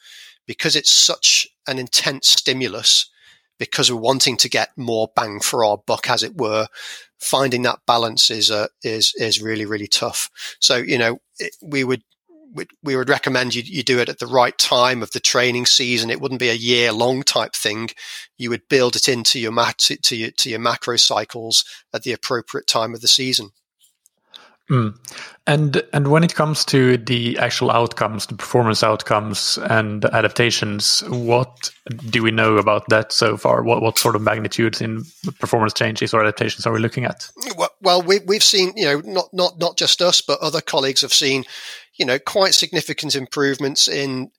because 0.47 0.77
it's 0.77 0.93
such 0.93 1.49
an 1.67 1.79
intense 1.79 2.29
stimulus. 2.29 3.11
Because 3.59 3.91
we're 3.91 3.99
wanting 3.99 4.37
to 4.37 4.51
get 4.51 4.77
more 4.77 5.11
bang 5.17 5.41
for 5.41 5.65
our 5.65 5.79
buck, 5.79 6.11
as 6.11 6.23
it 6.23 6.37
were, 6.37 6.69
finding 7.21 7.63
that 7.63 7.81
balance 7.87 8.31
is 8.31 8.51
uh, 8.51 8.69
is 8.83 9.15
is 9.17 9.43
really 9.43 9.67
really 9.67 9.89
tough. 9.89 10.31
So 10.61 10.77
you 10.77 10.99
know, 10.99 11.19
we 11.63 11.85
would 11.85 12.03
we 12.83 12.97
would 12.97 13.09
recommend 13.09 13.55
you, 13.55 13.63
you 13.65 13.83
do 13.83 13.99
it 13.99 14.09
at 14.09 14.19
the 14.19 14.27
right 14.27 14.57
time 14.57 15.03
of 15.03 15.11
the 15.11 15.21
training 15.21 15.67
season. 15.67 16.11
It 16.11 16.21
wouldn't 16.21 16.41
be 16.41 16.49
a 16.49 16.55
year 16.55 16.93
long 16.93 17.23
type 17.23 17.55
thing. 17.55 17.91
You 18.39 18.51
would 18.51 18.69
build 18.69 18.97
it 18.97 19.09
into 19.09 19.39
your 19.39 19.53
mat 19.53 19.79
to 19.79 20.17
your 20.17 20.31
to 20.31 20.51
your 20.51 20.59
macro 20.59 20.97
cycles 20.97 21.65
at 21.93 22.03
the 22.03 22.13
appropriate 22.13 22.67
time 22.67 22.95
of 22.95 23.01
the 23.01 23.09
season. 23.09 23.51
Mm. 24.71 24.99
And 25.47 25.83
and 25.93 26.09
when 26.09 26.25
it 26.25 26.35
comes 26.35 26.65
to 26.67 26.97
the 26.97 27.39
actual 27.39 27.71
outcomes, 27.71 28.27
the 28.27 28.35
performance 28.35 28.83
outcomes 28.83 29.59
and 29.59 30.05
adaptations, 30.07 31.05
what 31.09 31.71
do 32.11 32.23
we 32.23 32.33
know 32.33 32.57
about 32.57 32.89
that 32.89 33.13
so 33.13 33.37
far? 33.37 33.63
What 33.63 33.81
what 33.81 33.97
sort 33.97 34.17
of 34.17 34.23
magnitudes 34.23 34.81
in 34.81 35.05
performance 35.39 35.73
changes 35.73 36.13
or 36.13 36.21
adaptations 36.21 36.67
are 36.67 36.73
we 36.73 36.81
looking 36.81 37.05
at? 37.05 37.29
Well, 37.81 38.03
we, 38.03 38.19
we've 38.27 38.43
seen, 38.43 38.73
you 38.75 38.87
know, 38.87 39.03
not 39.05 39.29
not 39.33 39.59
not 39.59 39.77
just 39.77 40.03
us, 40.03 40.21
but 40.21 40.41
other 40.41 40.61
colleagues 40.61 41.03
have 41.03 41.15
seen, 41.15 41.45
you 41.95 42.05
know, 42.05 42.19
quite 42.19 42.55
significant 42.55 43.15
improvements 43.15 43.87
in 43.87 44.33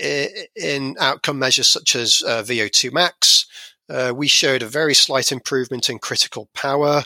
in 0.00 0.96
outcome 0.98 1.38
measures 1.38 1.68
such 1.68 1.94
as 1.94 2.22
uh, 2.26 2.42
VO2 2.42 2.90
max. 2.90 3.44
Uh, 3.90 4.12
we 4.14 4.28
showed 4.28 4.62
a 4.62 4.66
very 4.66 4.94
slight 4.94 5.32
improvement 5.32 5.88
in 5.88 5.98
critical 5.98 6.48
power 6.54 7.04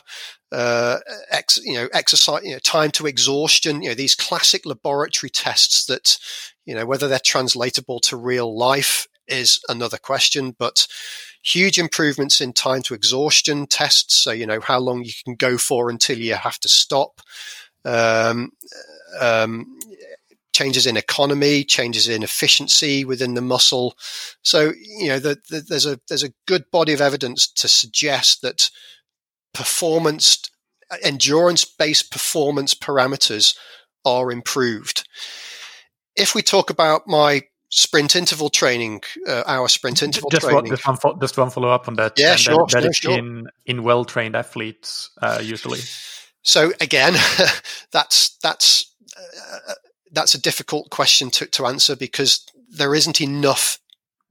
uh, 0.53 0.99
ex, 1.31 1.59
you 1.63 1.73
know, 1.73 1.89
exercise, 1.93 2.43
you 2.43 2.51
know, 2.51 2.59
time 2.59 2.91
to 2.91 3.07
exhaustion, 3.07 3.81
you 3.81 3.89
know, 3.89 3.95
these 3.95 4.15
classic 4.15 4.65
laboratory 4.65 5.29
tests 5.29 5.85
that, 5.87 6.17
you 6.65 6.75
know, 6.75 6.85
whether 6.85 7.07
they're 7.07 7.19
translatable 7.19 7.99
to 7.99 8.15
real 8.15 8.55
life 8.55 9.07
is 9.27 9.59
another 9.67 9.97
question, 9.97 10.55
but 10.57 10.87
huge 11.43 11.79
improvements 11.79 12.39
in 12.39 12.53
time 12.53 12.83
to 12.83 12.93
exhaustion 12.93 13.65
tests. 13.65 14.15
So, 14.15 14.31
you 14.31 14.45
know, 14.45 14.59
how 14.59 14.79
long 14.79 15.03
you 15.03 15.11
can 15.25 15.35
go 15.35 15.57
for 15.57 15.89
until 15.89 16.17
you 16.17 16.35
have 16.35 16.59
to 16.59 16.69
stop. 16.69 17.19
Um, 17.83 18.51
um, 19.19 19.77
changes 20.53 20.85
in 20.85 20.97
economy, 20.97 21.63
changes 21.63 22.07
in 22.07 22.21
efficiency 22.21 23.03
within 23.03 23.33
the 23.33 23.41
muscle. 23.41 23.95
So, 24.43 24.71
you 24.99 25.09
know, 25.09 25.19
the, 25.19 25.39
the, 25.49 25.61
there's 25.61 25.87
a 25.87 25.99
there's 26.07 26.23
a 26.23 26.33
good 26.47 26.65
body 26.71 26.93
of 26.93 27.01
evidence 27.01 27.51
to 27.53 27.67
suggest 27.67 28.43
that 28.43 28.69
performance, 29.53 30.41
endurance 31.01 31.65
based 31.65 32.11
performance 32.11 32.73
parameters 32.73 33.57
are 34.05 34.31
improved. 34.31 35.07
If 36.15 36.35
we 36.35 36.41
talk 36.41 36.69
about 36.69 37.07
my 37.07 37.43
sprint 37.69 38.15
interval 38.15 38.49
training, 38.49 39.01
uh, 39.27 39.43
our 39.47 39.67
sprint 39.67 40.03
interval 40.03 40.29
just 40.29 40.43
training. 40.43 40.63
One, 40.63 40.77
just, 40.77 41.03
one, 41.03 41.19
just 41.19 41.37
one 41.37 41.49
follow 41.49 41.69
up 41.69 41.87
on 41.87 41.95
that. 41.95 42.13
Yeah, 42.17 42.35
sure. 42.35 42.67
That, 42.67 42.69
that 42.71 42.81
sure, 42.81 42.89
is 42.89 42.97
sure. 42.97 43.17
in, 43.17 43.47
in 43.65 43.83
well 43.83 44.05
trained 44.05 44.35
athletes, 44.35 45.09
uh, 45.21 45.39
usually. 45.41 45.79
So 46.43 46.71
again, 46.79 47.13
that's 47.91 48.37
that's 48.43 48.93
uh, 49.17 49.73
that's 50.11 50.35
a 50.35 50.41
difficult 50.41 50.89
question 50.89 51.31
to, 51.31 51.45
to 51.47 51.65
answer 51.65 51.95
because 51.95 52.45
there 52.69 52.93
isn't 52.93 53.21
enough 53.21 53.79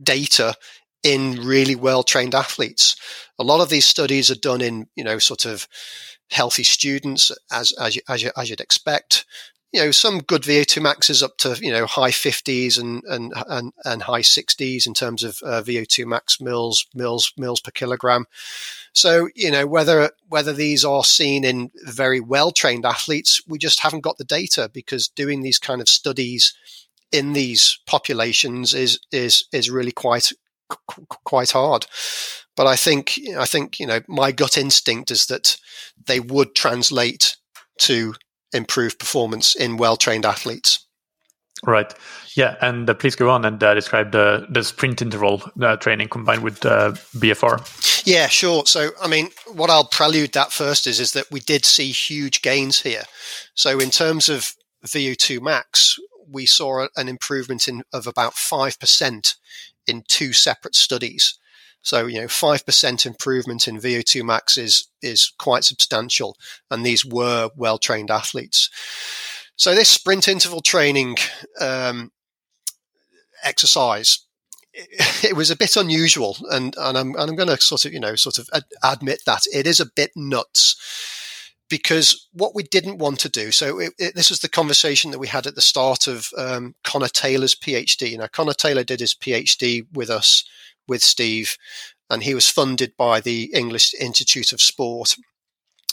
data 0.03 0.55
in 1.03 1.45
really 1.45 1.75
well 1.75 2.03
trained 2.03 2.35
athletes. 2.35 2.97
A 3.39 3.45
lot 3.45 3.61
of 3.61 3.69
these 3.69 3.87
studies 3.87 4.31
are 4.31 4.37
done 4.37 4.61
in, 4.61 4.87
you 4.95 5.05
know, 5.05 5.19
sort 5.19 5.45
of 5.45 5.67
healthy 6.31 6.63
students 6.63 7.31
as, 7.51 7.73
as, 7.73 7.97
you, 7.97 8.03
as, 8.09 8.23
you, 8.23 8.31
as 8.37 8.51
you'd 8.51 8.61
expect. 8.61 9.25
You 9.73 9.81
know, 9.81 9.91
some 9.91 10.21
good 10.21 10.43
VO2 10.43 10.83
maxes 10.83 11.23
up 11.23 11.39
to, 11.39 11.59
you 11.61 11.73
know, 11.73 11.87
high 11.87 12.11
50s 12.11 12.79
and, 12.79 13.03
and, 13.05 13.33
and, 13.49 13.73
and 13.85 14.03
high 14.03 14.21
60s 14.21 14.87
in 14.87 14.93
terms 14.93 15.23
of 15.23 15.39
uh, 15.43 15.63
VO2 15.63 16.05
max 16.07 16.41
mils, 16.43 16.87
mils, 16.95 17.33
mils 17.39 17.61
per 17.61 17.71
kilogram. 17.71 18.27
So, 18.93 19.29
you 19.35 19.51
know, 19.51 19.67
whether, 19.67 20.11
whether 20.29 20.53
these 20.53 20.85
are 20.85 21.05
seen 21.05 21.43
in 21.43 21.71
very 21.85 22.21
well 22.21 22.51
trained 22.51 22.85
athletes, 22.85 23.41
we 23.49 23.59
just 23.59 23.81
haven't 23.81 24.01
got 24.03 24.19
the 24.19 24.25
data 24.25 24.71
because 24.73 25.09
doing 25.09 25.41
these 25.41 25.59
kind 25.59 25.81
of 25.81 25.89
studies 25.89 26.55
in 27.11 27.33
these 27.33 27.79
populations 27.87 28.75
is, 28.75 29.01
is, 29.11 29.45
is 29.53 29.71
really 29.71 29.93
quite 29.93 30.33
quite 31.25 31.53
hard. 31.53 31.87
But 32.57 32.67
I 32.67 32.77
think 32.77 33.19
I 33.39 33.47
think 33.47 33.81
you 33.81 33.87
know 33.87 34.01
my 34.09 34.33
gut 34.33 34.59
instinct 34.59 35.11
is 35.11 35.27
that 35.27 35.57
they 36.07 36.21
would 36.21 36.55
translate 36.55 37.37
to 37.81 38.15
improved 38.53 38.99
performance 38.99 39.55
in 39.55 39.77
well 39.77 39.97
trained 39.97 40.27
athletes. 40.27 40.87
Right. 41.65 41.93
Yeah, 42.35 42.57
and 42.61 42.91
uh, 42.91 42.95
please 42.95 43.15
go 43.15 43.31
on 43.31 43.45
and 43.45 43.63
uh, 43.63 43.75
describe 43.75 44.11
the 44.11 44.47
the 44.51 44.65
sprint 44.65 45.01
interval 45.01 45.43
uh, 45.61 45.77
training 45.77 46.09
combined 46.09 46.43
with 46.43 46.65
uh, 46.67 46.93
BFR. 47.17 48.05
Yeah, 48.05 48.27
sure. 48.27 48.67
So, 48.67 48.91
I 49.01 49.07
mean, 49.07 49.29
what 49.47 49.71
I'll 49.71 49.85
prelude 49.85 50.33
that 50.33 50.53
first 50.53 50.87
is 50.87 50.99
is 50.99 51.13
that 51.13 51.31
we 51.31 51.41
did 51.41 51.65
see 51.65 51.93
huge 51.93 52.43
gains 52.43 52.81
here. 52.81 53.05
So, 53.55 53.79
in 53.79 53.91
terms 53.91 54.29
of 54.29 54.55
VO2 54.87 55.41
max, 55.41 55.99
we 56.29 56.47
saw 56.47 56.89
an 56.97 57.09
improvement 57.09 57.69
in 57.69 57.83
of 57.93 58.07
about 58.09 58.35
five 58.35 58.81
percent 58.81 59.37
in 59.87 60.05
two 60.09 60.33
separate 60.33 60.75
studies. 60.75 61.39
So, 61.83 62.07
you 62.07 62.21
know, 62.21 62.27
5% 62.27 63.07
improvement 63.07 63.67
in 63.67 63.79
VO2 63.79 64.25
max 64.25 64.57
is, 64.57 64.89
is 65.03 65.33
quite 65.39 65.65
substantial. 65.65 66.37
And 66.71 66.87
these 66.87 67.05
were 67.05 67.51
well 67.57 67.79
trained 67.79 68.11
athletes. 68.11 68.71
So, 69.57 69.75
this 69.75 69.89
sprint 69.89 70.29
interval 70.29 70.61
training 70.61 71.17
um, 71.61 72.13
exercise 73.43 74.21
it, 74.75 75.37
was 75.37 75.51
a 75.51 75.57
bit 75.57 75.77
unusual, 75.77 76.37
and 76.51 76.75
and 76.79 76.97
I'm 76.97 77.15
and 77.15 77.31
I'm 77.31 77.37
going 77.37 77.49
to 77.49 77.61
sort 77.61 77.85
of 77.85 77.93
you 77.93 78.01
know 78.01 78.17
sort 78.17 78.39
of 78.39 78.49
ad- 78.55 78.65
admit 78.83 79.21
that 79.27 79.43
it 79.53 79.67
is 79.67 79.81
a 79.81 79.87
bit 79.87 80.13
nuts 80.17 80.77
because 81.73 82.29
what 82.35 82.55
we 82.55 82.65
didn't 82.65 82.99
want 82.99 83.19
to 83.19 83.31
do. 83.31 83.51
So 83.51 83.79
it, 83.79 83.95
it, 83.99 84.15
this 84.15 84.29
was 84.29 84.41
the 84.41 84.49
conversation 84.51 85.11
that 85.11 85.19
we 85.19 85.29
had 85.29 85.47
at 85.47 85.55
the 85.55 85.63
start 85.63 86.07
of 86.07 86.29
um, 86.37 86.75
Connor 86.85 87.09
Taylor's 87.09 87.55
PhD. 87.55 88.19
Now 88.19 88.27
Connor 88.27 88.53
Taylor 88.53 88.85
did 88.85 89.01
his 89.01 89.15
PhD 89.15 89.87
with 89.91 90.11
us 90.11 90.45
with 90.87 91.03
Steve, 91.03 91.57
and 92.11 92.23
he 92.23 92.35
was 92.35 92.47
funded 92.47 92.93
by 92.99 93.21
the 93.21 93.45
English 93.55 93.95
Institute 93.95 94.53
of 94.53 94.61
Sport. 94.61 95.17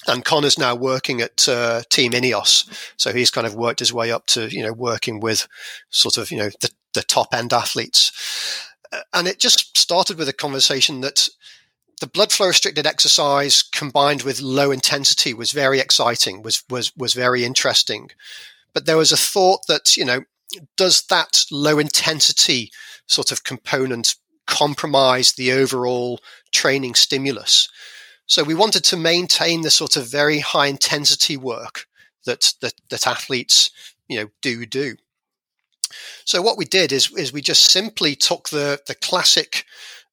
And 0.06 0.26
Connor's 0.26 0.60
now 0.60 0.76
working 0.76 1.22
at 1.22 1.48
uh, 1.48 1.84
Team 1.90 2.12
Ineos, 2.12 2.92
so 2.98 3.14
he's 3.14 3.32
kind 3.32 3.48
of 3.48 3.56
worked 3.56 3.80
his 3.80 3.94
way 3.94 4.12
up 4.12 4.26
to 4.28 4.50
you 4.50 4.62
know 4.62 4.74
working 4.74 5.22
with 5.22 5.48
sort 5.92 6.18
of 6.18 6.30
you 6.30 6.38
know 6.40 6.50
the, 6.60 6.72
the 6.94 7.04
top 7.04 7.34
end 7.34 7.54
athletes. 7.54 8.12
Uh, 8.92 9.00
and 9.14 9.30
it 9.30 9.40
just 9.40 9.78
started 9.78 10.18
with 10.18 10.28
a 10.28 10.34
conversation 10.34 11.00
that 11.00 11.30
the 12.00 12.08
blood 12.08 12.32
flow 12.32 12.48
restricted 12.48 12.86
exercise 12.86 13.62
combined 13.62 14.24
with 14.24 14.42
low 14.42 14.72
intensity 14.72 15.34
was 15.34 15.52
very 15.52 15.80
exciting, 15.80 16.42
was 16.42 16.64
was 16.70 16.96
was 16.96 17.14
very 17.14 17.44
interesting. 17.44 18.12
But 18.74 18.86
there 18.86 18.98
was 18.98 19.12
a 19.12 19.18
thought 19.18 19.68
that, 19.68 19.98
you 19.98 20.06
know, 20.06 20.24
does 20.78 21.04
that 21.04 21.46
low 21.52 21.80
intensity 21.80 22.72
sort 23.08 23.32
of 23.32 23.44
component 23.44 24.16
compromise 24.46 25.34
the 25.34 25.52
overall 25.52 26.20
training 26.52 26.96
stimulus? 26.96 27.68
So 28.26 28.44
we 28.44 28.56
wanted 28.56 28.84
to 28.86 28.98
maintain 28.98 29.62
the 29.62 29.72
sort 29.72 29.98
of 29.98 30.08
very 30.08 30.40
high 30.40 30.68
intensity 30.68 31.36
work 31.36 31.88
that 32.26 32.54
that, 32.62 32.74
that 32.90 33.08
athletes, 33.08 33.72
you 34.08 34.20
know, 34.20 34.30
do 34.42 34.66
do. 34.66 34.96
So 36.26 36.42
what 36.42 36.58
we 36.58 36.66
did 36.66 36.92
is 36.92 37.12
is 37.18 37.34
we 37.34 37.42
just 37.42 37.72
simply 37.72 38.16
took 38.16 38.50
the 38.50 38.80
the 38.88 38.96
classic 38.96 39.66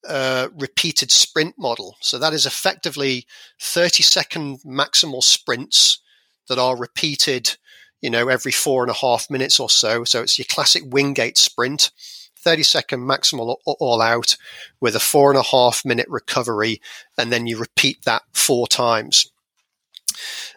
uh, 0.09 0.49
repeated 0.59 1.11
sprint 1.11 1.55
model. 1.59 1.97
So 2.01 2.19
that 2.19 2.33
is 2.33 2.47
effectively 2.47 3.27
30 3.61 4.03
second 4.03 4.61
maximal 4.65 5.23
sprints 5.23 6.01
that 6.49 6.59
are 6.59 6.77
repeated, 6.77 7.57
you 8.01 8.11
know, 8.11 8.29
every 8.29 8.53
four 8.53 8.83
and 8.83 8.91
a 8.91 8.95
half 8.95 9.31
minutes 9.31 9.59
or 9.59 9.71
so. 9.71 10.05
So 10.05 10.23
it's 10.23 10.39
your 10.39 10.47
classic 10.49 10.83
Wingate 10.87 11.37
sprint, 11.37 11.91
30 12.39 12.63
second 12.63 13.01
maximal 13.01 13.57
all 13.65 14.01
out 14.01 14.37
with 14.81 14.95
a 14.95 15.01
four 15.01 15.31
and 15.31 15.39
a 15.39 15.43
half 15.43 15.85
minute 15.85 16.07
recovery. 16.09 16.81
And 17.19 17.33
then 17.33 17.47
you 17.47 17.59
repeat 17.59 18.05
that 18.05 18.23
four 18.33 18.69
times. 18.69 19.31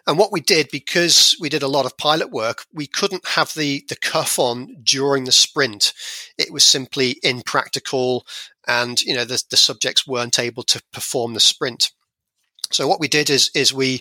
And 0.06 0.18
what 0.18 0.32
we 0.32 0.40
did, 0.40 0.68
because 0.70 1.36
we 1.40 1.48
did 1.48 1.62
a 1.62 1.68
lot 1.68 1.86
of 1.86 1.98
pilot 1.98 2.30
work, 2.30 2.64
we 2.72 2.86
couldn't 2.86 3.28
have 3.28 3.52
the, 3.54 3.84
the 3.88 3.96
cuff 3.96 4.38
on 4.38 4.76
during 4.82 5.24
the 5.24 5.32
sprint. 5.32 5.92
It 6.38 6.52
was 6.52 6.64
simply 6.64 7.18
impractical 7.22 8.26
and, 8.70 9.02
you 9.02 9.14
know, 9.14 9.24
the, 9.24 9.42
the 9.50 9.56
subjects 9.56 10.06
weren't 10.06 10.38
able 10.38 10.62
to 10.62 10.80
perform 10.92 11.34
the 11.34 11.40
sprint. 11.40 11.90
So 12.70 12.86
what 12.86 13.00
we 13.00 13.08
did 13.08 13.28
is, 13.28 13.50
is 13.52 13.74
we, 13.74 14.00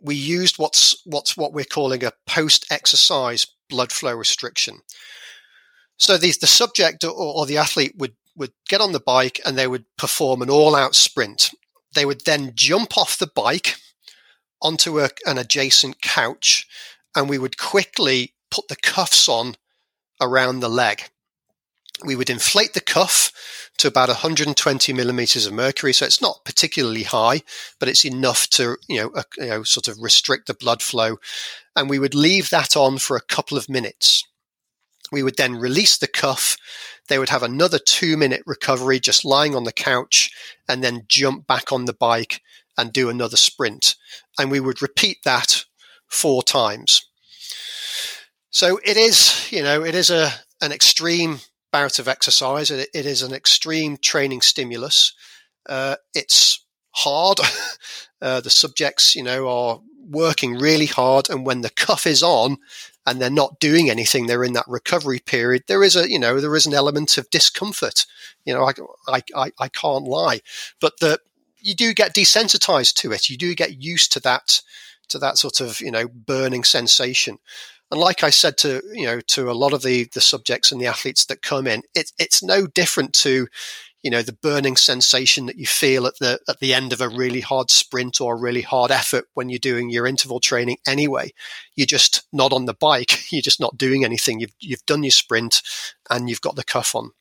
we 0.00 0.16
used 0.16 0.58
what's, 0.58 1.00
what's 1.06 1.36
what 1.36 1.52
we're 1.52 1.64
calling 1.64 2.02
a 2.02 2.12
post 2.26 2.66
exercise 2.68 3.46
blood 3.70 3.92
flow 3.92 4.12
restriction. 4.12 4.80
So 5.98 6.18
the, 6.18 6.34
the 6.40 6.48
subject 6.48 7.04
or, 7.04 7.12
or 7.12 7.46
the 7.46 7.58
athlete 7.58 7.94
would, 7.96 8.16
would 8.34 8.50
get 8.68 8.80
on 8.80 8.90
the 8.90 8.98
bike 8.98 9.40
and 9.46 9.56
they 9.56 9.68
would 9.68 9.84
perform 9.96 10.42
an 10.42 10.50
all 10.50 10.74
out 10.74 10.96
sprint. 10.96 11.50
They 11.94 12.04
would 12.04 12.24
then 12.24 12.52
jump 12.56 12.98
off 12.98 13.16
the 13.16 13.30
bike 13.32 13.76
onto 14.60 14.98
a, 14.98 15.10
an 15.26 15.38
adjacent 15.38 16.02
couch 16.02 16.66
and 17.14 17.28
we 17.28 17.38
would 17.38 17.56
quickly 17.56 18.34
put 18.50 18.66
the 18.66 18.76
cuffs 18.82 19.28
on 19.28 19.54
around 20.20 20.58
the 20.58 20.68
leg. 20.68 21.11
We 22.04 22.16
would 22.16 22.30
inflate 22.30 22.74
the 22.74 22.80
cuff 22.80 23.32
to 23.78 23.88
about 23.88 24.08
120 24.08 24.92
millimeters 24.92 25.46
of 25.46 25.52
mercury, 25.52 25.92
so 25.92 26.06
it's 26.06 26.20
not 26.20 26.44
particularly 26.44 27.04
high, 27.04 27.42
but 27.78 27.88
it's 27.88 28.04
enough 28.04 28.48
to 28.50 28.76
you 28.88 29.00
know, 29.00 29.10
uh, 29.14 29.22
you 29.38 29.46
know 29.46 29.62
sort 29.62 29.88
of 29.88 30.00
restrict 30.00 30.46
the 30.46 30.54
blood 30.54 30.82
flow, 30.82 31.18
and 31.74 31.88
we 31.88 31.98
would 31.98 32.14
leave 32.14 32.50
that 32.50 32.76
on 32.76 32.98
for 32.98 33.16
a 33.16 33.22
couple 33.22 33.56
of 33.56 33.68
minutes. 33.68 34.24
We 35.10 35.22
would 35.22 35.36
then 35.36 35.56
release 35.56 35.98
the 35.98 36.08
cuff. 36.08 36.56
They 37.08 37.18
would 37.18 37.28
have 37.28 37.42
another 37.42 37.78
two 37.78 38.16
minute 38.16 38.42
recovery 38.46 38.98
just 38.98 39.24
lying 39.24 39.54
on 39.54 39.64
the 39.64 39.72
couch 39.72 40.30
and 40.68 40.82
then 40.82 41.04
jump 41.06 41.46
back 41.46 41.72
on 41.72 41.84
the 41.84 41.92
bike 41.92 42.40
and 42.78 42.92
do 42.92 43.10
another 43.10 43.36
sprint. 43.36 43.96
And 44.38 44.50
we 44.50 44.60
would 44.60 44.80
repeat 44.80 45.18
that 45.24 45.64
four 46.08 46.42
times. 46.42 47.06
So 48.50 48.78
it 48.84 48.96
is, 48.96 49.50
you 49.50 49.62
know, 49.62 49.84
it 49.84 49.94
is 49.94 50.10
a 50.10 50.30
an 50.60 50.72
extreme 50.72 51.40
bout 51.72 51.98
of 51.98 52.08
exercise. 52.08 52.70
it, 52.70 52.88
it 52.94 53.06
is 53.06 53.22
an 53.22 53.32
extreme 53.32 53.96
training 53.96 54.40
stimulus. 54.40 55.14
Uh, 55.68 55.96
it's 56.14 56.64
hard. 56.90 57.38
uh, 58.22 58.40
the 58.40 58.50
subjects, 58.50 59.16
you 59.16 59.22
know, 59.22 59.48
are 59.48 59.80
working 60.08 60.54
really 60.58 60.86
hard, 60.86 61.30
and 61.30 61.46
when 61.46 61.62
the 61.62 61.70
cuff 61.70 62.06
is 62.06 62.22
on, 62.22 62.58
and 63.06 63.20
they're 63.20 63.30
not 63.30 63.58
doing 63.58 63.90
anything, 63.90 64.26
they're 64.26 64.44
in 64.44 64.52
that 64.52 64.68
recovery 64.68 65.18
period. 65.18 65.64
There 65.66 65.82
is 65.82 65.96
a, 65.96 66.08
you 66.08 66.18
know, 66.18 66.40
there 66.40 66.54
is 66.54 66.66
an 66.66 66.74
element 66.74 67.18
of 67.18 67.30
discomfort. 67.30 68.06
You 68.44 68.54
know, 68.54 68.68
I, 69.08 69.22
I, 69.34 69.50
I 69.58 69.68
can't 69.68 70.04
lie, 70.04 70.40
but 70.80 70.94
the 71.00 71.18
you 71.58 71.74
do 71.74 71.94
get 71.94 72.14
desensitized 72.14 72.94
to 72.94 73.12
it. 73.12 73.28
You 73.28 73.36
do 73.36 73.54
get 73.54 73.80
used 73.80 74.12
to 74.12 74.20
that 74.20 74.60
to 75.08 75.18
that 75.18 75.38
sort 75.38 75.60
of 75.60 75.80
you 75.80 75.90
know 75.90 76.08
burning 76.08 76.64
sensation. 76.64 77.38
And 77.92 78.00
like 78.00 78.24
I 78.24 78.30
said 78.30 78.58
to 78.58 78.82
you 78.92 79.06
know 79.06 79.20
to 79.20 79.50
a 79.50 79.52
lot 79.52 79.72
of 79.72 79.82
the 79.82 80.08
the 80.12 80.20
subjects 80.20 80.72
and 80.72 80.80
the 80.80 80.86
athletes 80.86 81.26
that 81.26 81.42
come 81.42 81.68
in, 81.68 81.82
it, 81.94 82.10
it's 82.18 82.42
no 82.42 82.66
different 82.66 83.12
to 83.14 83.46
you 84.02 84.10
know 84.10 84.22
the 84.22 84.32
burning 84.32 84.74
sensation 84.74 85.46
that 85.46 85.58
you 85.58 85.66
feel 85.66 86.06
at 86.08 86.18
the 86.18 86.40
at 86.48 86.58
the 86.58 86.74
end 86.74 86.92
of 86.92 87.00
a 87.00 87.08
really 87.08 87.40
hard 87.40 87.70
sprint 87.70 88.20
or 88.20 88.34
a 88.34 88.40
really 88.40 88.62
hard 88.62 88.90
effort 88.90 89.26
when 89.34 89.48
you're 89.48 89.60
doing 89.60 89.90
your 89.90 90.08
interval 90.08 90.40
training 90.40 90.76
anyway 90.88 91.30
you're 91.76 91.86
just 91.86 92.24
not 92.32 92.52
on 92.52 92.64
the 92.64 92.74
bike 92.74 93.20
you're 93.32 93.40
just 93.40 93.60
not 93.60 93.78
doing 93.78 94.04
anything 94.04 94.40
you've 94.40 94.54
you've 94.58 94.84
done 94.86 95.04
your 95.04 95.12
sprint 95.12 95.62
and 96.10 96.28
you've 96.28 96.40
got 96.40 96.56
the 96.56 96.64
cuff 96.64 96.96
on 96.96 97.12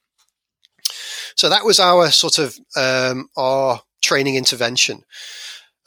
so 1.35 1.49
that 1.49 1.65
was 1.65 1.79
our 1.79 2.09
sort 2.09 2.39
of 2.39 2.57
um, 2.75 3.29
our 3.37 3.81
training 4.01 4.35
intervention. 4.35 5.03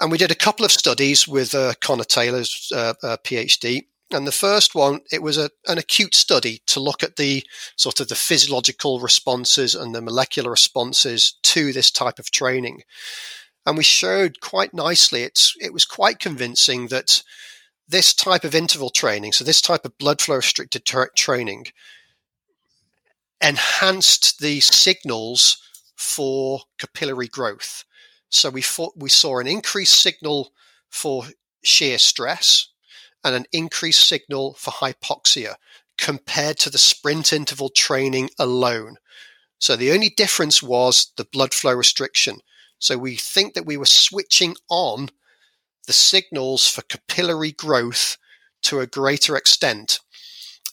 And 0.00 0.10
we 0.10 0.18
did 0.18 0.30
a 0.30 0.36
couple 0.36 0.64
of 0.64 0.72
studies 0.72 1.28
with 1.28 1.54
uh, 1.54 1.74
Connor 1.80 2.04
Taylor's 2.04 2.72
uh, 2.74 2.94
uh, 3.02 3.16
PhD. 3.24 3.82
And 4.10 4.26
the 4.26 4.32
first 4.32 4.74
one, 4.74 5.00
it 5.10 5.22
was 5.22 5.38
a, 5.38 5.50
an 5.66 5.78
acute 5.78 6.14
study 6.14 6.60
to 6.66 6.80
look 6.80 7.02
at 7.02 7.16
the 7.16 7.42
sort 7.76 8.00
of 8.00 8.08
the 8.08 8.14
physiological 8.14 9.00
responses 9.00 9.74
and 9.74 9.94
the 9.94 10.02
molecular 10.02 10.50
responses 10.50 11.36
to 11.42 11.72
this 11.72 11.90
type 11.90 12.18
of 12.18 12.30
training. 12.30 12.82
And 13.66 13.78
we 13.78 13.84
showed 13.84 14.40
quite 14.40 14.74
nicely, 14.74 15.22
it's, 15.22 15.54
it 15.60 15.72
was 15.72 15.86
quite 15.86 16.18
convincing 16.18 16.88
that 16.88 17.22
this 17.88 18.14
type 18.14 18.44
of 18.44 18.54
interval 18.54 18.90
training, 18.90 19.32
so 19.32 19.42
this 19.42 19.62
type 19.62 19.84
of 19.84 19.98
blood 19.98 20.20
flow 20.20 20.36
restricted 20.36 20.84
tra- 20.84 21.12
training, 21.16 21.66
enhanced 23.42 24.38
the 24.40 24.60
signals 24.60 25.58
for 25.96 26.60
capillary 26.78 27.28
growth. 27.28 27.84
So 28.28 28.50
we 28.50 28.62
thought 28.62 28.94
we 28.96 29.08
saw 29.08 29.38
an 29.38 29.46
increased 29.46 30.00
signal 30.00 30.52
for 30.90 31.24
shear 31.62 31.98
stress 31.98 32.68
and 33.24 33.34
an 33.34 33.46
increased 33.52 34.06
signal 34.06 34.54
for 34.54 34.70
hypoxia 34.70 35.54
compared 35.98 36.58
to 36.58 36.70
the 36.70 36.78
sprint 36.78 37.32
interval 37.32 37.70
training 37.70 38.30
alone. 38.38 38.96
So 39.58 39.76
the 39.76 39.92
only 39.92 40.10
difference 40.10 40.62
was 40.62 41.12
the 41.16 41.24
blood 41.24 41.54
flow 41.54 41.72
restriction. 41.72 42.40
So 42.78 42.98
we 42.98 43.16
think 43.16 43.54
that 43.54 43.66
we 43.66 43.76
were 43.76 43.86
switching 43.86 44.56
on 44.68 45.08
the 45.86 45.92
signals 45.92 46.68
for 46.68 46.82
capillary 46.82 47.52
growth 47.52 48.18
to 48.64 48.80
a 48.80 48.86
greater 48.86 49.36
extent. 49.36 50.00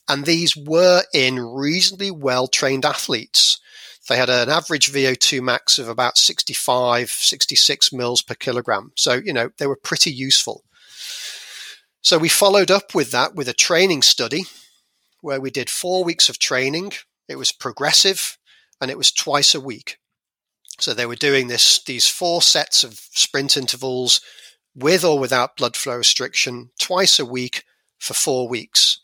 And 0.08 0.26
these 0.26 0.56
were 0.56 1.04
in 1.14 1.38
reasonably 1.38 2.10
well 2.10 2.48
trained 2.48 2.84
athletes. 2.84 3.60
They 4.08 4.16
had 4.16 4.30
an 4.30 4.48
average 4.48 4.92
VO2 4.92 5.40
max 5.40 5.78
of 5.78 5.88
about 5.88 6.18
65, 6.18 7.10
66 7.10 7.92
mils 7.92 8.20
per 8.20 8.34
kilogram. 8.34 8.92
So, 8.96 9.14
you 9.14 9.32
know, 9.32 9.50
they 9.58 9.66
were 9.66 9.76
pretty 9.76 10.10
useful. 10.10 10.64
So 12.02 12.18
we 12.18 12.28
followed 12.28 12.70
up 12.70 12.96
with 12.96 13.12
that 13.12 13.36
with 13.36 13.48
a 13.48 13.52
training 13.52 14.02
study 14.02 14.42
where 15.20 15.40
we 15.40 15.50
did 15.50 15.70
four 15.70 16.02
weeks 16.02 16.28
of 16.28 16.40
training. 16.40 16.92
It 17.28 17.36
was 17.36 17.52
progressive 17.52 18.38
and 18.80 18.90
it 18.90 18.98
was 18.98 19.12
twice 19.12 19.54
a 19.54 19.60
week. 19.60 19.98
So 20.80 20.94
they 20.94 21.06
were 21.06 21.14
doing 21.14 21.46
this, 21.46 21.80
these 21.84 22.08
four 22.08 22.42
sets 22.42 22.82
of 22.82 22.94
sprint 23.12 23.56
intervals 23.56 24.20
with 24.74 25.04
or 25.04 25.18
without 25.20 25.56
blood 25.56 25.76
flow 25.76 25.96
restriction 25.96 26.70
twice 26.80 27.20
a 27.20 27.24
week 27.24 27.62
for 28.00 28.14
four 28.14 28.48
weeks. 28.48 28.98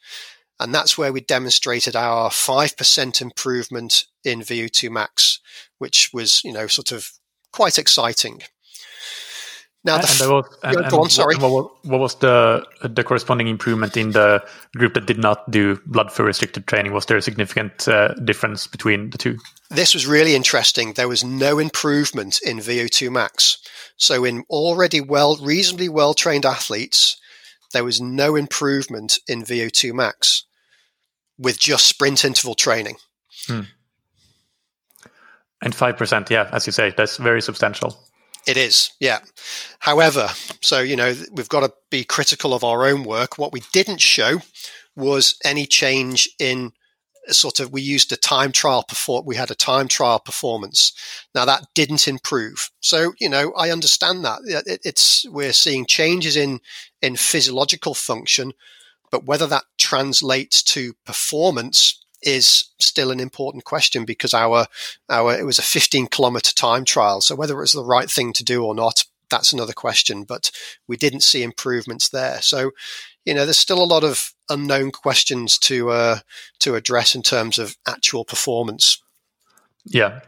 And 0.59 0.75
that's 0.75 0.99
where 0.99 1.13
we 1.13 1.21
demonstrated 1.21 1.95
our 1.95 2.31
5% 2.31 3.23
improvement 3.23 4.07
in 4.25 4.41
VO2 4.41 4.91
max, 4.91 5.39
which 5.79 6.11
was, 6.13 6.43
you 6.43 6.53
know, 6.53 6.67
sort 6.67 6.91
of 6.91 7.13
quite 7.53 7.79
exciting. 7.79 8.43
Now, 9.85 9.97
and, 9.97 10.03
was, 10.03 10.59
and, 10.65 10.77
on. 10.77 11.09
Sorry. 11.09 11.37
What, 11.37 11.85
what, 11.85 12.01
was 12.01 12.17
the 12.17 12.67
the 12.83 13.05
corresponding 13.05 13.47
improvement 13.47 13.97
in 13.97 14.11
the 14.11 14.45
group 14.77 14.95
that 14.95 15.07
did 15.07 15.19
not 15.19 15.49
do 15.51 15.81
blood 15.87 16.11
flow 16.11 16.27
restricted 16.27 16.67
training? 16.67 16.93
Was 16.93 17.07
there 17.07 17.17
a 17.17 17.23
significant 17.23 17.87
uh, 17.87 18.15
difference 18.15 18.67
between 18.67 19.11
the 19.11 19.19
two? 19.19 19.39
This 19.71 19.95
was 19.95 20.07
really 20.07 20.35
interesting. 20.35 20.95
There 20.95 21.09
was 21.09 21.23
no 21.23 21.61
improvement 21.61 22.41
in 22.45 22.59
VO2 22.59 23.11
max. 23.13 23.59
So, 23.97 24.25
in 24.25 24.45
already 24.51 25.01
well, 25.01 25.37
reasonably 25.37 25.89
well 25.89 26.13
trained 26.13 26.45
athletes, 26.45 27.17
there 27.73 27.85
was 27.85 28.01
no 28.01 28.35
improvement 28.35 29.19
in 29.29 29.45
VO2 29.45 29.93
max 29.93 30.45
with 31.39 31.59
just 31.59 31.87
sprint 31.87 32.25
interval 32.25 32.57
training. 32.57 32.97
Hmm. 33.47 33.63
And 35.63 35.75
5%, 35.75 36.31
yeah, 36.31 36.49
as 36.53 36.67
you 36.67 36.73
say, 36.73 36.93
that's 36.97 37.17
very 37.17 37.43
substantial. 37.43 37.99
It 38.47 38.57
is, 38.57 38.93
yeah. 38.99 39.21
However, 39.81 40.29
so, 40.63 40.81
you 40.81 40.97
know, 40.97 41.15
we've 41.33 41.49
got 41.49 41.61
to 41.61 41.73
be 41.91 42.05
critical 42.05 42.55
of 42.55 42.65
our 42.65 42.87
own 42.87 43.05
work. 43.05 43.37
What 43.37 43.53
we 43.53 43.63
didn't 43.73 44.01
show 44.01 44.41
was 44.97 45.37
any 45.45 45.67
change 45.67 46.29
in 46.39 46.73
sort 47.29 47.61
of, 47.61 47.73
we 47.73 47.83
used 47.83 48.11
a 48.11 48.17
time 48.17 48.53
trial 48.53 48.83
perform, 48.83 49.27
we 49.27 49.37
had 49.37 49.51
a 49.51 49.55
time 49.55 49.87
trial 49.87 50.19
performance. 50.19 50.93
Now 51.35 51.45
that 51.45 51.67
didn't 51.75 52.09
improve. 52.09 52.71
So, 52.81 53.13
you 53.21 53.29
know, 53.29 53.53
I 53.57 53.71
understand 53.71 54.25
that 54.25 54.41
it, 54.45 54.81
it's, 54.85 55.27
we're 55.29 55.53
seeing 55.53 55.85
changes 55.85 56.37
in, 56.37 56.61
in 57.03 57.17
physiological 57.17 57.95
function, 57.95 58.53
but 59.11 59.27
whether 59.27 59.47
that 59.47 59.65
translates 59.77 60.63
to 60.63 60.95
performance 61.05 62.03
is 62.23 62.65
still 62.79 63.11
an 63.11 63.21
important 63.21 63.65
question 63.65 64.05
because 64.05 64.35
our 64.35 64.67
our 65.09 65.39
it 65.39 65.45
was 65.45 65.59
a 65.59 65.63
15 65.63 66.09
kilometer 66.09 66.53
time 66.53 66.85
trial. 66.85 67.21
So 67.21 67.35
whether 67.35 67.55
it 67.55 67.61
was 67.61 67.73
the 67.73 67.85
right 67.85 68.11
thing 68.11 68.33
to 68.35 68.45
do 68.45 68.65
or 68.65 68.75
not, 68.75 69.05
that's 69.31 69.53
another 69.53 69.73
question. 69.73 70.25
But 70.25 70.51
we 70.87 70.97
didn't 70.97 71.23
see 71.23 71.43
improvements 71.43 72.09
there. 72.09 72.41
So 72.43 72.73
you 73.29 73.35
know, 73.35 73.45
there's 73.45 73.59
still 73.59 73.83
a 73.83 73.85
lot 73.85 74.05
of 74.05 74.33
unknown 74.49 74.91
questions 74.91 75.59
to 75.59 75.91
uh, 75.91 76.19
to 76.61 76.77
address 76.77 77.15
in 77.15 77.23
terms 77.23 77.59
of 77.59 77.77
actual 77.87 78.25
performance. 78.25 79.03
Yeah, 79.85 80.21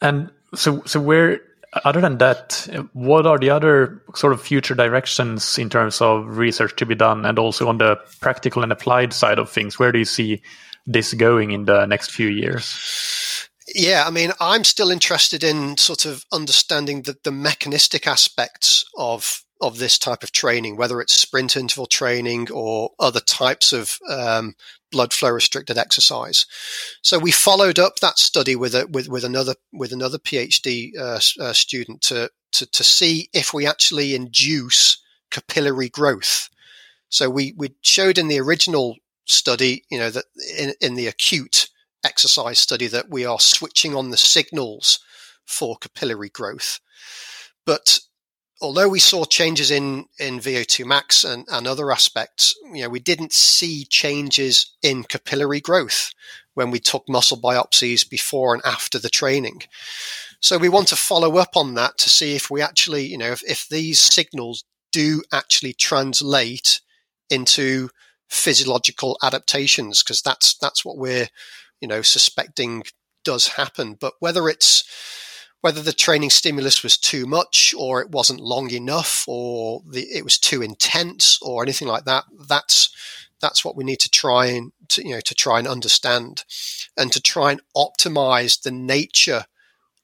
and 0.00 0.28
so 0.52 0.82
so 0.84 1.00
where 1.00 1.40
other 1.84 2.00
than 2.00 2.18
that, 2.18 2.68
what 2.94 3.26
are 3.26 3.38
the 3.38 3.50
other 3.50 4.02
sort 4.16 4.32
of 4.32 4.42
future 4.42 4.74
directions 4.74 5.56
in 5.56 5.70
terms 5.70 6.00
of 6.00 6.36
research 6.36 6.74
to 6.76 6.86
be 6.86 6.96
done, 6.96 7.24
and 7.24 7.38
also 7.38 7.68
on 7.68 7.78
the 7.78 7.96
practical 8.20 8.64
and 8.64 8.72
applied 8.72 9.12
side 9.12 9.38
of 9.38 9.48
things? 9.48 9.78
Where 9.78 9.92
do 9.92 10.00
you 10.00 10.04
see 10.04 10.42
this 10.86 11.14
going 11.14 11.50
in 11.52 11.64
the 11.64 11.86
next 11.86 12.10
few 12.10 12.28
years? 12.28 13.48
Yeah, 13.74 14.04
I 14.06 14.10
mean, 14.10 14.32
I'm 14.40 14.64
still 14.64 14.90
interested 14.90 15.44
in 15.44 15.76
sort 15.76 16.04
of 16.04 16.24
understanding 16.32 17.02
the, 17.02 17.16
the 17.22 17.32
mechanistic 17.32 18.06
aspects 18.06 18.84
of 18.96 19.44
of 19.62 19.78
this 19.78 19.96
type 19.96 20.24
of 20.24 20.32
training, 20.32 20.76
whether 20.76 21.00
it's 21.00 21.12
sprint 21.12 21.56
interval 21.56 21.86
training 21.86 22.48
or 22.50 22.90
other 22.98 23.20
types 23.20 23.72
of 23.72 23.96
um, 24.10 24.54
blood 24.90 25.12
flow 25.12 25.30
restricted 25.30 25.78
exercise. 25.78 26.46
So 27.00 27.18
we 27.18 27.30
followed 27.30 27.78
up 27.78 28.00
that 28.00 28.18
study 28.18 28.56
with 28.56 28.74
a, 28.74 28.88
with 28.88 29.08
with 29.08 29.24
another 29.24 29.54
with 29.72 29.92
another 29.92 30.18
PhD 30.18 30.90
uh, 30.98 31.20
uh, 31.40 31.52
student 31.52 32.02
to, 32.02 32.30
to 32.52 32.66
to 32.66 32.84
see 32.84 33.28
if 33.32 33.54
we 33.54 33.64
actually 33.64 34.14
induce 34.16 35.00
capillary 35.30 35.88
growth. 35.88 36.48
So 37.08 37.30
we 37.30 37.54
we 37.56 37.74
showed 37.82 38.18
in 38.18 38.28
the 38.28 38.40
original 38.40 38.96
study, 39.24 39.84
you 39.90 39.98
know, 39.98 40.10
that 40.10 40.24
in, 40.58 40.74
in 40.80 40.94
the 40.94 41.06
acute 41.06 41.68
exercise 42.04 42.58
study 42.58 42.86
that 42.88 43.10
we 43.10 43.24
are 43.24 43.40
switching 43.40 43.94
on 43.94 44.10
the 44.10 44.16
signals 44.16 44.98
for 45.44 45.76
capillary 45.76 46.28
growth. 46.28 46.80
But 47.64 48.00
although 48.60 48.88
we 48.88 49.00
saw 49.00 49.24
changes 49.24 49.70
in, 49.70 50.06
in 50.18 50.40
VO2 50.40 50.84
max 50.84 51.24
and, 51.24 51.46
and 51.50 51.66
other 51.66 51.92
aspects, 51.92 52.54
you 52.72 52.82
know, 52.82 52.88
we 52.88 53.00
didn't 53.00 53.32
see 53.32 53.84
changes 53.84 54.74
in 54.82 55.04
capillary 55.04 55.60
growth 55.60 56.12
when 56.54 56.70
we 56.70 56.78
took 56.78 57.08
muscle 57.08 57.40
biopsies 57.40 58.08
before 58.08 58.54
and 58.54 58.62
after 58.64 58.98
the 58.98 59.08
training. 59.08 59.62
So 60.40 60.58
we 60.58 60.68
want 60.68 60.88
to 60.88 60.96
follow 60.96 61.36
up 61.36 61.56
on 61.56 61.74
that 61.74 61.98
to 61.98 62.10
see 62.10 62.34
if 62.34 62.50
we 62.50 62.60
actually, 62.60 63.06
you 63.06 63.18
know, 63.18 63.30
if, 63.32 63.42
if 63.48 63.68
these 63.68 64.00
signals 64.00 64.64
do 64.90 65.22
actually 65.32 65.72
translate 65.72 66.80
into 67.30 67.88
physiological 68.32 69.18
adaptations 69.22 70.02
because 70.02 70.22
that's 70.22 70.54
that's 70.54 70.84
what 70.84 70.96
we're 70.96 71.28
you 71.80 71.88
know 71.88 72.02
suspecting 72.02 72.82
does 73.24 73.48
happen. 73.48 73.94
But 73.94 74.14
whether 74.20 74.48
it's 74.48 74.84
whether 75.60 75.82
the 75.82 75.92
training 75.92 76.30
stimulus 76.30 76.82
was 76.82 76.98
too 76.98 77.26
much 77.26 77.74
or 77.78 78.00
it 78.00 78.10
wasn't 78.10 78.40
long 78.40 78.70
enough 78.70 79.24
or 79.28 79.82
the, 79.88 80.00
it 80.00 80.24
was 80.24 80.38
too 80.38 80.62
intense 80.62 81.38
or 81.40 81.62
anything 81.62 81.86
like 81.86 82.04
that 82.04 82.24
that's 82.48 82.92
that's 83.40 83.64
what 83.64 83.76
we 83.76 83.84
need 83.84 84.00
to 84.00 84.10
try 84.10 84.46
and 84.46 84.72
to, 84.88 85.06
you 85.06 85.14
know 85.14 85.20
to 85.20 85.34
try 85.34 85.58
and 85.58 85.68
understand 85.68 86.44
and 86.96 87.12
to 87.12 87.20
try 87.20 87.52
and 87.52 87.60
optimize 87.76 88.62
the 88.62 88.72
nature 88.72 89.44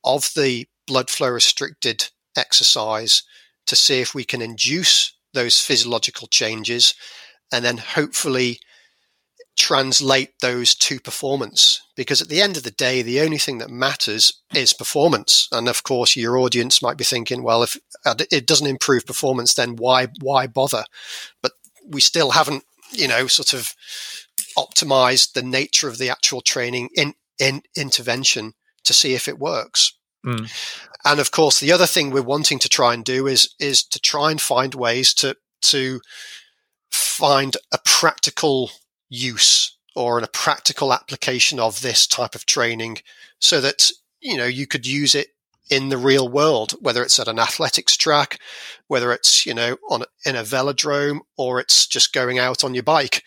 of 0.05 0.31
the 0.37 0.67
blood 0.87 1.11
flow 1.11 1.29
restricted 1.31 2.11
exercise 2.37 3.23
to 3.67 3.75
see 3.75 4.01
if 4.01 4.15
we 4.15 4.25
can 4.25 4.41
induce 4.41 5.15
those 5.35 5.61
physiological 5.61 6.29
changes 6.29 6.95
and 7.53 7.65
then 7.65 7.79
hopefully 7.79 8.61
translate 9.57 10.31
those 10.41 10.75
to 10.77 11.01
performance. 11.01 11.83
Because 11.97 12.23
at 12.23 12.29
the 12.29 12.41
end 12.41 12.57
of 12.57 12.63
the 12.63 12.71
day, 12.71 13.03
the 13.03 13.21
only 13.21 13.39
thing 13.39 13.59
that 13.59 13.71
matters 13.71 14.41
is 14.55 14.73
performance. 14.73 15.49
And 15.51 15.69
of 15.69 15.83
course, 15.83 16.15
your 16.15 16.39
audience 16.39 16.81
might 16.81 16.97
be 16.97 17.05
thinking, 17.05 17.43
well, 17.43 17.63
if 17.63 17.77
it 18.05 18.47
doesn't 18.47 18.67
improve 18.67 19.05
performance, 19.05 19.55
then 19.55 19.77
why 19.77 20.09
why 20.21 20.47
bother? 20.47 20.85
But 21.43 21.53
we 21.85 22.01
still 22.01 22.31
haven't, 22.31 22.65
you 22.93 23.09
know, 23.09 23.27
sort 23.27 23.53
of 23.53 23.75
optimized 24.57 25.33
the 25.33 25.43
nature 25.43 25.89
of 25.89 25.99
the 25.99 26.11
actual 26.11 26.41
training 26.41 26.91
in, 26.95 27.15
in 27.39 27.63
intervention 27.77 28.55
to 28.85 28.93
see 28.93 29.15
if 29.15 29.29
it 29.29 29.39
works. 29.39 29.93
Mm. 30.25 30.51
And 31.05 31.21
of 31.21 31.31
course, 31.31 31.61
the 31.61 31.73
other 31.73 31.87
thing 31.87 32.11
we're 32.11 32.23
wanting 32.23 32.59
to 32.61 32.69
try 32.69 32.95
and 32.95 33.05
do 33.05 33.27
is 33.27 33.55
is 33.59 33.83
to 33.85 34.01
try 34.01 34.31
and 34.31 34.41
find 34.41 34.75
ways 34.75 35.15
to 35.15 35.37
to 35.63 36.01
find 37.19 37.57
a 37.73 37.79
practical 37.85 38.71
use 39.09 39.77
or 39.97 40.21
a 40.21 40.29
practical 40.29 40.93
application 40.93 41.59
of 41.59 41.83
this 41.83 42.07
type 42.07 42.37
of 42.37 42.47
training 42.47 42.99
so 43.41 43.61
that 43.61 43.91
you 44.21 44.37
know 44.37 44.45
you 44.45 44.69
could 44.69 44.87
use 44.87 45.17
it 45.17 45.29
in 45.69 45.89
the 45.89 45.99
real 45.99 46.29
world 46.29 46.77
whether 46.81 47.03
it's 47.03 47.19
at 47.19 47.27
an 47.27 47.41
athletics 47.41 47.97
track 47.97 48.39
whether 48.87 49.13
it's 49.13 49.45
you 49.45 49.53
know 49.53 49.77
on 49.91 50.05
in 50.25 50.37
a 50.37 50.43
velodrome 50.43 51.19
or 51.37 51.59
it's 51.59 51.89
just 51.89 52.13
going 52.13 52.39
out 52.39 52.63
on 52.63 52.73
your 52.73 52.85
bike. 52.85 53.25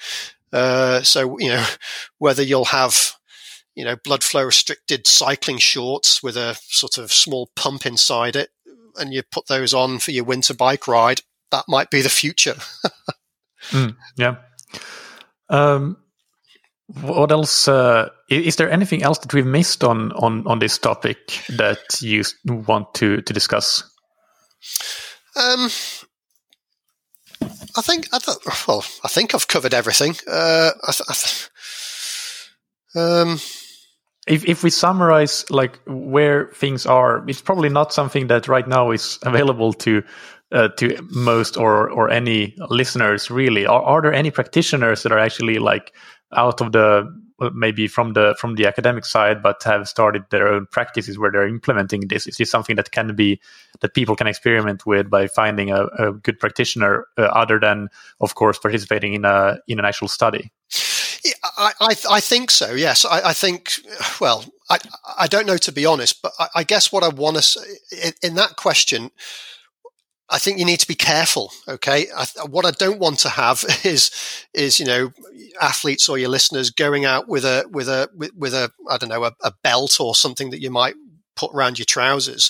Uh, 0.53 1.01
so 1.01 1.37
you 1.37 1.49
know 1.49 1.65
whether 2.17 2.41
you'll 2.41 2.65
have 2.65 3.15
you 3.75 3.83
know 3.83 3.97
blood 4.05 4.23
flow 4.23 4.45
restricted 4.45 5.05
cycling 5.05 5.57
shorts 5.57 6.23
with 6.23 6.37
a 6.37 6.57
sort 6.61 6.97
of 6.97 7.11
small 7.11 7.49
pump 7.57 7.85
inside 7.85 8.37
it 8.37 8.51
and 8.97 9.13
you 9.13 9.21
put 9.21 9.47
those 9.47 9.73
on 9.73 9.99
for 9.99 10.11
your 10.11 10.23
winter 10.23 10.53
bike 10.53 10.87
ride 10.87 11.21
that 11.51 11.65
might 11.67 11.89
be 11.89 12.01
the 12.01 12.09
future 12.09 12.55
Mm, 13.69 13.95
yeah. 14.17 14.35
Um, 15.49 15.97
what 17.01 17.31
else? 17.31 17.67
Uh, 17.67 18.09
is 18.29 18.55
there 18.57 18.69
anything 18.69 19.03
else 19.03 19.19
that 19.19 19.33
we've 19.33 19.45
missed 19.45 19.83
on 19.83 20.11
on 20.13 20.45
on 20.47 20.59
this 20.59 20.77
topic 20.77 21.41
that 21.49 22.01
you 22.01 22.23
want 22.45 22.93
to 22.95 23.21
to 23.21 23.33
discuss? 23.33 23.83
Um, 25.35 25.69
I 27.77 27.81
think 27.81 28.07
I 28.13 28.19
thought, 28.19 28.67
well, 28.67 28.83
I 29.03 29.07
think 29.07 29.33
I've 29.33 29.47
covered 29.47 29.73
everything. 29.73 30.15
Uh, 30.27 30.71
I 30.87 30.91
th- 30.91 31.09
I 31.09 31.13
th- 31.13 31.49
um, 32.95 33.39
if 34.27 34.45
if 34.45 34.63
we 34.63 34.69
summarize 34.69 35.49
like 35.49 35.79
where 35.87 36.51
things 36.53 36.85
are, 36.85 37.23
it's 37.27 37.41
probably 37.41 37.69
not 37.69 37.93
something 37.93 38.27
that 38.27 38.47
right 38.47 38.67
now 38.67 38.91
is 38.91 39.17
available 39.23 39.73
to 39.73 40.03
uh, 40.51 40.67
to 40.69 40.97
most 41.09 41.57
or 41.57 41.89
or 41.89 42.09
any 42.09 42.55
listeners 42.69 43.29
really 43.31 43.65
are, 43.65 43.81
are 43.83 44.01
there 44.01 44.13
any 44.13 44.31
practitioners 44.31 45.03
that 45.03 45.11
are 45.11 45.19
actually 45.19 45.59
like 45.59 45.93
out 46.33 46.61
of 46.61 46.71
the 46.71 47.07
maybe 47.53 47.87
from 47.87 48.13
the 48.13 48.35
from 48.37 48.55
the 48.55 48.67
academic 48.67 49.05
side 49.05 49.41
but 49.41 49.63
have 49.63 49.87
started 49.87 50.23
their 50.29 50.47
own 50.47 50.67
practices 50.67 51.17
where 51.17 51.31
they're 51.31 51.47
implementing 51.47 52.07
this 52.07 52.27
is 52.27 52.37
this 52.37 52.51
something 52.51 52.75
that 52.75 52.91
can 52.91 53.15
be 53.15 53.39
that 53.79 53.93
people 53.93 54.15
can 54.15 54.27
experiment 54.27 54.85
with 54.85 55.09
by 55.09 55.27
finding 55.27 55.71
a, 55.71 55.85
a 55.97 56.11
good 56.11 56.39
practitioner 56.39 57.05
uh, 57.17 57.23
other 57.23 57.59
than 57.59 57.87
of 58.19 58.35
course 58.35 58.59
participating 58.59 59.13
in 59.13 59.25
a 59.25 59.57
in 59.67 59.79
an 59.79 59.85
actual 59.85 60.07
study 60.07 60.51
I, 61.57 61.73
I, 61.79 61.95
I 62.09 62.19
think 62.19 62.49
so. 62.49 62.73
Yes, 62.73 63.05
I, 63.05 63.29
I 63.29 63.33
think. 63.33 63.73
Well, 64.19 64.45
I, 64.69 64.79
I 65.17 65.27
don't 65.27 65.45
know 65.45 65.57
to 65.57 65.71
be 65.71 65.85
honest, 65.85 66.21
but 66.21 66.31
I, 66.39 66.47
I 66.55 66.63
guess 66.63 66.91
what 66.91 67.03
I 67.03 67.09
want 67.09 67.37
to 67.37 67.41
say 67.41 67.61
in, 68.03 68.13
in 68.23 68.35
that 68.35 68.55
question, 68.55 69.11
I 70.31 70.39
think 70.39 70.57
you 70.57 70.65
need 70.65 70.79
to 70.79 70.87
be 70.87 70.95
careful. 70.95 71.51
Okay, 71.67 72.07
I, 72.15 72.25
what 72.49 72.65
I 72.65 72.71
don't 72.71 72.99
want 72.99 73.19
to 73.19 73.29
have 73.29 73.63
is 73.83 74.11
is 74.53 74.79
you 74.79 74.85
know 74.85 75.11
athletes 75.61 76.07
or 76.07 76.17
your 76.17 76.29
listeners 76.29 76.71
going 76.71 77.05
out 77.05 77.27
with 77.27 77.43
a 77.43 77.65
with 77.69 77.89
a 77.89 78.09
with, 78.15 78.31
with 78.35 78.53
a 78.53 78.71
I 78.89 78.97
don't 78.97 79.09
know 79.09 79.25
a, 79.25 79.33
a, 79.43 79.51
belt 79.63 79.99
or 79.99 80.15
something 80.15 80.49
that 80.51 80.61
you 80.61 80.71
might 80.71 80.95
put 81.35 81.53
around 81.53 81.77
your 81.77 81.85
trousers 81.85 82.49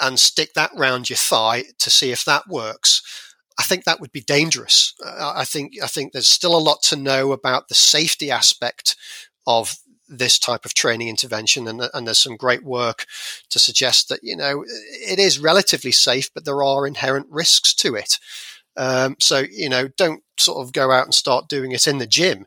and 0.00 0.18
stick 0.18 0.54
that 0.54 0.70
round 0.74 1.10
your 1.10 1.16
thigh 1.16 1.64
to 1.78 1.90
see 1.90 2.10
if 2.10 2.24
that 2.24 2.48
works. 2.48 3.02
I 3.58 3.64
think 3.64 3.84
that 3.84 4.00
would 4.00 4.12
be 4.12 4.20
dangerous. 4.20 4.94
I 5.04 5.44
think 5.44 5.74
I 5.82 5.86
think 5.86 6.12
there's 6.12 6.28
still 6.28 6.56
a 6.56 6.60
lot 6.60 6.82
to 6.84 6.96
know 6.96 7.32
about 7.32 7.68
the 7.68 7.74
safety 7.74 8.30
aspect 8.30 8.96
of 9.46 9.76
this 10.08 10.38
type 10.38 10.64
of 10.64 10.74
training 10.74 11.08
intervention, 11.08 11.68
and, 11.68 11.82
and 11.92 12.06
there's 12.06 12.18
some 12.18 12.36
great 12.36 12.64
work 12.64 13.06
to 13.50 13.58
suggest 13.58 14.08
that 14.08 14.20
you 14.22 14.36
know 14.36 14.64
it 14.66 15.18
is 15.18 15.38
relatively 15.38 15.92
safe, 15.92 16.30
but 16.32 16.44
there 16.44 16.62
are 16.62 16.86
inherent 16.86 17.26
risks 17.30 17.74
to 17.74 17.94
it. 17.94 18.18
Um, 18.76 19.16
so 19.18 19.44
you 19.50 19.68
know, 19.68 19.88
don't 19.88 20.22
sort 20.38 20.64
of 20.64 20.72
go 20.72 20.90
out 20.90 21.04
and 21.04 21.14
start 21.14 21.48
doing 21.48 21.72
it 21.72 21.86
in 21.86 21.98
the 21.98 22.06
gym. 22.06 22.46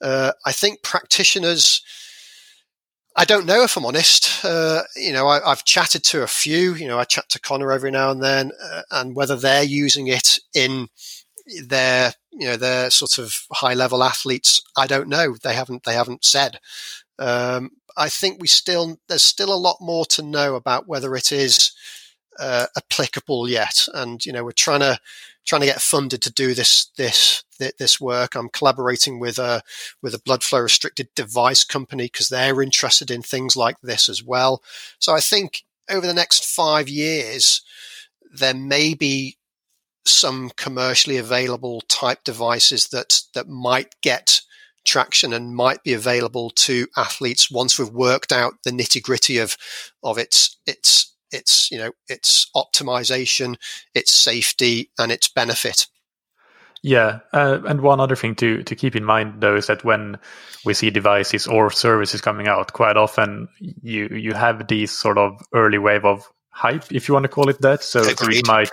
Uh, 0.00 0.32
I 0.44 0.52
think 0.52 0.82
practitioners 0.82 1.82
I 3.18 3.24
don't 3.24 3.46
know 3.46 3.62
if 3.62 3.76
I'm 3.78 3.86
honest. 3.86 4.44
Uh, 4.44 4.82
you 4.94 5.10
know, 5.10 5.26
I, 5.26 5.40
have 5.48 5.64
chatted 5.64 6.04
to 6.04 6.22
a 6.22 6.26
few. 6.26 6.74
You 6.74 6.86
know, 6.86 6.98
I 6.98 7.04
chat 7.04 7.30
to 7.30 7.40
Connor 7.40 7.72
every 7.72 7.90
now 7.90 8.10
and 8.10 8.22
then, 8.22 8.52
uh, 8.62 8.82
and 8.90 9.16
whether 9.16 9.36
they're 9.36 9.62
using 9.62 10.06
it 10.06 10.38
in 10.54 10.88
their, 11.64 12.12
you 12.38 12.46
know, 12.46 12.56
they're 12.56 12.90
sort 12.90 13.18
of 13.18 13.34
high 13.52 13.74
level 13.74 14.02
athletes, 14.02 14.60
I 14.76 14.86
don't 14.86 15.08
know. 15.08 15.36
They 15.42 15.54
haven't. 15.54 15.84
They 15.84 15.94
haven't 15.94 16.24
said. 16.24 16.60
Um, 17.18 17.70
I 17.96 18.08
think 18.08 18.40
we 18.40 18.46
still 18.46 18.98
there's 19.08 19.22
still 19.22 19.52
a 19.52 19.56
lot 19.56 19.78
more 19.80 20.04
to 20.06 20.22
know 20.22 20.54
about 20.54 20.86
whether 20.86 21.16
it 21.16 21.32
is 21.32 21.72
uh, 22.38 22.66
applicable 22.76 23.48
yet, 23.48 23.88
and 23.94 24.24
you 24.24 24.32
know, 24.32 24.44
we're 24.44 24.52
trying 24.52 24.80
to 24.80 24.98
trying 25.46 25.62
to 25.62 25.66
get 25.66 25.80
funded 25.80 26.20
to 26.22 26.32
do 26.32 26.52
this 26.52 26.90
this 26.96 27.44
this 27.78 28.00
work. 28.00 28.34
I'm 28.34 28.50
collaborating 28.50 29.18
with 29.18 29.38
a 29.38 29.62
with 30.02 30.14
a 30.14 30.20
blood 30.20 30.42
flow 30.42 30.60
restricted 30.60 31.08
device 31.14 31.64
company 31.64 32.04
because 32.04 32.28
they're 32.28 32.60
interested 32.60 33.10
in 33.10 33.22
things 33.22 33.56
like 33.56 33.80
this 33.82 34.08
as 34.08 34.22
well. 34.22 34.62
So 34.98 35.14
I 35.14 35.20
think 35.20 35.62
over 35.88 36.06
the 36.06 36.14
next 36.14 36.44
five 36.44 36.88
years, 36.88 37.62
there 38.30 38.54
may 38.54 38.94
be 38.94 39.35
some 40.08 40.50
commercially 40.56 41.16
available 41.16 41.80
type 41.82 42.24
devices 42.24 42.88
that 42.88 43.20
that 43.34 43.48
might 43.48 43.94
get 44.02 44.40
traction 44.84 45.32
and 45.32 45.54
might 45.54 45.82
be 45.82 45.92
available 45.92 46.48
to 46.50 46.86
athletes 46.96 47.50
once 47.50 47.78
we've 47.78 47.90
worked 47.90 48.32
out 48.32 48.54
the 48.64 48.70
nitty 48.70 49.02
gritty 49.02 49.38
of 49.38 49.56
of 50.02 50.16
its 50.16 50.56
its 50.66 51.12
its 51.32 51.70
you 51.70 51.78
know 51.78 51.92
its 52.08 52.48
optimization, 52.54 53.56
its 53.94 54.12
safety, 54.12 54.90
and 54.98 55.12
its 55.12 55.28
benefit. 55.28 55.86
Yeah, 56.82 57.20
uh, 57.32 57.60
and 57.66 57.80
one 57.80 58.00
other 58.00 58.16
thing 58.16 58.34
to 58.36 58.62
to 58.62 58.76
keep 58.76 58.94
in 58.94 59.04
mind 59.04 59.40
though 59.40 59.56
is 59.56 59.66
that 59.66 59.84
when 59.84 60.18
we 60.64 60.74
see 60.74 60.90
devices 60.90 61.46
or 61.46 61.70
services 61.70 62.20
coming 62.20 62.46
out, 62.46 62.72
quite 62.72 62.96
often 62.96 63.48
you 63.58 64.08
you 64.08 64.34
have 64.34 64.68
these 64.68 64.92
sort 64.92 65.18
of 65.18 65.40
early 65.52 65.78
wave 65.78 66.04
of 66.04 66.28
hype, 66.50 66.90
if 66.90 67.08
you 67.08 67.14
want 67.14 67.24
to 67.24 67.28
call 67.28 67.48
it 67.50 67.60
that. 67.60 67.82
So, 67.82 68.02
so 68.02 68.28
it 68.28 68.46
might 68.46 68.70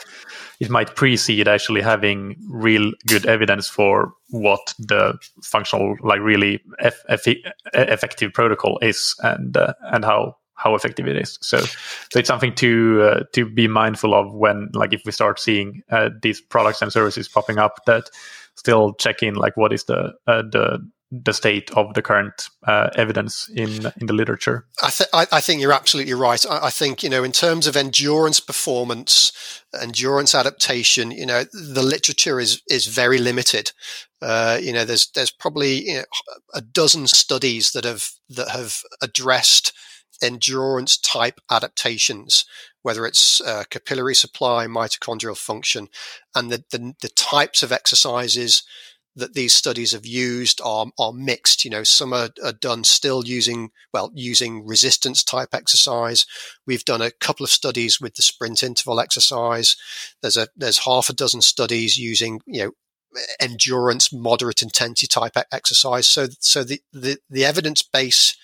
it 0.60 0.70
might 0.70 0.96
precede 0.96 1.48
actually 1.48 1.82
having 1.82 2.36
real 2.50 2.92
good 3.08 3.26
evidence 3.26 3.68
for 3.68 4.14
what 4.30 4.74
the 4.80 5.18
functional, 5.44 5.96
like 6.02 6.22
really 6.22 6.62
eff- 6.80 7.04
eff- 7.10 7.38
effective 7.74 8.34
protocol 8.34 8.80
is, 8.82 9.16
and 9.24 9.58
uh, 9.58 9.74
and 9.92 10.06
how 10.06 10.36
how 10.56 10.76
effective 10.76 11.08
it 11.08 11.18
is. 11.18 11.38
So, 11.42 11.58
so 11.58 12.20
it's 12.20 12.28
something 12.28 12.56
to 12.56 13.02
uh, 13.02 13.24
to 13.34 13.46
be 13.46 13.68
mindful 13.68 14.14
of 14.14 14.34
when, 14.34 14.70
like, 14.74 14.94
if 14.94 15.02
we 15.06 15.12
start 15.12 15.40
seeing 15.40 15.82
uh, 15.92 16.10
these 16.22 16.40
products 16.40 16.82
and 16.82 16.92
services 16.92 17.28
popping 17.28 17.58
up, 17.58 17.80
that 17.86 18.10
still 18.56 18.94
check 18.94 19.24
in, 19.24 19.34
like, 19.34 19.58
what 19.58 19.74
is 19.74 19.86
the 19.86 20.14
uh, 20.28 20.44
the 20.44 20.80
the 21.22 21.34
state 21.34 21.70
of 21.72 21.94
the 21.94 22.02
current 22.02 22.50
uh, 22.66 22.90
evidence 22.96 23.48
in 23.50 23.92
in 24.02 24.08
the 24.08 24.14
literature. 24.14 24.66
I, 24.82 24.90
th- 24.90 25.10
I, 25.14 25.28
I, 25.32 25.42
think 25.42 25.62
you're 25.62 25.72
absolutely 25.72 26.16
right. 26.16 26.44
I, 26.50 26.66
I, 26.66 26.70
think 26.72 27.04
you 27.04 27.10
know 27.10 27.24
in 27.24 27.32
terms 27.32 27.68
of 27.68 27.76
endurance 27.76 28.40
performance, 28.40 29.32
endurance 29.80 30.34
adaptation, 30.34 31.12
you 31.12 31.28
know 31.28 31.44
the 31.54 31.84
literature 31.84 32.40
is 32.40 32.62
is 32.68 32.88
very 32.88 33.20
limited. 33.20 33.72
Uh, 34.22 34.58
you 34.60 34.74
know, 34.74 34.86
there's 34.86 35.12
there's 35.14 35.30
probably 35.30 35.90
you 35.90 35.98
know, 35.98 36.04
a 36.56 36.62
dozen 36.62 37.06
studies 37.06 37.74
that 37.74 37.84
have 37.84 38.10
that 38.30 38.50
have 38.50 38.82
addressed 39.02 39.74
endurance 40.24 40.98
type 40.98 41.40
adaptations, 41.52 42.46
whether 42.82 43.06
it's 43.06 43.42
uh, 43.42 43.66
capillary 43.70 44.16
supply, 44.16 44.66
mitochondrial 44.66 45.38
function, 45.38 45.90
and 46.34 46.52
the, 46.52 46.64
the, 46.72 46.94
the 47.02 47.10
types 47.10 47.62
of 47.62 47.72
exercises 47.72 48.64
that 49.16 49.34
these 49.34 49.54
studies 49.54 49.92
have 49.92 50.06
used 50.06 50.60
are, 50.64 50.88
are 50.98 51.14
mixed. 51.14 51.64
You 51.64 51.72
know, 51.72 51.84
some 51.84 52.14
are, 52.14 52.30
are, 52.44 52.54
done 52.54 52.84
still 52.84 53.26
using, 53.26 53.70
well, 53.94 54.12
using 54.14 54.66
resistance 54.66 55.24
type 55.24 55.50
exercise. 55.54 56.26
We've 56.66 56.86
done 56.86 57.02
a 57.02 57.12
couple 57.12 57.44
of 57.44 57.50
studies 57.50 58.02
with 58.02 58.16
the 58.16 58.24
sprint 58.24 58.64
interval 58.64 59.00
exercise. 59.00 59.76
There's 60.22 60.38
a, 60.38 60.48
there's 60.56 60.86
half 60.86 61.10
a 61.10 61.14
dozen 61.14 61.42
studies 61.42 61.98
using, 61.98 62.42
you 62.46 62.64
know, 62.64 62.72
endurance, 63.40 64.12
moderate 64.12 64.64
intensity 64.64 65.08
type 65.08 65.34
exercise. 65.52 66.08
So, 66.08 66.28
so 66.40 66.64
the, 66.64 66.82
the, 66.92 67.18
the 67.30 67.46
evidence 67.46 67.84
base 67.84 68.36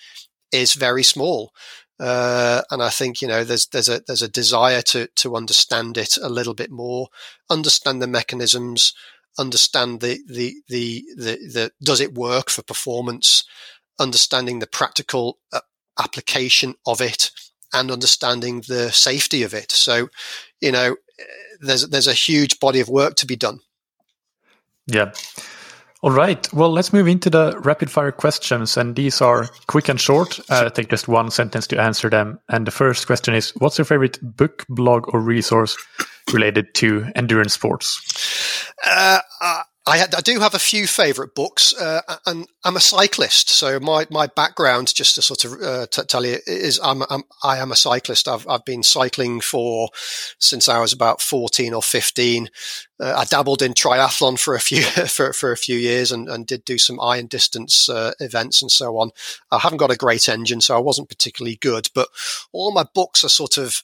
is 0.52 0.74
very 0.74 1.02
small. 1.02 1.52
Uh, 1.98 2.62
and 2.70 2.82
I 2.82 2.88
think 2.88 3.20
you 3.20 3.28
know 3.28 3.44
there's 3.44 3.66
there's 3.66 3.90
a 3.90 4.00
there's 4.06 4.22
a 4.22 4.28
desire 4.28 4.80
to 4.80 5.08
to 5.16 5.36
understand 5.36 5.98
it 5.98 6.16
a 6.16 6.30
little 6.30 6.54
bit 6.54 6.70
more, 6.70 7.08
understand 7.50 8.00
the 8.00 8.06
mechanisms, 8.06 8.94
understand 9.40 10.00
the 10.00 10.20
the 10.26 10.56
the 10.68 11.04
the, 11.16 11.32
the 11.54 11.72
does 11.82 12.00
it 12.00 12.14
work 12.14 12.50
for 12.50 12.62
performance, 12.62 13.44
understanding 13.98 14.58
the 14.58 14.66
practical 14.66 15.38
uh, 15.52 15.60
application 15.98 16.74
of 16.86 17.00
it, 17.00 17.30
and 17.72 17.90
understanding 17.90 18.62
the 18.68 18.92
safety 18.92 19.42
of 19.42 19.54
it. 19.54 19.72
So, 19.72 20.08
you 20.60 20.72
know, 20.72 20.96
there's 21.60 21.88
there's 21.88 22.08
a 22.08 22.12
huge 22.12 22.60
body 22.60 22.80
of 22.80 22.88
work 22.88 23.14
to 23.16 23.26
be 23.26 23.36
done. 23.36 23.60
Yeah. 24.86 25.12
All 26.02 26.10
right. 26.10 26.50
Well, 26.54 26.72
let's 26.72 26.94
move 26.94 27.08
into 27.08 27.28
the 27.28 27.58
rapid 27.62 27.90
fire 27.90 28.12
questions. 28.12 28.78
And 28.78 28.96
these 28.96 29.20
are 29.20 29.48
quick 29.66 29.88
and 29.90 30.00
short. 30.00 30.40
Uh, 30.48 30.70
take 30.70 30.88
just 30.88 31.08
one 31.08 31.30
sentence 31.30 31.66
to 31.68 31.80
answer 31.80 32.08
them. 32.08 32.40
And 32.48 32.66
the 32.66 32.70
first 32.70 33.06
question 33.06 33.34
is 33.34 33.50
What's 33.58 33.76
your 33.76 33.84
favorite 33.84 34.18
book, 34.22 34.64
blog, 34.68 35.12
or 35.12 35.20
resource 35.20 35.76
related 36.32 36.74
to 36.76 37.06
endurance 37.14 37.52
sports? 37.52 38.72
Uh, 38.86 39.20
I, 39.86 39.96
had, 39.96 40.14
I, 40.14 40.20
do 40.20 40.40
have 40.40 40.54
a 40.54 40.58
few 40.58 40.86
favourite 40.86 41.34
books, 41.34 41.74
uh, 41.74 42.02
and 42.26 42.46
I'm 42.64 42.76
a 42.76 42.80
cyclist. 42.80 43.48
So 43.48 43.80
my, 43.80 44.06
my 44.10 44.26
background, 44.26 44.94
just 44.94 45.14
to 45.14 45.22
sort 45.22 45.44
of 45.44 45.62
uh, 45.62 45.86
t- 45.90 46.02
tell 46.02 46.24
you, 46.24 46.38
is 46.46 46.78
I'm, 46.82 47.02
I'm 47.08 47.22
I 47.42 47.58
am 47.58 47.72
a 47.72 47.76
cyclist. 47.76 48.28
I've 48.28 48.46
I've 48.46 48.64
been 48.66 48.82
cycling 48.82 49.40
for 49.40 49.88
since 50.38 50.68
I 50.68 50.80
was 50.80 50.92
about 50.92 51.22
14 51.22 51.72
or 51.72 51.82
15. 51.82 52.50
Uh, 53.00 53.14
I 53.16 53.24
dabbled 53.24 53.62
in 53.62 53.72
triathlon 53.72 54.38
for 54.38 54.54
a 54.54 54.60
few 54.60 54.82
for, 55.08 55.32
for 55.32 55.50
a 55.50 55.56
few 55.56 55.78
years 55.78 56.12
and, 56.12 56.28
and 56.28 56.46
did 56.46 56.64
do 56.66 56.76
some 56.76 57.00
iron 57.00 57.26
distance 57.26 57.88
uh, 57.88 58.12
events 58.20 58.60
and 58.60 58.70
so 58.70 58.98
on. 58.98 59.10
I 59.50 59.58
haven't 59.60 59.78
got 59.78 59.90
a 59.90 59.96
great 59.96 60.28
engine, 60.28 60.60
so 60.60 60.76
I 60.76 60.80
wasn't 60.80 61.08
particularly 61.08 61.56
good. 61.56 61.88
But 61.94 62.08
all 62.52 62.72
my 62.72 62.84
books 62.94 63.24
are 63.24 63.30
sort 63.30 63.56
of 63.56 63.82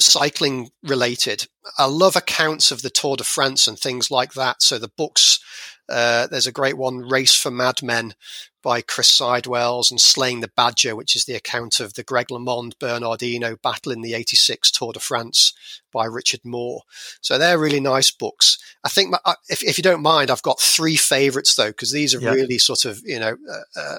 cycling 0.00 0.70
related. 0.82 1.46
I 1.78 1.86
love 1.86 2.16
accounts 2.16 2.70
of 2.70 2.82
the 2.82 2.90
Tour 2.90 3.16
de 3.16 3.24
France 3.24 3.66
and 3.66 3.78
things 3.78 4.10
like 4.10 4.32
that. 4.34 4.62
So 4.62 4.78
the 4.78 4.88
books, 4.88 5.40
uh, 5.88 6.26
there's 6.26 6.46
a 6.46 6.52
great 6.52 6.76
one, 6.76 6.98
Race 6.98 7.34
for 7.34 7.50
Madmen 7.50 8.14
by 8.62 8.82
Chris 8.82 9.10
Sidwells 9.10 9.90
and 9.90 10.00
Slaying 10.00 10.40
the 10.40 10.50
Badger, 10.54 10.94
which 10.94 11.16
is 11.16 11.24
the 11.24 11.34
account 11.34 11.80
of 11.80 11.94
the 11.94 12.02
Greg 12.02 12.28
LeMond 12.28 12.78
Bernard 12.78 13.20
Hinault 13.20 13.62
battle 13.62 13.92
in 13.92 14.02
the 14.02 14.14
86 14.14 14.70
Tour 14.70 14.92
de 14.92 15.00
France 15.00 15.54
by 15.92 16.04
Richard 16.04 16.40
Moore. 16.44 16.82
So 17.20 17.38
they're 17.38 17.58
really 17.58 17.80
nice 17.80 18.10
books. 18.10 18.58
I 18.84 18.88
think, 18.88 19.10
my, 19.10 19.18
if, 19.48 19.62
if, 19.62 19.78
you 19.78 19.82
don't 19.82 20.02
mind, 20.02 20.30
I've 20.30 20.42
got 20.42 20.60
three 20.60 20.96
favorites 20.96 21.54
though, 21.54 21.68
because 21.70 21.92
these 21.92 22.14
are 22.14 22.20
yeah. 22.20 22.32
really 22.32 22.58
sort 22.58 22.84
of, 22.84 23.00
you 23.04 23.18
know, 23.18 23.36
uh, 23.50 23.80
uh, 23.80 23.98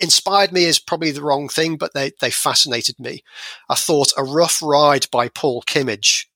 inspired 0.00 0.52
me 0.52 0.64
is 0.64 0.78
probably 0.78 1.10
the 1.10 1.22
wrong 1.22 1.48
thing, 1.48 1.76
but 1.76 1.94
they, 1.94 2.12
they 2.20 2.30
fascinated 2.30 2.98
me. 2.98 3.22
I 3.68 3.74
thought 3.74 4.12
A 4.16 4.24
Rough 4.24 4.60
Ride 4.62 5.06
by 5.10 5.28
Paul 5.28 5.62
Kimmage 5.62 6.26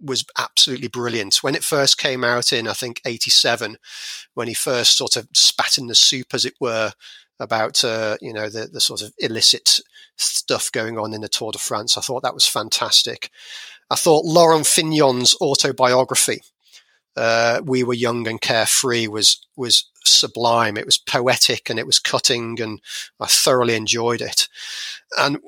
was 0.00 0.24
absolutely 0.38 0.88
brilliant. 0.88 1.36
When 1.42 1.54
it 1.54 1.64
first 1.64 1.98
came 1.98 2.24
out 2.24 2.52
in, 2.52 2.66
I 2.66 2.72
think, 2.72 3.00
87, 3.06 3.76
when 4.34 4.48
he 4.48 4.54
first 4.54 4.96
sort 4.96 5.16
of 5.16 5.28
spat 5.34 5.78
in 5.78 5.86
the 5.86 5.94
soup, 5.94 6.34
as 6.34 6.44
it 6.44 6.54
were, 6.60 6.92
about, 7.38 7.84
uh, 7.84 8.16
you 8.20 8.32
know, 8.32 8.48
the, 8.48 8.68
the 8.72 8.80
sort 8.80 9.02
of 9.02 9.12
illicit 9.18 9.80
stuff 10.16 10.70
going 10.70 10.98
on 10.98 11.12
in 11.12 11.20
the 11.20 11.28
Tour 11.28 11.52
de 11.52 11.58
France, 11.58 11.96
I 11.96 12.00
thought 12.00 12.22
that 12.22 12.34
was 12.34 12.46
fantastic. 12.46 13.30
I 13.90 13.96
thought 13.96 14.24
Laurent 14.24 14.66
Fignon's 14.66 15.34
autobiography, 15.40 16.40
uh, 17.16 17.60
we 17.64 17.82
were 17.82 17.94
young 17.94 18.26
and 18.26 18.40
carefree 18.40 19.06
was 19.06 19.46
was 19.56 19.90
sublime. 20.04 20.76
It 20.76 20.86
was 20.86 20.98
poetic 20.98 21.70
and 21.70 21.78
it 21.78 21.86
was 21.86 21.98
cutting, 21.98 22.60
and 22.60 22.80
I 23.20 23.26
thoroughly 23.26 23.74
enjoyed 23.74 24.20
it. 24.20 24.48
And 25.18 25.38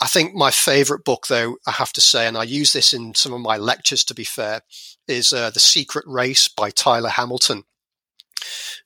I 0.00 0.06
think 0.06 0.34
my 0.34 0.50
favorite 0.50 1.04
book, 1.04 1.26
though, 1.26 1.56
I 1.66 1.72
have 1.72 1.92
to 1.94 2.00
say, 2.00 2.26
and 2.26 2.38
I 2.38 2.44
use 2.44 2.72
this 2.72 2.92
in 2.94 3.14
some 3.14 3.32
of 3.34 3.40
my 3.40 3.56
lectures. 3.58 4.04
To 4.04 4.14
be 4.14 4.24
fair, 4.24 4.62
is 5.08 5.32
uh, 5.32 5.50
the 5.50 5.60
Secret 5.60 6.04
Race 6.08 6.48
by 6.48 6.70
Tyler 6.70 7.10
Hamilton. 7.10 7.64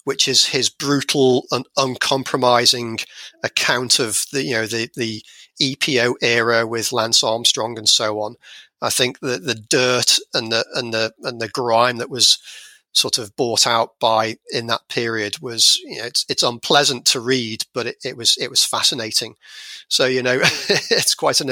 which 0.05 0.27
is 0.29 0.47
his 0.47 0.71
brutal 0.71 1.45
and 1.51 1.67
uncompromising 1.77 2.99
account 3.45 3.99
of 3.99 4.25
the 4.33 4.43
you 4.45 4.53
know 4.55 4.67
the 4.67 4.89
the 4.97 5.23
EPO 5.61 6.15
era 6.23 6.67
with 6.67 6.93
Lance 6.93 7.23
Armstrong 7.23 7.77
and 7.79 7.89
so 7.89 8.21
on. 8.21 8.37
I 8.81 8.91
think 8.91 9.21
that 9.21 9.45
the 9.45 9.55
dirt 9.55 10.19
and 10.33 10.51
the 10.51 10.65
and 10.75 10.93
the 10.95 11.13
and 11.23 11.41
the 11.41 11.49
grime 11.49 11.99
that 11.99 12.11
was 12.11 12.39
sort 12.93 13.19
of 13.19 13.35
bought 13.37 13.67
out 13.67 13.99
by 14.01 14.37
in 14.53 14.67
that 14.67 14.89
period 14.89 15.39
was 15.41 15.77
you 15.85 15.99
know 15.99 16.05
it's 16.05 16.25
it's 16.29 16.43
unpleasant 16.43 17.05
to 17.07 17.21
read 17.21 17.65
but 17.73 17.87
it, 17.87 17.97
it 18.05 18.17
was 18.17 18.37
it 18.39 18.51
was 18.51 18.65
fascinating. 18.65 19.37
So 19.89 20.07
you 20.07 20.23
know 20.23 20.41
it's 20.43 21.15
quite 21.15 21.41
an 21.41 21.51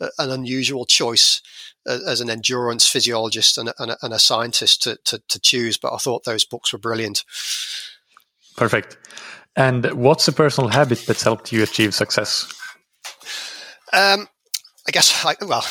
an 0.00 0.30
unusual 0.30 0.86
choice 0.86 1.42
as 1.86 2.20
an 2.20 2.28
endurance 2.28 2.86
physiologist 2.86 3.56
and 3.56 3.70
a, 3.70 3.74
and 3.78 3.90
a, 3.92 3.96
and 4.02 4.12
a 4.12 4.18
scientist 4.18 4.82
to, 4.82 4.98
to, 5.04 5.18
to 5.28 5.40
choose 5.40 5.78
but 5.78 5.94
i 5.94 5.96
thought 5.96 6.24
those 6.24 6.44
books 6.44 6.72
were 6.72 6.78
brilliant. 6.78 7.24
Perfect. 8.56 8.98
And 9.56 9.90
what's 9.92 10.28
a 10.28 10.32
personal 10.32 10.68
habit 10.68 11.04
that's 11.06 11.22
helped 11.22 11.52
you 11.52 11.62
achieve 11.62 11.94
success? 11.94 12.52
Um, 13.92 14.28
i 14.86 14.90
guess 14.92 15.24
I, 15.24 15.34
well 15.44 15.64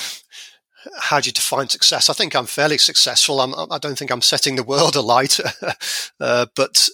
how 0.97 1.19
do 1.19 1.27
you 1.27 1.33
define 1.33 1.69
success? 1.69 2.09
I 2.09 2.13
think 2.13 2.35
I'm 2.35 2.45
fairly 2.45 2.77
successful. 2.77 3.41
I'm, 3.41 3.53
I 3.71 3.77
do 3.77 3.89
not 3.89 3.97
think 3.97 4.11
I'm 4.11 4.21
setting 4.21 4.55
the 4.55 4.63
world 4.63 4.95
alight, 4.95 5.39
uh, 6.19 6.45
but 6.55 6.89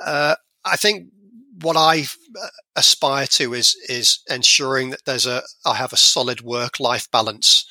uh, 0.00 0.36
I 0.64 0.76
think 0.76 1.08
what 1.62 1.76
I 1.76 2.06
aspire 2.76 3.26
to 3.26 3.54
is 3.54 3.74
is 3.88 4.20
ensuring 4.28 4.90
that 4.90 5.04
there's 5.06 5.26
a 5.26 5.42
I 5.64 5.74
have 5.74 5.92
a 5.92 5.96
solid 5.96 6.42
work 6.42 6.78
life 6.78 7.10
balance, 7.10 7.64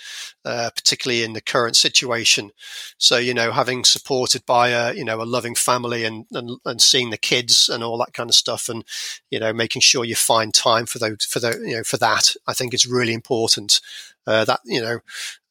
uh, 0.44 0.72
particularly 0.76 1.24
in 1.24 1.34
the 1.34 1.42
current 1.42 1.76
situation. 1.76 2.52
So 2.98 3.18
you 3.18 3.34
know, 3.34 3.52
having 3.52 3.84
supported 3.84 4.46
by 4.46 4.70
a 4.70 4.94
you 4.94 5.06
know 5.06 5.22
a 5.22 5.24
loving 5.24 5.56
family 5.56 6.04
and, 6.04 6.26
and 6.32 6.60
and 6.66 6.82
seeing 6.82 7.12
the 7.12 7.18
kids 7.18 7.70
and 7.70 7.84
all 7.84 7.98
that 8.00 8.14
kind 8.14 8.30
of 8.30 8.36
stuff, 8.36 8.68
and 8.68 8.84
you 9.30 9.40
know 9.40 9.54
making 9.54 9.82
sure 9.82 10.04
you 10.04 10.16
find 10.16 10.54
time 10.54 10.86
for 10.86 11.00
those 11.00 11.24
for 11.24 11.40
the 11.40 11.60
you 11.64 11.78
know 11.78 11.84
for 11.84 11.98
that, 11.98 12.36
I 12.48 12.54
think 12.54 12.74
is 12.74 12.88
really 12.88 13.14
important. 13.14 13.80
Uh, 14.28 14.44
that 14.44 14.60
you 14.66 14.82
know 14.82 15.00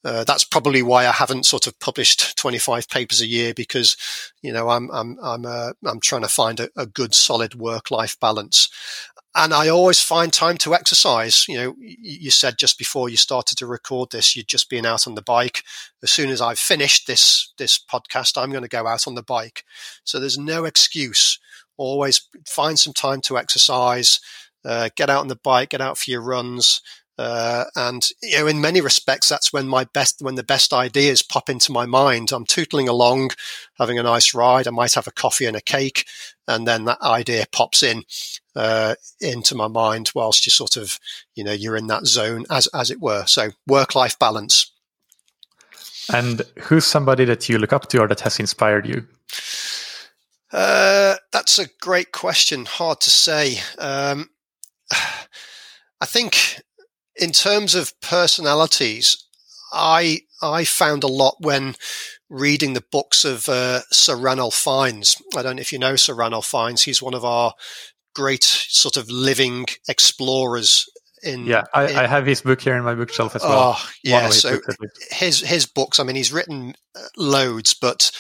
uh, 0.04 0.22
that's 0.22 0.44
probably 0.44 0.82
why 0.82 1.06
I 1.06 1.12
haven't 1.12 1.46
sort 1.46 1.66
of 1.66 1.78
published 1.80 2.36
25 2.38 2.88
papers 2.88 3.20
a 3.20 3.26
year 3.26 3.54
because, 3.54 3.96
you 4.42 4.52
know, 4.52 4.68
I'm 4.68 4.90
I'm 4.90 5.18
I'm 5.22 5.46
uh, 5.46 5.72
I'm 5.86 6.00
trying 6.00 6.22
to 6.22 6.28
find 6.28 6.60
a, 6.60 6.68
a 6.76 6.86
good 6.86 7.14
solid 7.14 7.54
work 7.54 7.90
life 7.90 8.18
balance, 8.20 8.68
and 9.36 9.52
I 9.52 9.68
always 9.68 10.00
find 10.00 10.32
time 10.32 10.56
to 10.58 10.74
exercise. 10.74 11.46
You 11.48 11.56
know, 11.56 11.74
you 11.78 12.30
said 12.30 12.54
just 12.58 12.78
before 12.78 13.08
you 13.08 13.16
started 13.16 13.58
to 13.58 13.66
record 13.66 14.10
this, 14.10 14.36
you'd 14.36 14.48
just 14.48 14.70
been 14.70 14.86
out 14.86 15.06
on 15.06 15.16
the 15.16 15.22
bike. 15.22 15.62
As 16.02 16.10
soon 16.10 16.30
as 16.30 16.40
I've 16.40 16.58
finished 16.58 17.06
this 17.06 17.52
this 17.58 17.78
podcast, 17.78 18.40
I'm 18.40 18.50
going 18.50 18.62
to 18.62 18.68
go 18.68 18.86
out 18.86 19.06
on 19.06 19.16
the 19.16 19.22
bike. 19.22 19.64
So 20.04 20.20
there's 20.20 20.38
no 20.38 20.64
excuse. 20.64 21.38
Always 21.76 22.28
find 22.46 22.78
some 22.78 22.92
time 22.92 23.20
to 23.22 23.36
exercise. 23.36 24.20
Uh, 24.64 24.88
get 24.96 25.10
out 25.10 25.20
on 25.20 25.28
the 25.28 25.36
bike, 25.36 25.70
get 25.70 25.80
out 25.80 25.98
for 25.98 26.10
your 26.10 26.22
runs, 26.22 26.80
uh, 27.16 27.64
and 27.76 28.08
you 28.22 28.38
know, 28.38 28.46
in 28.46 28.60
many 28.60 28.80
respects, 28.80 29.28
that's 29.28 29.52
when 29.52 29.68
my 29.68 29.84
best, 29.84 30.20
when 30.20 30.34
the 30.34 30.42
best 30.42 30.72
ideas 30.72 31.22
pop 31.22 31.48
into 31.48 31.70
my 31.70 31.86
mind. 31.86 32.32
I'm 32.32 32.44
tootling 32.44 32.88
along, 32.88 33.30
having 33.78 33.98
a 33.98 34.02
nice 34.02 34.34
ride. 34.34 34.66
I 34.66 34.72
might 34.72 34.94
have 34.94 35.06
a 35.06 35.12
coffee 35.12 35.46
and 35.46 35.56
a 35.56 35.60
cake, 35.60 36.06
and 36.48 36.66
then 36.66 36.84
that 36.86 37.00
idea 37.00 37.44
pops 37.52 37.82
in 37.82 38.02
uh, 38.56 38.96
into 39.20 39.54
my 39.54 39.68
mind 39.68 40.10
whilst 40.14 40.44
you 40.46 40.50
sort 40.50 40.76
of, 40.76 40.98
you 41.34 41.44
know, 41.44 41.52
you're 41.52 41.76
in 41.76 41.86
that 41.86 42.06
zone, 42.06 42.46
as 42.50 42.66
as 42.68 42.90
it 42.90 43.00
were. 43.00 43.24
So, 43.26 43.50
work-life 43.66 44.18
balance. 44.18 44.72
And 46.12 46.42
who's 46.58 46.84
somebody 46.84 47.24
that 47.26 47.48
you 47.48 47.58
look 47.58 47.72
up 47.72 47.88
to 47.90 48.00
or 48.00 48.08
that 48.08 48.20
has 48.20 48.38
inspired 48.38 48.86
you? 48.86 49.06
Uh, 50.52 51.16
that's 51.32 51.58
a 51.58 51.68
great 51.80 52.12
question. 52.12 52.64
Hard 52.64 53.00
to 53.00 53.10
say. 53.10 53.58
Um, 53.78 54.30
I 56.00 56.06
think 56.06 56.60
in 57.16 57.32
terms 57.32 57.74
of 57.74 57.98
personalities, 58.00 59.16
I 59.72 60.20
I 60.42 60.64
found 60.64 61.04
a 61.04 61.08
lot 61.08 61.36
when 61.40 61.74
reading 62.28 62.74
the 62.74 62.84
books 62.92 63.24
of 63.24 63.48
uh, 63.48 63.80
Sir 63.90 64.16
Ranulph 64.16 64.54
Fiennes. 64.54 65.16
I 65.36 65.42
don't 65.42 65.56
know 65.56 65.60
if 65.60 65.72
you 65.72 65.78
know 65.78 65.96
Sir 65.96 66.14
Ranulph 66.14 66.46
Fiennes. 66.46 66.82
He's 66.82 67.02
one 67.02 67.14
of 67.14 67.24
our 67.24 67.54
great 68.14 68.44
sort 68.44 68.96
of 68.96 69.10
living 69.10 69.66
explorers. 69.88 70.88
In, 71.22 71.46
yeah, 71.46 71.64
I, 71.72 71.86
in, 71.88 71.96
I 71.96 72.06
have 72.06 72.26
his 72.26 72.42
book 72.42 72.60
here 72.60 72.76
in 72.76 72.84
my 72.84 72.94
bookshelf 72.94 73.34
as 73.34 73.42
well. 73.42 73.76
Oh, 73.78 73.90
yeah, 74.02 74.26
his 74.26 74.42
so 74.42 74.60
his 75.10 75.40
his 75.40 75.66
books. 75.66 75.98
I 75.98 76.04
mean, 76.04 76.16
he's 76.16 76.32
written 76.32 76.74
uh, 76.94 77.00
loads, 77.16 77.72
but 77.74 78.10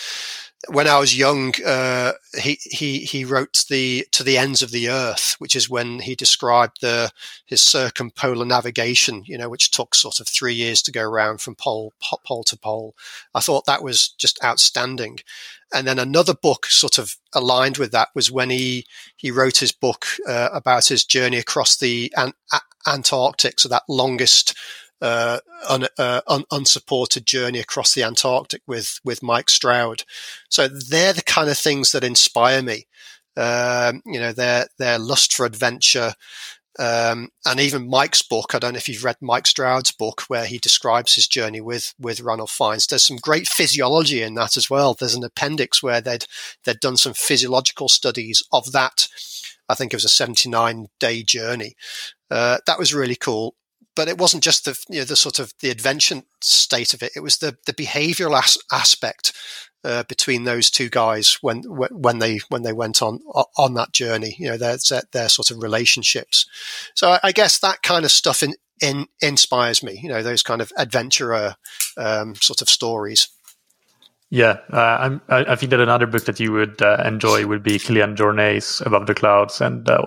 when 0.68 0.88
I 0.88 0.98
was 0.98 1.16
young, 1.16 1.54
uh, 1.64 2.12
he 2.40 2.58
he 2.62 3.00
he 3.00 3.24
wrote 3.24 3.64
the 3.68 4.06
to 4.12 4.22
the 4.22 4.38
ends 4.38 4.62
of 4.62 4.70
the 4.70 4.88
earth, 4.88 5.36
which 5.38 5.56
is 5.56 5.70
when 5.70 6.00
he 6.00 6.14
described 6.14 6.80
the 6.80 7.10
his 7.44 7.60
circumpolar 7.60 8.44
navigation. 8.44 9.22
You 9.26 9.38
know, 9.38 9.48
which 9.48 9.70
took 9.70 9.94
sort 9.94 10.20
of 10.20 10.28
three 10.28 10.54
years 10.54 10.82
to 10.82 10.92
go 10.92 11.02
around 11.02 11.40
from 11.40 11.54
pole 11.54 11.92
pole 12.24 12.44
to 12.44 12.56
pole. 12.56 12.94
I 13.34 13.40
thought 13.40 13.66
that 13.66 13.82
was 13.82 14.08
just 14.08 14.42
outstanding. 14.44 15.18
And 15.72 15.88
then 15.88 15.98
another 15.98 16.34
book, 16.34 16.66
sort 16.66 16.98
of 16.98 17.16
aligned 17.32 17.78
with 17.78 17.90
that, 17.92 18.08
was 18.14 18.30
when 18.30 18.50
he 18.50 18.86
he 19.16 19.30
wrote 19.30 19.58
his 19.58 19.72
book 19.72 20.06
uh, 20.28 20.50
about 20.52 20.86
his 20.86 21.04
journey 21.04 21.38
across 21.38 21.76
the 21.76 22.12
An- 22.16 22.34
Antarctic, 22.86 23.58
so 23.58 23.68
that 23.68 23.82
longest 23.88 24.56
uh, 25.00 25.38
un, 25.68 25.86
uh, 25.98 26.20
un, 26.26 26.44
unsupported 26.50 27.26
journey 27.26 27.58
across 27.58 27.94
the 27.94 28.02
Antarctic 28.02 28.62
with 28.66 29.00
with 29.04 29.22
Mike 29.22 29.50
Stroud. 29.50 30.04
So 30.48 30.68
they're 30.68 31.12
the 31.12 31.22
kind 31.22 31.48
of 31.50 31.58
things 31.58 31.92
that 31.92 32.04
inspire 32.04 32.62
me. 32.62 32.86
Um, 33.36 34.02
you 34.06 34.20
know, 34.20 34.32
their 34.32 34.66
their 34.78 34.98
lust 34.98 35.34
for 35.34 35.44
adventure, 35.44 36.14
um, 36.78 37.30
and 37.44 37.60
even 37.60 37.88
Mike's 37.88 38.22
book. 38.22 38.54
I 38.54 38.58
don't 38.58 38.72
know 38.74 38.78
if 38.78 38.88
you've 38.88 39.04
read 39.04 39.16
Mike 39.20 39.46
Stroud's 39.46 39.90
book, 39.90 40.22
where 40.28 40.46
he 40.46 40.58
describes 40.58 41.14
his 41.14 41.26
journey 41.26 41.60
with 41.60 41.94
with 41.98 42.20
Ranulph 42.20 42.50
Fiennes. 42.50 42.86
There's 42.86 43.04
some 43.04 43.16
great 43.16 43.48
physiology 43.48 44.22
in 44.22 44.34
that 44.34 44.56
as 44.56 44.70
well. 44.70 44.94
There's 44.94 45.14
an 45.14 45.24
appendix 45.24 45.82
where 45.82 46.00
they'd 46.00 46.26
they'd 46.64 46.80
done 46.80 46.96
some 46.96 47.14
physiological 47.14 47.88
studies 47.88 48.42
of 48.52 48.72
that. 48.72 49.08
I 49.68 49.74
think 49.74 49.92
it 49.92 49.96
was 49.96 50.04
a 50.04 50.10
79 50.10 50.88
day 51.00 51.22
journey. 51.22 51.74
Uh, 52.30 52.58
that 52.66 52.78
was 52.78 52.94
really 52.94 53.16
cool 53.16 53.54
but 53.94 54.08
it 54.08 54.18
wasn't 54.18 54.42
just 54.42 54.64
the 54.64 54.78
you 54.88 55.00
know, 55.00 55.04
the 55.04 55.16
sort 55.16 55.38
of 55.38 55.52
the 55.60 55.70
adventure 55.70 56.22
state 56.40 56.94
of 56.94 57.02
it. 57.02 57.12
It 57.16 57.20
was 57.20 57.38
the 57.38 57.56
the 57.66 57.72
behavioural 57.72 58.38
as- 58.38 58.58
aspect 58.72 59.32
uh, 59.84 60.02
between 60.04 60.44
those 60.44 60.70
two 60.70 60.88
guys 60.88 61.38
when 61.42 61.62
when 61.62 62.18
they 62.18 62.40
when 62.48 62.62
they 62.62 62.72
went 62.72 63.02
on 63.02 63.20
on 63.56 63.74
that 63.74 63.92
journey. 63.92 64.34
You 64.38 64.50
know, 64.50 64.56
their 64.56 64.78
their 65.12 65.28
sort 65.28 65.50
of 65.50 65.62
relationships. 65.62 66.46
So 66.94 67.18
I, 67.22 67.32
guess 67.32 67.58
that 67.58 67.82
kind 67.82 68.04
of 68.04 68.10
stuff 68.10 68.42
in, 68.42 68.54
in 68.82 69.06
inspires 69.20 69.82
me. 69.82 70.00
You 70.02 70.08
know, 70.08 70.22
those 70.22 70.42
kind 70.42 70.60
of 70.60 70.72
adventurer 70.78 71.56
um, 71.96 72.34
sort 72.36 72.62
of 72.62 72.68
stories. 72.68 73.28
Yeah, 74.34 74.58
uh, 74.72 75.20
I, 75.28 75.52
I 75.52 75.54
think 75.54 75.70
that 75.70 75.78
another 75.78 76.08
book 76.08 76.24
that 76.24 76.40
you 76.40 76.50
would 76.50 76.82
uh, 76.82 77.00
enjoy 77.04 77.46
would 77.46 77.62
be 77.62 77.78
Kilian 77.78 78.16
Jornet's 78.16 78.80
Above 78.80 79.06
the 79.06 79.14
Clouds, 79.14 79.60
and 79.60 79.88
uh, 79.88 80.04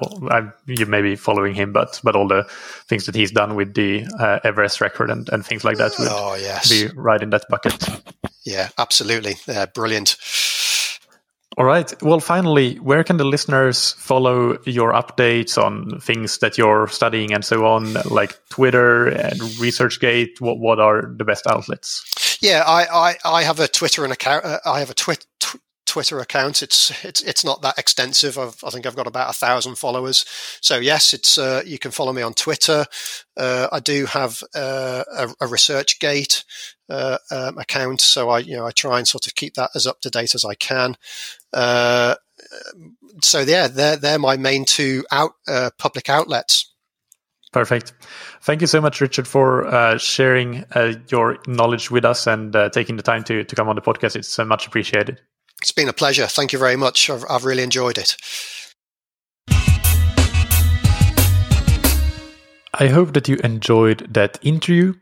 you 0.65 0.85
may 0.85 1.01
be 1.01 1.15
following 1.15 1.55
him, 1.55 1.71
but 1.71 2.01
but 2.03 2.17
all 2.17 2.27
the 2.27 2.43
things 2.89 3.05
that 3.05 3.15
he's 3.15 3.31
done 3.31 3.55
with 3.55 3.73
the 3.73 4.05
uh, 4.19 4.39
Everest 4.43 4.81
record 4.81 5.09
and, 5.09 5.29
and 5.29 5.45
things 5.45 5.63
like 5.63 5.77
that 5.77 5.93
would 5.97 6.09
oh, 6.11 6.35
yes. 6.35 6.69
be 6.69 6.89
right 6.93 7.23
in 7.23 7.29
that 7.29 7.45
bucket. 7.49 7.73
Yeah, 8.43 8.67
absolutely. 8.77 9.35
Yeah, 9.47 9.67
brilliant. 9.67 10.17
All 11.57 11.65
right. 11.65 11.91
Well, 12.03 12.19
finally, 12.19 12.75
where 12.75 13.05
can 13.05 13.15
the 13.15 13.23
listeners 13.23 13.93
follow 13.93 14.57
your 14.65 14.91
updates 14.91 15.57
on 15.57 16.01
things 16.01 16.39
that 16.39 16.57
you're 16.57 16.87
studying 16.89 17.33
and 17.33 17.45
so 17.45 17.65
on, 17.65 17.93
like 18.11 18.37
Twitter 18.49 19.07
and 19.07 19.39
ResearchGate? 19.39 20.41
What 20.41 20.59
what 20.59 20.81
are 20.81 21.13
the 21.17 21.23
best 21.23 21.47
outlets? 21.47 22.03
Yeah, 22.41 22.63
I 22.65 22.85
I, 22.85 23.15
I 23.39 23.43
have 23.43 23.59
a 23.59 23.67
Twitter 23.67 24.03
and 24.03 24.13
account. 24.13 24.45
Uh, 24.45 24.59
I 24.65 24.79
have 24.79 24.89
a 24.89 24.95
Twitter. 24.95 25.25
Twitter 25.87 26.19
account. 26.19 26.61
It's 26.61 27.03
it's 27.03 27.21
it's 27.21 27.43
not 27.43 27.61
that 27.63 27.79
extensive. 27.79 28.37
I've, 28.37 28.61
i 28.63 28.69
think 28.69 28.85
I've 28.85 28.95
got 28.95 29.07
about 29.07 29.31
a 29.31 29.33
thousand 29.33 29.79
followers. 29.79 30.25
So 30.61 30.77
yes, 30.77 31.13
it's 31.13 31.37
uh, 31.37 31.63
you 31.65 31.79
can 31.79 31.91
follow 31.91 32.13
me 32.13 32.21
on 32.21 32.33
Twitter. 32.33 32.85
Uh, 33.35 33.67
I 33.71 33.79
do 33.79 34.05
have 34.05 34.43
uh, 34.53 35.03
a, 35.11 35.23
a 35.41 35.47
ResearchGate 35.47 36.43
uh, 36.89 37.17
um, 37.31 37.57
account, 37.57 38.01
so 38.01 38.29
I 38.29 38.39
you 38.39 38.55
know 38.55 38.67
I 38.67 38.71
try 38.71 38.99
and 38.99 39.07
sort 39.07 39.25
of 39.25 39.35
keep 39.35 39.55
that 39.55 39.71
as 39.73 39.87
up 39.87 40.01
to 40.01 40.09
date 40.09 40.35
as 40.35 40.45
I 40.45 40.53
can. 40.55 40.97
Uh, 41.53 42.15
so 43.23 43.39
yeah, 43.39 43.67
they're 43.67 43.97
they're 43.97 44.19
my 44.19 44.37
main 44.37 44.65
two 44.65 45.05
out 45.11 45.31
uh, 45.47 45.71
public 45.79 46.09
outlets. 46.09 46.73
Perfect. 47.53 47.93
Thank 48.41 48.61
you 48.61 48.67
so 48.67 48.81
much, 48.81 48.99
Richard, 49.01 49.27
for 49.27 49.65
uh, 49.65 49.97
sharing 49.97 50.65
uh, 50.75 50.93
your 51.09 51.37
knowledge 51.47 51.89
with 51.89 52.05
us 52.05 52.27
and 52.27 52.55
uh, 52.55 52.69
taking 52.69 52.97
the 52.97 53.03
time 53.03 53.23
to, 53.23 53.43
to 53.43 53.55
come 53.55 53.69
on 53.69 53.75
the 53.75 53.81
podcast. 53.81 54.15
It's 54.15 54.37
much 54.39 54.67
appreciated. 54.67 55.21
It's 55.61 55.71
been 55.71 55.89
a 55.89 55.93
pleasure. 55.93 56.27
Thank 56.27 56.53
you 56.53 56.59
very 56.59 56.75
much. 56.75 57.09
I've, 57.09 57.25
I've 57.29 57.45
really 57.45 57.63
enjoyed 57.63 57.97
it. 57.97 58.15
I 62.79 62.89
hope 62.89 63.13
that 63.13 63.27
you 63.27 63.37
enjoyed 63.43 64.13
that 64.13 64.37
interview. 64.43 64.93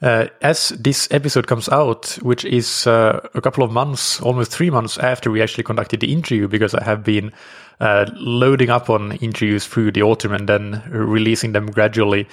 Uh, 0.00 0.28
as 0.40 0.70
this 0.70 1.06
episode 1.10 1.46
comes 1.46 1.68
out, 1.68 2.18
which 2.22 2.46
is 2.46 2.86
uh, 2.86 3.20
a 3.34 3.42
couple 3.42 3.62
of 3.62 3.70
months, 3.70 4.18
almost 4.22 4.50
three 4.50 4.70
months 4.70 4.96
after 4.96 5.30
we 5.30 5.42
actually 5.42 5.64
conducted 5.64 6.00
the 6.00 6.10
interview, 6.10 6.48
because 6.48 6.74
I 6.74 6.82
have 6.82 7.04
been 7.04 7.32
uh, 7.80 8.10
loading 8.14 8.70
up 8.70 8.90
on 8.90 9.12
interviews 9.12 9.66
through 9.66 9.92
the 9.92 10.02
autumn 10.02 10.32
and 10.32 10.48
then 10.48 10.82
releasing 10.90 11.52
them 11.52 11.66
gradually. 11.66 12.28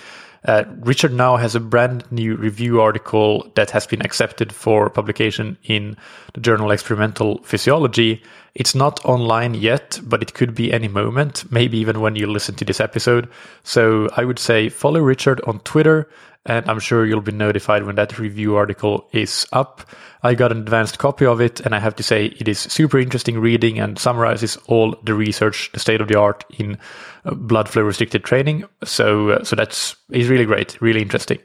Uh, 0.45 0.63
Richard 0.79 1.13
now 1.13 1.35
has 1.35 1.55
a 1.55 1.59
brand 1.59 2.09
new 2.11 2.35
review 2.35 2.79
article 2.79 3.51
that 3.55 3.71
has 3.71 3.87
been 3.87 4.01
accepted 4.01 4.53
for 4.53 4.89
publication 4.89 5.57
in 5.63 5.97
the 6.33 6.41
journal 6.41 6.71
Experimental 6.71 7.43
Physiology. 7.43 8.21
It's 8.55 8.73
not 8.73 9.03
online 9.03 9.55
yet, 9.55 9.99
but 10.03 10.21
it 10.21 10.33
could 10.33 10.55
be 10.55 10.71
any 10.71 10.87
moment, 10.87 11.49
maybe 11.51 11.77
even 11.77 12.01
when 12.01 12.15
you 12.15 12.27
listen 12.27 12.55
to 12.55 12.65
this 12.65 12.79
episode. 12.79 13.27
So 13.63 14.09
I 14.15 14.23
would 14.23 14.39
say 14.39 14.69
follow 14.69 15.01
Richard 15.01 15.41
on 15.41 15.59
Twitter 15.61 16.07
and 16.47 16.67
I'm 16.69 16.79
sure 16.79 17.05
you'll 17.05 17.21
be 17.21 17.31
notified 17.31 17.83
when 17.83 17.95
that 17.95 18.17
review 18.17 18.55
article 18.55 19.07
is 19.11 19.45
up. 19.51 19.81
I 20.23 20.33
got 20.33 20.51
an 20.51 20.59
advanced 20.59 20.97
copy 20.97 21.25
of 21.25 21.39
it, 21.41 21.59
and 21.59 21.75
I 21.75 21.79
have 21.79 21.95
to 21.97 22.03
say 22.03 22.27
it 22.27 22.47
is 22.47 22.59
super 22.59 22.97
interesting 22.97 23.39
reading 23.39 23.79
and 23.79 23.99
summarizes 23.99 24.57
all 24.67 24.95
the 25.03 25.13
research, 25.13 25.69
the 25.73 25.79
state 25.79 26.01
of 26.01 26.07
the 26.07 26.17
art 26.17 26.43
in 26.57 26.77
uh, 27.25 27.33
blood 27.35 27.69
flow 27.69 27.83
restricted 27.83 28.23
training. 28.23 28.63
So, 28.83 29.29
uh, 29.31 29.43
so 29.43 29.55
that's 29.55 29.95
is 30.09 30.29
really 30.29 30.45
great, 30.45 30.81
really 30.81 31.01
interesting. 31.01 31.39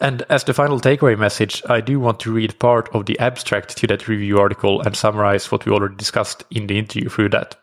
And 0.00 0.22
as 0.28 0.44
the 0.44 0.54
final 0.54 0.80
takeaway 0.80 1.18
message, 1.18 1.62
I 1.68 1.80
do 1.80 1.98
want 1.98 2.20
to 2.20 2.32
read 2.32 2.58
part 2.58 2.88
of 2.94 3.06
the 3.06 3.18
abstract 3.18 3.76
to 3.78 3.86
that 3.86 4.08
review 4.08 4.38
article 4.38 4.82
and 4.82 4.94
summarize 4.94 5.50
what 5.50 5.64
we 5.64 5.72
already 5.72 5.96
discussed 5.96 6.44
in 6.50 6.66
the 6.66 6.78
interview 6.78 7.08
through 7.08 7.30
that. 7.30 7.56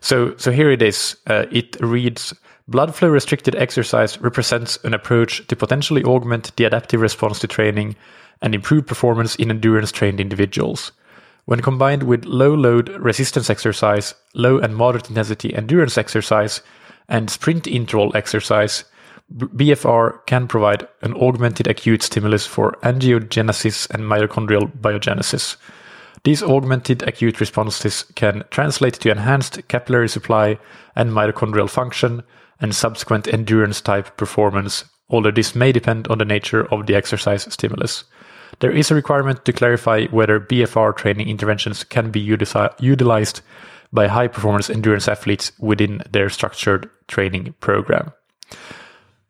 So, 0.00 0.36
so 0.36 0.50
here 0.50 0.70
it 0.70 0.82
is. 0.82 1.16
Uh, 1.26 1.46
it 1.50 1.76
reads. 1.80 2.34
Blood 2.66 2.94
flow 2.94 3.10
restricted 3.10 3.54
exercise 3.56 4.18
represents 4.22 4.78
an 4.84 4.94
approach 4.94 5.46
to 5.48 5.56
potentially 5.56 6.02
augment 6.02 6.56
the 6.56 6.64
adaptive 6.64 7.02
response 7.02 7.38
to 7.40 7.46
training 7.46 7.94
and 8.40 8.54
improve 8.54 8.86
performance 8.86 9.36
in 9.36 9.50
endurance 9.50 9.92
trained 9.92 10.18
individuals. 10.18 10.92
When 11.44 11.60
combined 11.60 12.04
with 12.04 12.24
low 12.24 12.54
load 12.54 12.88
resistance 12.88 13.50
exercise, 13.50 14.14
low 14.32 14.58
and 14.58 14.74
moderate 14.74 15.10
intensity 15.10 15.54
endurance 15.54 15.98
exercise, 15.98 16.62
and 17.06 17.28
sprint 17.28 17.66
interval 17.66 18.16
exercise, 18.16 18.84
BFR 19.30 20.24
can 20.24 20.48
provide 20.48 20.88
an 21.02 21.14
augmented 21.14 21.66
acute 21.66 22.02
stimulus 22.02 22.46
for 22.46 22.78
angiogenesis 22.82 23.90
and 23.90 24.04
mitochondrial 24.04 24.72
biogenesis. 24.78 25.56
These 26.24 26.42
augmented 26.42 27.02
acute 27.02 27.40
responses 27.40 28.04
can 28.14 28.44
translate 28.50 28.94
to 28.94 29.10
enhanced 29.10 29.68
capillary 29.68 30.08
supply 30.08 30.58
and 30.96 31.10
mitochondrial 31.10 31.68
function, 31.68 32.22
and 32.60 32.74
subsequent 32.74 33.26
endurance 33.28 33.80
type 33.80 34.16
performance, 34.16 34.84
although 35.08 35.30
this 35.30 35.54
may 35.54 35.72
depend 35.72 36.08
on 36.08 36.18
the 36.18 36.24
nature 36.24 36.72
of 36.72 36.86
the 36.86 36.94
exercise 36.94 37.52
stimulus. 37.52 38.04
There 38.60 38.70
is 38.70 38.90
a 38.90 38.94
requirement 38.94 39.44
to 39.44 39.52
clarify 39.52 40.06
whether 40.06 40.40
BFR 40.40 40.96
training 40.96 41.28
interventions 41.28 41.84
can 41.84 42.10
be 42.10 42.20
utilized 42.20 43.40
by 43.92 44.08
high 44.08 44.28
performance 44.28 44.70
endurance 44.70 45.08
athletes 45.08 45.52
within 45.58 46.02
their 46.10 46.28
structured 46.28 46.90
training 47.08 47.54
program. 47.60 48.12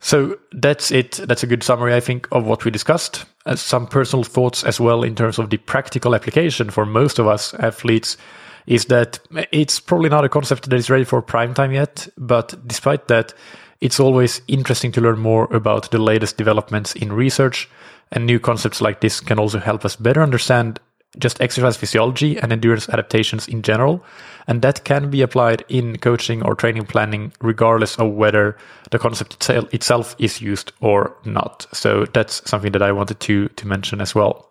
So 0.01 0.39
that's 0.53 0.91
it. 0.91 1.12
That's 1.12 1.43
a 1.43 1.47
good 1.47 1.62
summary, 1.62 1.95
I 1.95 2.01
think, 2.01 2.29
of 2.31 2.45
what 2.45 2.64
we 2.64 2.70
discussed. 2.70 3.25
Uh, 3.47 3.57
some 3.57 3.87
personal 3.87 4.22
thoughts 4.22 4.62
as 4.62 4.79
well 4.79 5.03
in 5.03 5.14
terms 5.14 5.39
of 5.39 5.49
the 5.49 5.57
practical 5.57 6.14
application 6.14 6.68
for 6.70 6.85
most 6.85 7.18
of 7.18 7.27
us 7.27 7.55
athletes 7.55 8.18
is 8.67 8.87
that 8.87 9.19
it's 9.53 9.81
probably 9.81 10.09
not 10.09 10.25
a 10.25 10.29
concept 10.29 10.69
that 10.69 10.77
is 10.77 10.91
ready 10.91 11.05
for 11.05 11.21
prime 11.23 11.55
time 11.55 11.73
yet, 11.73 12.09
but 12.17 12.55
despite 12.67 13.09
that, 13.09 13.35
it's 13.81 14.01
always 14.01 14.41
interesting 14.49 14.93
to 14.93 15.01
learn 15.01 15.19
more 15.19 15.45
about 15.53 15.91
the 15.91 15.99
latest 15.99 16.37
developments 16.37 16.95
in 16.95 17.12
research, 17.12 17.69
and 18.12 18.25
new 18.25 18.39
concepts 18.39 18.81
like 18.81 19.01
this 19.01 19.21
can 19.21 19.39
also 19.39 19.59
help 19.59 19.85
us 19.85 19.97
better 19.97 20.23
understand 20.23 20.81
just 21.19 21.41
exercise 21.41 21.77
physiology 21.77 22.39
and 22.39 22.53
endurance 22.53 22.89
adaptations 22.89 23.47
in 23.47 23.62
general. 23.62 24.05
And 24.47 24.62
that 24.62 24.85
can 24.85 25.11
be 25.11 25.23
applied 25.23 25.65
in 25.69 25.99
coaching 25.99 26.43
or 26.43 26.55
training 26.55 26.87
planning, 26.87 27.33
regardless 27.41 27.97
of 27.97 28.12
whether 28.12 28.57
the 28.91 28.99
concept 28.99 29.49
itself 29.49 30.17
is 30.19 30.41
used 30.41 30.73
or 30.81 31.17
not. 31.25 31.67
So 31.73 32.05
that's 32.12 32.49
something 32.49 32.73
that 32.73 32.83
I 32.83 32.93
wanted 32.93 33.21
to, 33.21 33.49
to 33.49 33.67
mention 33.67 34.01
as 34.01 34.15
well. 34.15 34.51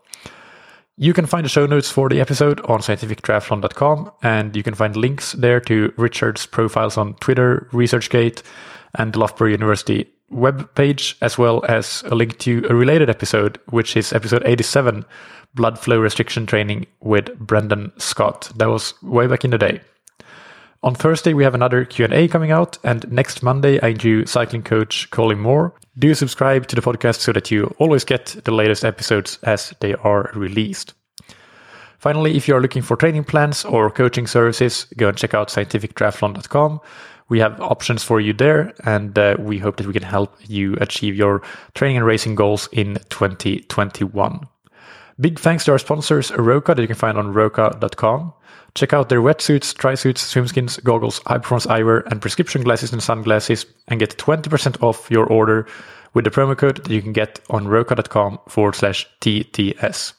You 0.96 1.14
can 1.14 1.26
find 1.26 1.44
the 1.44 1.50
show 1.50 1.66
notes 1.66 1.90
for 1.90 2.08
the 2.08 2.22
episode 2.22 2.62
on 2.62 2.82
scientifictriathlon.com, 2.82 4.12
and 4.22 4.56
you 4.56 4.62
can 4.62 4.76
find 4.76 4.96
links 4.96 5.32
there 5.34 5.60
to 5.62 5.92
Richard's 5.98 6.46
profiles 6.46 6.98
on 6.98 7.16
Twitter, 7.16 7.68
ResearchGate, 7.72 8.44
and 8.96 9.12
the 9.12 9.20
Loughborough 9.20 9.50
University 9.50 10.08
webpage, 10.32 11.16
as 11.22 11.36
well 11.36 11.66
as 11.68 12.04
a 12.08 12.16
link 12.16 12.38
to 12.40 12.66
a 12.70 12.76
related 12.76 13.10
episode, 13.10 13.60
which 13.70 13.98
is 13.98 14.14
episode 14.14 14.44
87, 14.46 15.04
Blood 15.56 15.80
Flow 15.80 16.00
Restriction 16.00 16.46
Training 16.46 16.86
with 17.02 17.38
Brendan 17.40 17.92
Scott. 17.98 18.52
That 18.58 18.70
was 18.70 18.94
way 19.02 19.26
back 19.26 19.44
in 19.44 19.52
the 19.52 19.58
day. 19.58 19.82
On 20.84 20.94
Thursday, 20.94 21.34
we 21.34 21.46
have 21.46 21.56
another 21.56 21.86
Q&A 21.86 22.28
coming 22.28 22.52
out, 22.52 22.78
and 22.84 23.10
next 23.10 23.42
Monday, 23.42 23.80
I 23.80 23.92
interview 23.92 24.26
cycling 24.26 24.64
coach 24.64 25.10
Colin 25.12 25.40
Moore. 25.40 25.74
Do 25.98 26.14
subscribe 26.14 26.68
to 26.68 26.76
the 26.76 26.82
podcast 26.82 27.22
so 27.22 27.32
that 27.32 27.50
you 27.50 27.74
always 27.80 28.04
get 28.04 28.36
the 28.44 28.52
latest 28.52 28.84
episodes 28.84 29.40
as 29.44 29.74
they 29.80 29.94
are 29.94 30.30
released. 30.36 30.94
Finally, 32.00 32.36
if 32.36 32.50
you 32.50 32.56
are 32.56 32.60
looking 32.60 32.82
for 32.82 32.98
training 32.98 33.24
plans 33.24 33.64
or 33.64 33.90
coaching 33.90 34.28
services, 34.28 34.86
go 34.98 35.08
and 35.08 35.18
check 35.18 35.34
out 35.34 35.48
scientifictriathlon.com. 35.48 36.82
We 37.30 37.40
have 37.40 37.62
options 37.62 38.04
for 38.04 38.20
you 38.20 38.34
there, 38.34 38.74
and 38.84 39.18
uh, 39.18 39.38
we 39.40 39.60
hope 39.60 39.78
that 39.78 39.88
we 39.88 39.94
can 39.94 40.04
help 40.04 40.36
you 40.46 40.76
achieve 40.82 41.16
your 41.16 41.44
training 41.76 41.96
and 41.96 42.06
racing 42.06 42.36
goals 42.36 42.68
in 42.74 42.96
2021. 43.08 44.50
Big 45.18 45.40
thanks 45.40 45.64
to 45.64 45.72
our 45.72 45.80
sponsors, 45.80 46.30
Roka, 46.32 46.76
that 46.76 46.82
you 46.82 46.88
can 46.88 46.98
find 46.98 47.18
on 47.18 47.32
roka.com. 47.32 48.34
Check 48.76 48.92
out 48.92 49.10
their 49.10 49.22
wetsuits, 49.22 49.76
tri-suits, 49.76 50.34
swimskins, 50.34 50.84
goggles, 50.84 51.22
high-performance 51.28 51.68
eyewear, 51.68 52.06
and 52.08 52.22
prescription 52.22 52.64
glasses 52.64 52.92
and 52.92 53.04
sunglasses, 53.04 53.68
and 53.88 54.00
get 54.00 54.18
20% 54.18 54.82
off 54.82 55.12
your 55.12 55.28
order 55.28 55.68
with 56.14 56.26
the 56.26 56.32
promo 56.32 56.58
code 56.58 56.84
that 56.84 56.92
you 56.92 57.02
can 57.02 57.14
get 57.14 57.40
on 57.50 57.68
roka.com 57.68 58.40
forward 58.48 58.76
slash 58.76 59.08
TTS. 59.22 60.14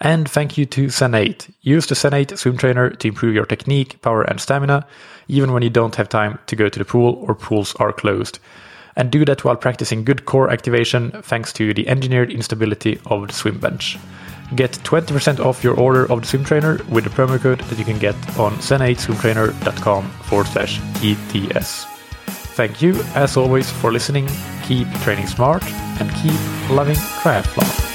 And 0.00 0.28
thank 0.28 0.58
you 0.58 0.66
to 0.66 0.86
Zen8. 0.86 1.52
Use 1.60 1.86
the 1.86 1.94
Zen8 1.94 2.36
swim 2.36 2.56
trainer 2.56 2.90
to 2.90 3.08
improve 3.08 3.36
your 3.36 3.46
technique, 3.46 4.02
power, 4.02 4.22
and 4.22 4.40
stamina, 4.40 4.84
even 5.28 5.52
when 5.52 5.62
you 5.62 5.70
don't 5.70 5.94
have 5.94 6.08
time 6.08 6.40
to 6.46 6.56
go 6.56 6.68
to 6.68 6.78
the 6.78 6.84
pool 6.84 7.24
or 7.26 7.36
pools 7.36 7.76
are 7.76 7.92
closed. 7.92 8.40
And 8.96 9.12
do 9.12 9.24
that 9.24 9.44
while 9.44 9.56
practicing 9.56 10.04
good 10.04 10.24
core 10.24 10.50
activation 10.50 11.12
thanks 11.22 11.52
to 11.54 11.72
the 11.72 11.86
engineered 11.86 12.32
instability 12.32 13.00
of 13.06 13.28
the 13.28 13.32
swim 13.32 13.58
bench. 13.58 13.96
Get 14.54 14.72
20% 14.72 15.40
off 15.40 15.64
your 15.64 15.74
order 15.78 16.10
of 16.10 16.20
the 16.22 16.26
swim 16.26 16.44
trainer 16.44 16.78
with 16.88 17.04
the 17.04 17.10
promo 17.10 17.40
code 17.40 17.60
that 17.60 17.78
you 17.78 17.84
can 17.84 17.98
get 17.98 18.14
on 18.38 18.52
zen8swimtrainer.com 18.56 20.10
forward 20.10 20.46
slash 20.48 20.80
TTS. 20.80 21.86
Thank 22.54 22.82
you, 22.82 23.02
as 23.14 23.36
always, 23.36 23.70
for 23.70 23.90
listening. 23.90 24.28
Keep 24.64 24.90
training 25.00 25.26
smart 25.26 25.64
and 26.00 26.10
keep 26.16 26.38
loving 26.70 26.96
triathlon. 26.96 27.91